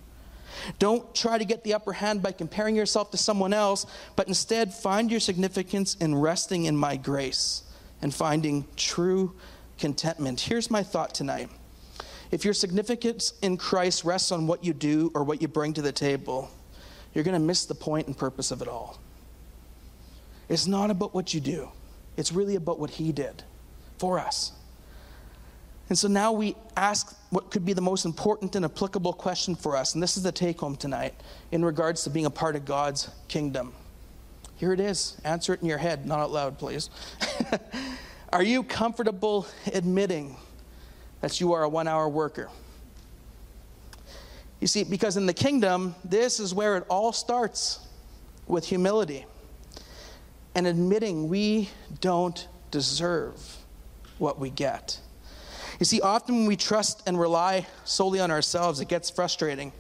Don't 0.80 1.14
try 1.16 1.38
to 1.38 1.46
get 1.46 1.64
the 1.64 1.74
upper 1.74 1.94
hand 1.94 2.22
by 2.22 2.32
comparing 2.32 2.76
yourself 2.76 3.12
to 3.12 3.18
someone 3.18 3.54
else, 3.54 3.86
but 4.16 4.28
instead 4.28 4.74
find 4.74 5.10
your 5.10 5.20
significance 5.20 5.96
in 5.96 6.16
resting 6.16 6.66
in 6.66 6.76
my 6.76 6.96
grace 6.96 7.64
and 8.02 8.14
finding 8.14 8.66
true 8.76 9.34
contentment. 9.78 10.42
Here's 10.42 10.70
my 10.70 10.84
thought 10.84 11.14
tonight 11.14 11.50
if 12.32 12.44
your 12.44 12.54
significance 12.54 13.34
in 13.42 13.58
Christ 13.58 14.04
rests 14.04 14.32
on 14.32 14.48
what 14.48 14.64
you 14.64 14.74
do 14.74 15.12
or 15.14 15.24
what 15.24 15.42
you 15.42 15.48
bring 15.48 15.74
to 15.74 15.82
the 15.82 15.92
table, 15.92 16.50
you're 17.14 17.24
going 17.24 17.40
to 17.40 17.46
miss 17.46 17.66
the 17.66 17.76
point 17.76 18.08
and 18.08 18.18
purpose 18.18 18.52
of 18.52 18.62
it 18.62 18.68
all. 18.68 19.00
It's 20.50 20.68
not 20.68 20.92
about 20.92 21.14
what 21.14 21.34
you 21.34 21.40
do, 21.40 21.70
it's 22.16 22.32
really 22.32 22.56
about 22.56 22.80
what 22.80 22.92
He 22.92 23.12
did 23.12 23.44
for 23.98 24.20
us. 24.20 24.52
And 25.90 25.98
so 25.98 26.08
now 26.10 26.34
we 26.34 26.56
ask 26.76 27.16
what 27.30 27.50
could 27.50 27.66
be 27.66 27.72
the 27.72 27.82
most 27.82 28.04
important 28.04 28.56
and 28.56 28.66
applicable 28.66 29.14
question 29.14 29.56
for 29.56 29.78
us. 29.78 29.94
And 29.94 30.04
this 30.04 30.18
is 30.18 30.24
the 30.24 30.34
take 30.34 30.60
home 30.60 30.76
tonight 30.76 31.14
in 31.52 31.64
regards 31.64 32.04
to 32.04 32.10
being 32.10 32.26
a 32.26 32.30
part 32.30 32.58
of 32.58 32.66
God's 32.66 33.10
kingdom. 33.30 33.74
Here 34.58 34.74
it 34.74 34.82
is. 34.82 35.16
Answer 35.24 35.54
it 35.54 35.62
in 35.62 35.68
your 35.68 35.78
head, 35.78 36.06
not 36.06 36.20
out 36.20 36.32
loud, 36.32 36.60
please. 36.60 36.90
Are 38.34 38.44
you 38.44 38.64
comfortable 38.64 39.48
admitting 39.74 40.36
that 41.22 41.40
you 41.40 41.54
are 41.54 41.64
a 41.64 41.70
one 41.70 41.88
hour 41.88 42.08
worker. 42.08 42.50
You 44.60 44.68
see, 44.68 44.84
because 44.84 45.18
in 45.18 45.26
the 45.26 45.34
kingdom, 45.34 45.96
this 46.04 46.40
is 46.40 46.54
where 46.54 46.78
it 46.78 46.86
all 46.90 47.14
starts 47.14 47.80
with 48.48 48.66
humility 48.66 49.26
and 50.56 50.66
admitting 50.66 51.30
we 51.30 51.70
don't 52.02 52.48
deserve 52.72 53.58
what 54.18 54.40
we 54.40 54.50
get. 54.50 55.00
You 55.80 55.86
see, 55.86 56.02
often 56.02 56.38
when 56.38 56.46
we 56.48 56.56
trust 56.56 57.04
and 57.08 57.20
rely 57.20 57.68
solely 57.84 58.20
on 58.20 58.32
ourselves, 58.32 58.80
it 58.80 58.88
gets 58.88 59.12
frustrating. 59.12 59.72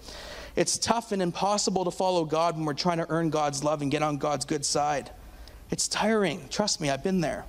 It's 0.55 0.77
tough 0.77 1.11
and 1.11 1.21
impossible 1.21 1.85
to 1.85 1.91
follow 1.91 2.25
God 2.25 2.55
when 2.55 2.65
we're 2.65 2.73
trying 2.75 2.97
to 2.97 3.07
earn 3.09 3.31
God's 3.31 3.63
love 3.63 3.81
and 3.81 3.89
get 3.89 4.03
on 4.03 4.17
God's 4.17 4.45
good 4.45 4.65
side. 4.65 5.09
It's 5.71 5.87
tiring. 5.87 6.47
Trust 6.49 6.79
me, 6.79 6.89
I've 6.89 7.03
been 7.03 7.21
there. 7.21 7.45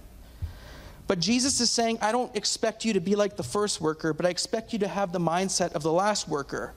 But 1.08 1.20
Jesus 1.20 1.58
is 1.60 1.70
saying, 1.70 1.98
I 2.02 2.12
don't 2.12 2.36
expect 2.36 2.84
you 2.84 2.92
to 2.92 3.00
be 3.00 3.16
like 3.16 3.36
the 3.36 3.42
first 3.42 3.80
worker, 3.80 4.12
but 4.12 4.26
I 4.26 4.28
expect 4.28 4.74
you 4.74 4.78
to 4.80 4.88
have 4.88 5.10
the 5.10 5.18
mindset 5.18 5.72
of 5.72 5.82
the 5.82 5.90
last 5.90 6.28
worker. 6.28 6.74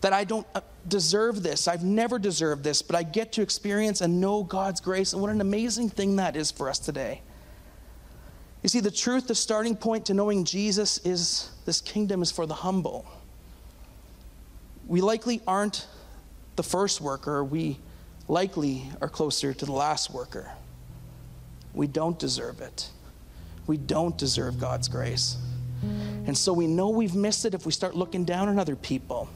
That 0.00 0.12
I 0.12 0.24
don't 0.24 0.46
uh, 0.56 0.60
deserve 0.88 1.42
this. 1.42 1.68
I've 1.68 1.84
never 1.84 2.18
deserved 2.18 2.64
this, 2.64 2.82
but 2.82 2.96
I 2.96 3.04
get 3.04 3.32
to 3.32 3.42
experience 3.42 4.00
and 4.00 4.20
know 4.20 4.42
God's 4.42 4.80
grace. 4.80 5.12
And 5.12 5.22
what 5.22 5.30
an 5.30 5.40
amazing 5.40 5.88
thing 5.88 6.16
that 6.16 6.34
is 6.34 6.50
for 6.50 6.68
us 6.68 6.80
today. 6.80 7.22
You 8.62 8.68
see, 8.68 8.80
the 8.80 8.90
truth, 8.90 9.28
the 9.28 9.34
starting 9.34 9.76
point 9.76 10.06
to 10.06 10.14
knowing 10.14 10.44
Jesus 10.44 10.98
is 10.98 11.50
this 11.64 11.80
kingdom 11.80 12.22
is 12.22 12.32
for 12.32 12.46
the 12.46 12.54
humble. 12.54 13.06
We 14.86 15.00
likely 15.00 15.42
aren't 15.46 15.86
the 16.56 16.62
first 16.64 17.00
worker, 17.00 17.44
we 17.44 17.78
likely 18.26 18.82
are 19.00 19.08
closer 19.08 19.54
to 19.54 19.64
the 19.64 19.72
last 19.72 20.10
worker. 20.10 20.50
We 21.72 21.86
don't 21.86 22.18
deserve 22.18 22.60
it 22.60 22.90
we 23.66 23.76
don't 23.76 24.16
deserve 24.16 24.58
God's 24.58 24.88
grace. 24.88 25.36
And 26.26 26.36
so 26.36 26.52
we 26.52 26.66
know 26.66 26.90
we've 26.90 27.14
missed 27.14 27.44
it 27.44 27.54
if 27.54 27.64
we 27.64 27.72
start 27.72 27.96
looking 27.96 28.24
down 28.24 28.48
on 28.48 28.58
other 28.58 28.76
people. 28.76 29.28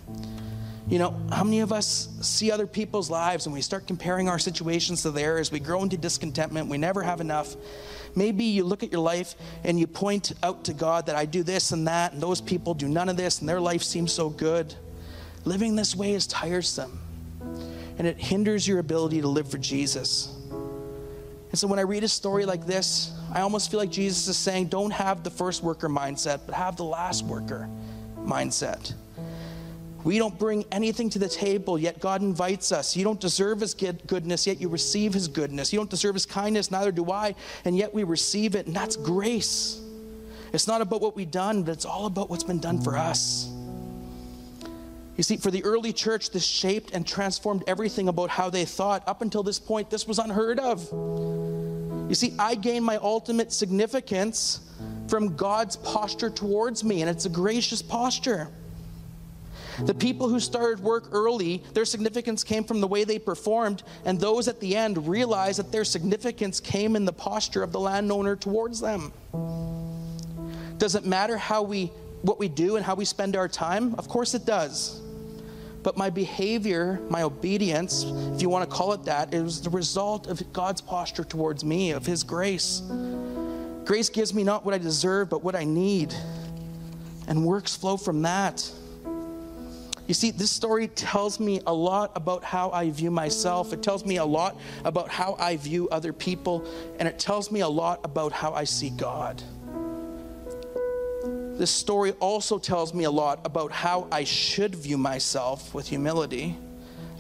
You 0.87 0.99
know, 0.99 1.19
how 1.33 1.45
many 1.45 1.61
of 1.61 1.73
us 1.73 2.09
see 2.21 2.51
other 2.51 2.67
people's 2.67 3.09
lives 3.09 3.47
and 3.47 3.55
we 3.55 3.63
start 3.63 3.87
comparing 3.87 4.29
our 4.29 4.39
situations 4.39 5.03
to 5.03 5.11
theirs? 5.11 5.51
We 5.51 5.59
grow 5.59 5.83
into 5.83 5.97
discontentment. 5.97 6.69
We 6.69 6.77
never 6.77 7.03
have 7.03 7.23
enough. 7.23 7.57
Maybe 8.15 8.45
you 8.45 8.65
look 8.65 8.83
at 8.83 8.93
your 8.93 9.01
life 9.01 9.35
and 9.65 9.81
you 9.81 9.87
point 9.87 10.33
out 10.43 10.65
to 10.65 10.75
God 10.75 11.07
that 11.07 11.17
I 11.17 11.25
do 11.25 11.43
this 11.43 11.73
and 11.73 11.89
that, 11.89 12.13
and 12.13 12.23
those 12.23 12.41
people 12.41 12.75
do 12.75 12.87
none 12.87 13.09
of 13.09 13.17
this, 13.17 13.41
and 13.41 13.49
their 13.49 13.61
life 13.61 13.83
seems 13.83 14.13
so 14.13 14.29
good. 14.29 14.75
Living 15.47 15.75
this 15.75 15.97
way 15.97 16.13
is 16.13 16.27
tiresome, 16.27 17.01
and 17.99 18.07
it 18.07 18.19
hinders 18.19 18.69
your 18.69 18.79
ability 18.79 19.23
to 19.23 19.29
live 19.29 19.51
for 19.51 19.59
Jesus. 19.59 20.37
And 21.55 21.59
so 21.61 21.69
when 21.69 21.79
I 21.79 21.83
read 21.83 22.03
a 22.03 22.09
story 22.09 22.47
like 22.47 22.67
this, 22.67 23.13
I 23.33 23.43
almost 23.43 23.71
feel 23.71 23.79
like 23.79 23.93
Jesus 23.93 24.27
is 24.27 24.37
saying, 24.37 24.67
don't 24.67 24.91
have 24.91 25.23
the 25.23 25.31
first 25.31 25.63
worker 25.63 25.89
mindset, 25.89 26.41
but 26.47 26.55
have 26.57 26.75
the 26.75 26.83
last 26.83 27.25
worker 27.25 27.69
mindset. 28.27 28.93
We 30.03 30.19
don't 30.19 30.37
bring 30.37 30.65
anything 30.73 31.11
to 31.11 31.21
the 31.21 31.29
table, 31.29 31.79
yet 31.79 32.01
God 32.01 32.23
invites 32.23 32.73
us. 32.73 32.97
You 32.97 33.05
don't 33.05 33.21
deserve 33.21 33.61
His 33.61 33.73
goodness, 33.73 34.49
yet 34.49 34.61
you 34.61 34.69
receive 34.69 35.15
His 35.15 35.29
goodness. 35.29 35.73
You 35.73 35.79
don't 35.79 35.89
deserve 35.89 36.15
His 36.15 36.27
kindness, 36.27 36.73
neither 36.73 36.91
do 36.91 37.13
I, 37.13 37.37
and 37.65 37.77
yet 37.77 37.95
we 37.95 38.03
receive 38.03 38.57
it, 38.57 38.67
and 38.67 38.75
that's 38.75 38.97
grace. 38.97 39.81
It's 40.53 40.67
not 40.67 40.81
about 40.81 41.03
what 41.03 41.15
we've 41.15 41.31
done, 41.31 41.63
but 41.63 41.71
it's 41.71 41.85
all 41.85 42.07
about 42.07 42.31
what's 42.31 42.43
been 42.43 42.59
done 42.59 42.83
for 42.83 42.97
us. 42.97 43.49
You 45.17 45.23
see, 45.23 45.37
for 45.37 45.51
the 45.51 45.65
early 45.65 45.93
church, 45.93 46.31
this 46.31 46.45
shaped 46.45 46.93
and 46.93 47.07
transformed 47.07 47.63
everything 47.67 48.09
about 48.09 48.31
how 48.31 48.51
they 48.51 48.65
thought. 48.65 49.07
Up 49.07 49.23
until 49.23 49.43
this 49.43 49.61
point, 49.61 49.91
this 49.91 50.09
was 50.09 50.19
unheard 50.19 50.59
of. 50.59 50.81
You 52.09 52.15
see, 52.15 52.35
I 52.39 52.57
gain 52.57 52.83
my 52.83 52.97
ultimate 52.97 53.53
significance 53.53 54.61
from 55.09 55.37
God's 55.37 55.77
posture 55.77 56.31
towards 56.31 56.83
me, 56.83 57.03
and 57.03 57.11
it's 57.11 57.27
a 57.27 57.31
gracious 57.31 57.81
posture. 57.81 58.49
The 59.81 59.95
people 59.95 60.29
who 60.29 60.39
started 60.39 60.81
work 60.81 61.09
early, 61.13 61.63
their 61.75 61.85
significance 61.85 62.45
came 62.45 62.65
from 62.65 62.81
the 62.81 62.87
way 62.87 63.05
they 63.05 63.19
performed, 63.19 63.83
and 64.05 64.21
those 64.21 64.47
at 64.49 64.61
the 64.61 64.77
end 64.77 65.09
realized 65.09 65.59
that 65.59 65.73
their 65.73 65.85
significance 65.85 66.61
came 66.61 66.95
in 66.97 67.05
the 67.05 67.13
posture 67.13 67.63
of 67.63 67.73
the 67.73 67.81
landowner 67.81 68.37
towards 68.37 68.81
them. 68.81 69.13
Does 70.79 70.95
it 70.95 71.05
matter 71.05 71.37
how 71.37 71.63
we 71.63 71.93
what 72.23 72.39
we 72.39 72.49
do 72.49 72.77
and 72.77 72.85
how 72.85 72.95
we 72.95 73.05
spend 73.05 73.37
our 73.37 73.49
time? 73.49 73.95
Of 73.97 74.09
course 74.09 74.35
it 74.35 74.47
does. 74.47 75.04
But 75.85 75.99
my 75.99 76.09
behavior, 76.09 76.99
my 77.11 77.23
obedience, 77.23 78.05
if 78.35 78.41
you 78.41 78.49
want 78.49 78.69
to 78.69 78.75
call 78.75 78.95
it 78.95 79.05
that, 79.05 79.35
is 79.35 79.61
the 79.61 79.69
result 79.69 80.27
of 80.27 80.43
God's 80.53 80.81
posture 80.81 81.25
towards 81.25 81.63
me, 81.63 81.91
of 81.91 82.07
His 82.07 82.25
grace. 82.25 82.83
Grace 83.85 84.09
gives 84.09 84.33
me 84.33 84.43
not 84.45 84.65
what 84.65 84.73
I 84.73 84.79
deserve, 84.79 85.29
but 85.29 85.45
what 85.45 85.55
I 85.55 85.65
need. 85.65 86.15
And 87.29 87.45
works 87.45 87.77
flow 87.77 87.99
from 87.99 88.23
that. 88.23 88.69
You 90.07 90.15
see, 90.15 90.31
this 90.31 90.51
story 90.51 90.89
tells 90.89 91.39
me 91.39 91.61
a 91.67 91.73
lot 91.73 92.13
about 92.15 92.45
how 92.45 92.71
I 92.71 92.91
view 92.91 93.11
myself. 93.11 93.75
It 93.75 93.83
tells 93.83 94.07
me 94.07 94.17
a 94.17 94.25
lot 94.25 94.57
about 94.85 95.11
how 95.11 95.37
I 95.39 95.57
view 95.59 95.89
other 95.91 96.15
people. 96.15 96.67
And 96.99 97.07
it 97.07 97.19
tells 97.19 97.51
me 97.51 97.61
a 97.61 97.69
lot 97.69 98.01
about 98.05 98.33
how 98.33 98.55
I 98.55 98.65
see 98.65 98.89
God. 98.89 99.43
This 101.57 101.71
story 101.71 102.11
also 102.19 102.59
tells 102.59 102.93
me 102.93 103.05
a 103.05 103.11
lot 103.11 103.41
about 103.45 103.71
how 103.71 104.09
I 104.11 104.25
should 104.25 104.75
view 104.75 104.99
myself 104.99 105.73
with 105.73 105.87
humility, 105.87 106.57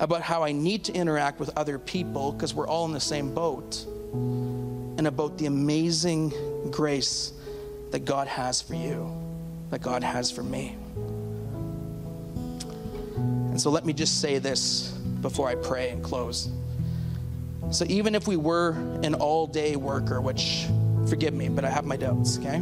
about 0.00 0.22
how 0.22 0.42
I 0.42 0.50
need 0.50 0.82
to 0.84 0.92
interact 0.92 1.38
with 1.38 1.56
other 1.56 1.78
people 1.78 2.32
because 2.32 2.52
we're 2.52 2.66
all 2.66 2.84
in 2.84 2.92
the 2.92 3.00
same 3.00 3.32
boat, 3.32 3.84
and 4.12 5.06
about 5.06 5.38
the 5.38 5.46
amazing 5.46 6.32
grace 6.72 7.32
that 7.92 8.04
God 8.04 8.26
has 8.26 8.60
for 8.60 8.74
you, 8.74 9.08
that 9.70 9.80
God 9.80 10.02
has 10.02 10.32
for 10.32 10.42
me. 10.42 10.76
And 13.16 13.60
so 13.60 13.70
let 13.70 13.86
me 13.86 13.92
just 13.92 14.20
say 14.20 14.38
this 14.38 14.88
before 15.20 15.48
I 15.48 15.54
pray 15.54 15.90
and 15.90 16.02
close. 16.02 16.48
So, 17.70 17.84
even 17.88 18.16
if 18.16 18.26
we 18.26 18.36
were 18.36 18.70
an 19.04 19.14
all 19.14 19.46
day 19.46 19.76
worker, 19.76 20.20
which 20.20 20.66
forgive 21.08 21.34
me, 21.34 21.48
but 21.48 21.64
I 21.64 21.70
have 21.70 21.84
my 21.84 21.96
doubts, 21.96 22.36
okay? 22.38 22.60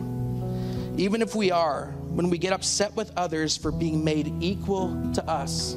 Even 0.96 1.22
if 1.22 1.34
we 1.34 1.50
are, 1.50 1.86
when 2.08 2.28
we 2.28 2.36
get 2.36 2.52
upset 2.52 2.94
with 2.94 3.10
others 3.16 3.56
for 3.56 3.72
being 3.72 4.04
made 4.04 4.32
equal 4.40 4.88
to 5.14 5.24
us 5.28 5.74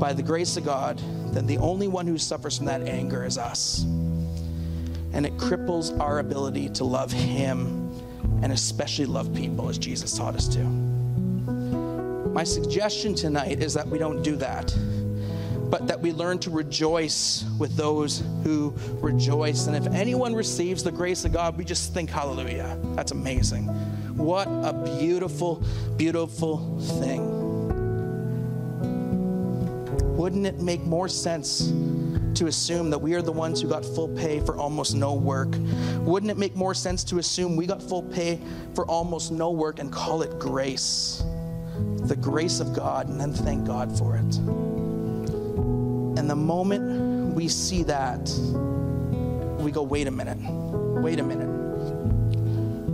by 0.00 0.12
the 0.12 0.22
grace 0.22 0.56
of 0.56 0.64
God, 0.64 1.00
then 1.32 1.46
the 1.46 1.58
only 1.58 1.86
one 1.86 2.06
who 2.06 2.18
suffers 2.18 2.56
from 2.56 2.66
that 2.66 2.82
anger 2.82 3.24
is 3.24 3.38
us. 3.38 3.84
And 5.12 5.24
it 5.24 5.36
cripples 5.36 5.98
our 6.00 6.18
ability 6.18 6.70
to 6.70 6.84
love 6.84 7.12
Him 7.12 7.88
and 8.42 8.52
especially 8.52 9.06
love 9.06 9.32
people 9.34 9.68
as 9.68 9.78
Jesus 9.78 10.16
taught 10.16 10.34
us 10.34 10.48
to. 10.48 10.58
My 12.32 12.44
suggestion 12.44 13.14
tonight 13.14 13.62
is 13.62 13.74
that 13.74 13.86
we 13.86 13.98
don't 13.98 14.22
do 14.22 14.34
that, 14.36 14.74
but 15.72 15.88
that 15.88 15.98
we 15.98 16.12
learn 16.12 16.38
to 16.38 16.50
rejoice 16.50 17.46
with 17.58 17.74
those 17.76 18.22
who 18.44 18.74
rejoice. 19.00 19.68
And 19.68 19.74
if 19.74 19.86
anyone 19.94 20.34
receives 20.34 20.84
the 20.84 20.92
grace 20.92 21.24
of 21.24 21.32
God, 21.32 21.56
we 21.56 21.64
just 21.64 21.94
think, 21.94 22.10
hallelujah. 22.10 22.78
That's 22.94 23.12
amazing. 23.12 23.64
What 24.18 24.48
a 24.48 24.74
beautiful, 24.98 25.64
beautiful 25.96 26.78
thing. 27.00 27.22
Wouldn't 30.14 30.44
it 30.44 30.60
make 30.60 30.82
more 30.82 31.08
sense 31.08 31.72
to 32.34 32.48
assume 32.48 32.90
that 32.90 32.98
we 32.98 33.14
are 33.14 33.22
the 33.22 33.32
ones 33.32 33.62
who 33.62 33.68
got 33.68 33.82
full 33.82 34.08
pay 34.08 34.40
for 34.40 34.58
almost 34.58 34.94
no 34.94 35.14
work? 35.14 35.56
Wouldn't 36.00 36.30
it 36.30 36.36
make 36.36 36.54
more 36.54 36.74
sense 36.74 37.02
to 37.04 37.18
assume 37.18 37.56
we 37.56 37.64
got 37.64 37.82
full 37.82 38.02
pay 38.02 38.38
for 38.74 38.84
almost 38.84 39.32
no 39.32 39.50
work 39.50 39.78
and 39.78 39.90
call 39.90 40.20
it 40.20 40.38
grace? 40.38 41.24
the 42.06 42.16
grace 42.16 42.60
of 42.60 42.74
God 42.74 43.08
and 43.08 43.20
then 43.20 43.32
thank 43.32 43.64
God 43.64 43.96
for 43.96 44.16
it. 44.16 44.81
And 46.22 46.30
the 46.30 46.36
moment 46.36 47.34
we 47.34 47.48
see 47.48 47.82
that, 47.82 48.20
we 49.58 49.72
go, 49.72 49.82
wait 49.82 50.06
a 50.06 50.10
minute, 50.12 50.38
wait 51.02 51.18
a 51.18 51.22
minute. 51.24 51.48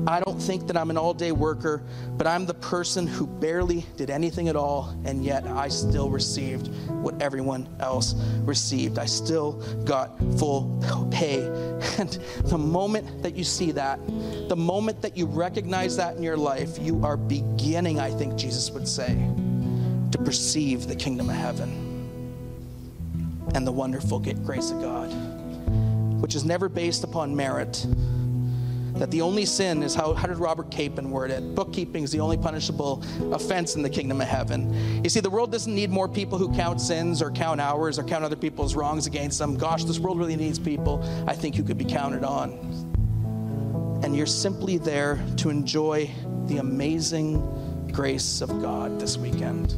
I 0.09 0.20
don't 0.20 0.41
think 0.41 0.66
that 0.68 0.79
I'm 0.79 0.89
an 0.89 0.97
all 0.97 1.12
day 1.12 1.33
worker, 1.33 1.83
but 2.16 2.26
I'm 2.26 2.47
the 2.47 2.55
person 2.55 3.07
who 3.07 3.26
barely 3.26 3.85
did 3.99 4.09
anything 4.09 4.49
at 4.49 4.57
all, 4.57 4.97
and 5.05 5.22
yet 5.22 5.47
I 5.47 5.68
still 5.68 6.09
received 6.09 6.68
what 6.89 7.20
everyone 7.20 7.68
else 7.81 8.14
received. 8.45 8.99
I 8.99 9.05
still 9.05 9.61
got 9.85 10.18
full 10.39 10.83
pay. 11.11 11.43
And 11.99 12.18
the 12.45 12.57
moment 12.57 13.22
that 13.22 13.37
you 13.37 13.45
see 13.45 13.72
that, 13.72 14.01
the 14.49 14.57
moment 14.57 15.03
that 15.03 15.18
you 15.18 15.26
recognize 15.26 15.99
that 15.99 16.16
in 16.16 16.22
your 16.22 16.39
life, 16.39 16.79
you 16.79 17.05
are 17.05 17.18
beginning, 17.18 18.01
I 18.01 18.11
think 18.11 18.37
Jesus 18.37 18.70
would 18.70 18.89
say, 18.89 19.18
to 20.12 20.18
perceive 20.24 20.87
the 20.87 20.97
kingdom 20.97 21.29
of 21.29 21.37
heaven 21.37 21.88
and 23.55 23.67
the 23.67 23.73
wonderful 23.73 24.21
grace 24.21 24.71
of 24.71 24.81
God, 24.81 25.09
which 26.21 26.35
is 26.35 26.45
never 26.45 26.69
based 26.69 27.05
upon 27.05 27.35
merit 27.35 27.87
that 28.99 29.11
the 29.11 29.21
only 29.21 29.45
sin 29.45 29.83
is 29.83 29.95
how, 29.95 30.13
how 30.15 30.27
did 30.27 30.39
Robert 30.39 30.71
Capon 30.71 31.11
word 31.11 31.31
it? 31.31 31.55
Bookkeeping 31.55 32.03
is 32.03 32.11
the 32.11 32.21
only 32.21 32.37
punishable 32.37 33.03
offense 33.33 33.77
in 33.77 33.83
the 33.83 33.91
kingdom 33.91 34.21
of 34.21 34.27
heaven. 34.27 35.03
You 35.05 35.11
see, 35.11 35.21
the 35.21 35.31
world 35.31 35.53
doesn't 35.53 35.73
need 35.73 35.91
more 35.91 36.09
people 36.09 36.37
who 36.37 36.53
count 36.55 36.81
sins 36.81 37.23
or 37.23 37.31
count 37.31 37.61
hours 37.61 37.99
or 37.99 38.05
count 38.05 38.25
other 38.25 38.37
people's 38.37 38.75
wrongs 38.75 39.07
against 39.07 39.39
them. 39.39 39.57
Gosh, 39.57 39.85
this 39.85 39.99
world 39.99 40.19
really 40.19 40.37
needs 40.37 40.59
people, 40.59 41.03
I 41.27 41.35
think, 41.35 41.55
who 41.55 41.63
could 41.63 41.79
be 41.79 41.85
counted 41.85 42.25
on. 42.25 42.53
And 44.03 44.17
you're 44.17 44.27
simply 44.27 44.79
there 44.79 45.25
to 45.39 45.51
enjoy 45.51 46.11
the 46.47 46.59
amazing 46.59 47.91
grace 47.93 48.41
of 48.41 48.49
God 48.61 49.01
this 49.01 49.17
weekend. 49.17 49.77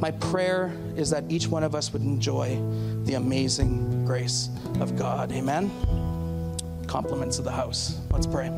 My 0.00 0.10
prayer 0.10 0.72
is 0.96 1.10
that 1.10 1.24
each 1.30 1.48
one 1.48 1.62
of 1.62 1.74
us 1.74 1.92
would 1.92 2.02
enjoy 2.02 2.60
the 3.04 3.14
amazing 3.14 4.04
grace 4.04 4.50
of 4.80 4.96
God. 4.96 5.32
Amen 5.32 5.70
compliments 6.86 7.38
of 7.38 7.44
the 7.44 7.52
house. 7.52 8.00
Let's 8.10 8.26
pray. 8.26 8.48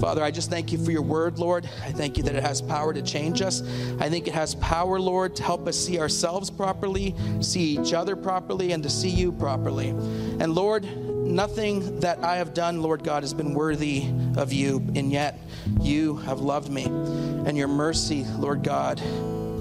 Father, 0.00 0.22
I 0.22 0.30
just 0.30 0.50
thank 0.50 0.72
you 0.72 0.78
for 0.78 0.90
your 0.90 1.02
word, 1.02 1.38
Lord. 1.38 1.68
I 1.82 1.90
thank 1.90 2.18
you 2.18 2.22
that 2.24 2.36
it 2.36 2.42
has 2.42 2.60
power 2.60 2.92
to 2.92 3.00
change 3.00 3.40
us. 3.40 3.62
I 3.98 4.10
think 4.10 4.28
it 4.28 4.34
has 4.34 4.54
power, 4.56 5.00
Lord, 5.00 5.34
to 5.36 5.42
help 5.42 5.66
us 5.66 5.76
see 5.76 5.98
ourselves 5.98 6.50
properly, 6.50 7.14
see 7.40 7.78
each 7.78 7.94
other 7.94 8.14
properly, 8.14 8.72
and 8.72 8.82
to 8.82 8.90
see 8.90 9.08
you 9.08 9.32
properly. 9.32 9.88
And 9.88 10.54
Lord, 10.54 10.84
nothing 10.84 11.98
that 12.00 12.22
I 12.22 12.36
have 12.36 12.52
done, 12.52 12.82
Lord 12.82 13.04
God, 13.04 13.22
has 13.22 13.32
been 13.32 13.54
worthy 13.54 14.04
of 14.36 14.52
you, 14.52 14.76
and 14.94 15.10
yet 15.10 15.38
you 15.80 16.16
have 16.18 16.40
loved 16.40 16.70
me. 16.70 16.84
And 16.84 17.56
your 17.56 17.68
mercy, 17.68 18.24
Lord 18.36 18.62
God, 18.62 19.00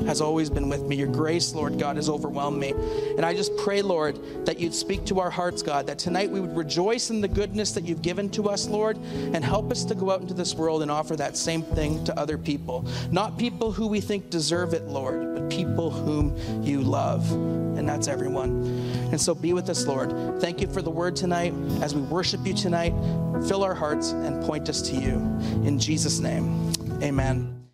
has 0.06 0.22
always 0.22 0.50
been 0.50 0.70
with 0.70 0.84
me. 0.84 0.96
Your 0.96 1.08
grace, 1.08 1.54
Lord 1.54 1.80
God, 1.80 1.96
has 1.96 2.10
overwhelmed 2.10 2.60
me. 2.60 2.72
And 3.18 3.26
I 3.26 3.34
just 3.34 3.56
pray, 3.58 3.82
Lord, 3.82 4.46
that 4.46 4.60
you'd 4.60 4.74
speak 4.74 5.06
to 5.06 5.20
our 5.20 5.30
hearts, 5.30 5.62
God, 5.62 5.88
that 5.88 6.00
tonight 6.00 6.30
we 6.30 6.40
would 6.40 6.56
rejoice 6.56 7.10
in 7.10 7.22
the 7.22 7.28
goodness 7.28 7.72
that 7.74 7.84
you've 7.84 8.02
given 8.02 8.30
to 8.32 8.50
us, 8.50 8.68
Lord, 8.68 8.98
and 8.98 9.44
help 9.44 9.72
us 9.72 9.84
to 9.86 9.96
go 9.96 10.12
out 10.12 10.22
into 10.22 10.34
this 10.34 10.56
world 10.56 10.82
and 10.82 10.92
offer 10.92 11.16
that 11.16 11.38
same 11.38 11.64
thing 11.64 12.04
to 12.06 12.20
other 12.20 12.38
people. 12.38 12.86
Not 13.12 13.38
people 13.38 13.72
who 13.72 13.88
we 13.88 14.02
think 14.02 14.30
deserve 14.30 14.74
it, 14.74 14.88
Lord, 14.88 15.36
but 15.36 15.50
people 15.50 15.92
whom 15.92 16.64
you 16.64 16.82
love. 16.82 17.32
And 17.32 17.88
that's 17.88 18.08
everyone. 18.08 18.66
And 19.12 19.20
so 19.20 19.36
be 19.36 19.54
with 19.54 19.70
us, 19.70 19.86
Lord. 19.86 20.40
Thank 20.40 20.62
you 20.62 20.68
for 20.68 20.82
the 20.82 20.90
word 20.90 21.16
tonight. 21.16 21.54
As 21.82 21.94
we 21.94 22.02
worship 22.02 22.46
you 22.46 22.54
tonight, 22.54 22.94
fill 23.48 23.64
our 23.64 23.76
hearts 23.76 24.12
and 24.12 24.44
point 24.44 24.70
us 24.70 24.82
to 24.90 24.96
you. 24.96 25.16
In 25.66 25.80
Jesus' 25.80 26.20
name, 26.20 26.72
amen. 27.04 27.65